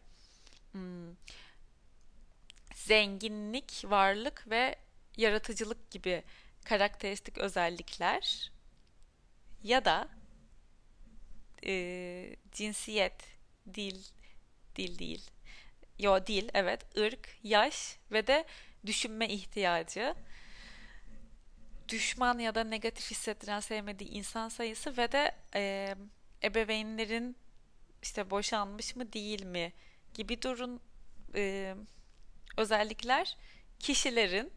hmm, 0.71 1.15
zenginlik, 2.73 3.83
varlık 3.85 4.49
ve 4.49 4.75
yaratıcılık 5.17 5.91
gibi 5.91 6.23
karakteristik 6.65 7.37
özellikler 7.37 8.51
ya 9.63 9.85
da 9.85 10.07
e, 11.65 12.35
cinsiyet, 12.51 13.23
dil, 13.73 14.03
dil 14.75 14.99
değil, 14.99 15.29
yo 15.99 16.27
değil, 16.27 16.49
evet, 16.53 16.97
ırk, 16.97 17.37
yaş 17.43 17.97
ve 18.11 18.27
de 18.27 18.45
düşünme 18.85 19.29
ihtiyacı, 19.29 20.15
düşman 21.87 22.39
ya 22.39 22.55
da 22.55 22.63
negatif 22.63 23.11
hissettiren 23.11 23.59
sevmediği 23.59 24.09
insan 24.09 24.49
sayısı 24.49 24.97
ve 24.97 25.11
de 25.11 25.31
e, 25.55 25.95
ebeveynlerin 26.43 27.35
işte 28.01 28.29
boşanmış 28.29 28.95
mı 28.95 29.13
değil 29.13 29.45
mi 29.45 29.73
gibi 30.13 30.41
durun 30.41 30.81
e, 31.35 31.75
özellikler 32.57 33.37
kişilerin 33.79 34.51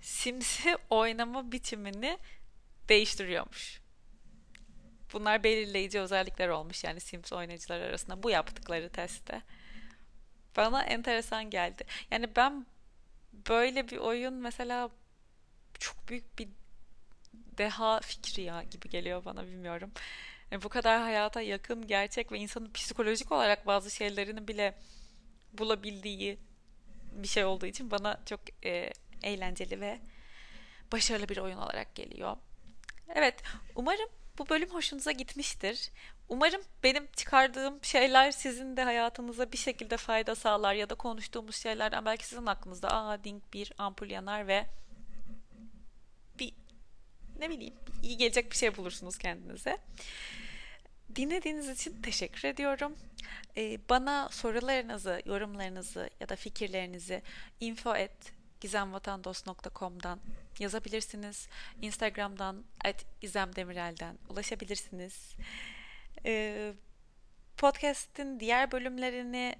simsi 0.00 0.76
oynama 0.90 1.52
biçimini 1.52 2.18
değiştiriyormuş. 2.88 3.80
Bunlar 5.12 5.44
belirleyici 5.44 6.00
özellikler 6.00 6.48
olmuş 6.48 6.84
yani 6.84 7.00
Sims 7.00 7.32
oynayıcılar 7.32 7.80
arasında 7.80 8.22
bu 8.22 8.30
yaptıkları 8.30 8.90
testte. 8.90 9.42
Bana 10.56 10.82
enteresan 10.82 11.50
geldi. 11.50 11.84
Yani 12.10 12.36
ben 12.36 12.66
böyle 13.32 13.88
bir 13.88 13.96
oyun 13.96 14.34
mesela 14.34 14.90
çok 15.78 16.08
büyük 16.08 16.38
bir 16.38 16.48
deha 17.58 18.00
fikri 18.00 18.42
ya 18.42 18.62
gibi 18.62 18.88
geliyor 18.88 19.24
bana 19.24 19.46
bilmiyorum. 19.46 19.92
Bu 20.62 20.68
kadar 20.68 21.00
hayata 21.00 21.40
yakın, 21.40 21.86
gerçek 21.86 22.32
ve 22.32 22.38
insanın 22.38 22.72
psikolojik 22.72 23.32
olarak 23.32 23.66
bazı 23.66 23.90
şeylerini 23.90 24.48
bile 24.48 24.74
bulabildiği 25.52 26.38
bir 27.12 27.28
şey 27.28 27.44
olduğu 27.44 27.66
için 27.66 27.90
bana 27.90 28.20
çok 28.26 28.40
e, 28.64 28.90
eğlenceli 29.22 29.80
ve 29.80 30.00
başarılı 30.92 31.28
bir 31.28 31.38
oyun 31.38 31.56
olarak 31.56 31.94
geliyor. 31.94 32.36
Evet, 33.14 33.42
umarım 33.74 34.08
bu 34.38 34.48
bölüm 34.48 34.70
hoşunuza 34.70 35.12
gitmiştir. 35.12 35.90
Umarım 36.28 36.62
benim 36.82 37.06
çıkardığım 37.06 37.84
şeyler 37.84 38.30
sizin 38.30 38.76
de 38.76 38.84
hayatınıza 38.84 39.52
bir 39.52 39.58
şekilde 39.58 39.96
fayda 39.96 40.34
sağlar 40.34 40.74
ya 40.74 40.90
da 40.90 40.94
konuştuğumuz 40.94 41.56
şeylerden 41.56 42.04
belki 42.04 42.26
sizin 42.26 42.46
aklınızda 42.46 42.88
aa 42.90 43.24
ding 43.24 43.42
bir 43.52 43.72
ampul 43.78 44.10
yanar 44.10 44.48
ve 44.48 44.66
ne 47.38 47.50
bileyim 47.50 47.74
iyi 48.02 48.16
gelecek 48.16 48.50
bir 48.50 48.56
şey 48.56 48.76
bulursunuz 48.76 49.18
kendinize. 49.18 49.78
Dinlediğiniz 51.16 51.68
için 51.68 52.02
teşekkür 52.02 52.48
ediyorum. 52.48 52.96
Ee, 53.56 53.78
bana 53.88 54.28
sorularınızı, 54.28 55.22
yorumlarınızı 55.24 56.10
ya 56.20 56.28
da 56.28 56.36
fikirlerinizi 56.36 57.22
info 57.60 57.90
at 57.90 58.32
gizemvatandos.com'dan 58.60 60.20
yazabilirsiniz. 60.58 61.48
Instagram'dan 61.82 62.64
at 62.84 63.04
gizemdemirel'den 63.20 64.18
ulaşabilirsiniz. 64.28 65.36
Ee, 66.26 66.72
podcast'in 67.56 68.40
diğer 68.40 68.72
bölümlerini 68.72 69.56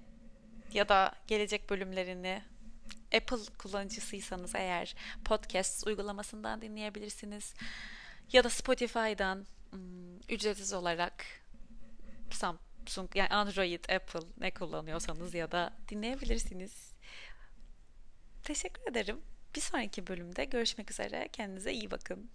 ya 0.73 0.89
da 0.89 1.15
gelecek 1.27 1.69
bölümlerini 1.69 2.41
Apple 3.17 3.55
kullanıcısıysanız 3.57 4.55
eğer 4.55 4.95
podcast 5.25 5.87
uygulamasından 5.87 6.61
dinleyebilirsiniz. 6.61 7.53
Ya 8.31 8.43
da 8.43 8.49
Spotify'dan 8.49 9.45
ım, 9.73 10.17
ücretsiz 10.29 10.73
olarak 10.73 11.25
Samsung 12.31 13.15
yani 13.15 13.29
Android, 13.29 13.85
Apple 13.89 14.27
ne 14.37 14.51
kullanıyorsanız 14.51 15.33
ya 15.33 15.51
da 15.51 15.73
dinleyebilirsiniz. 15.89 16.91
Teşekkür 18.43 18.91
ederim. 18.91 19.21
Bir 19.55 19.61
sonraki 19.61 20.07
bölümde 20.07 20.45
görüşmek 20.45 20.91
üzere. 20.91 21.29
Kendinize 21.33 21.73
iyi 21.73 21.91
bakın. 21.91 22.29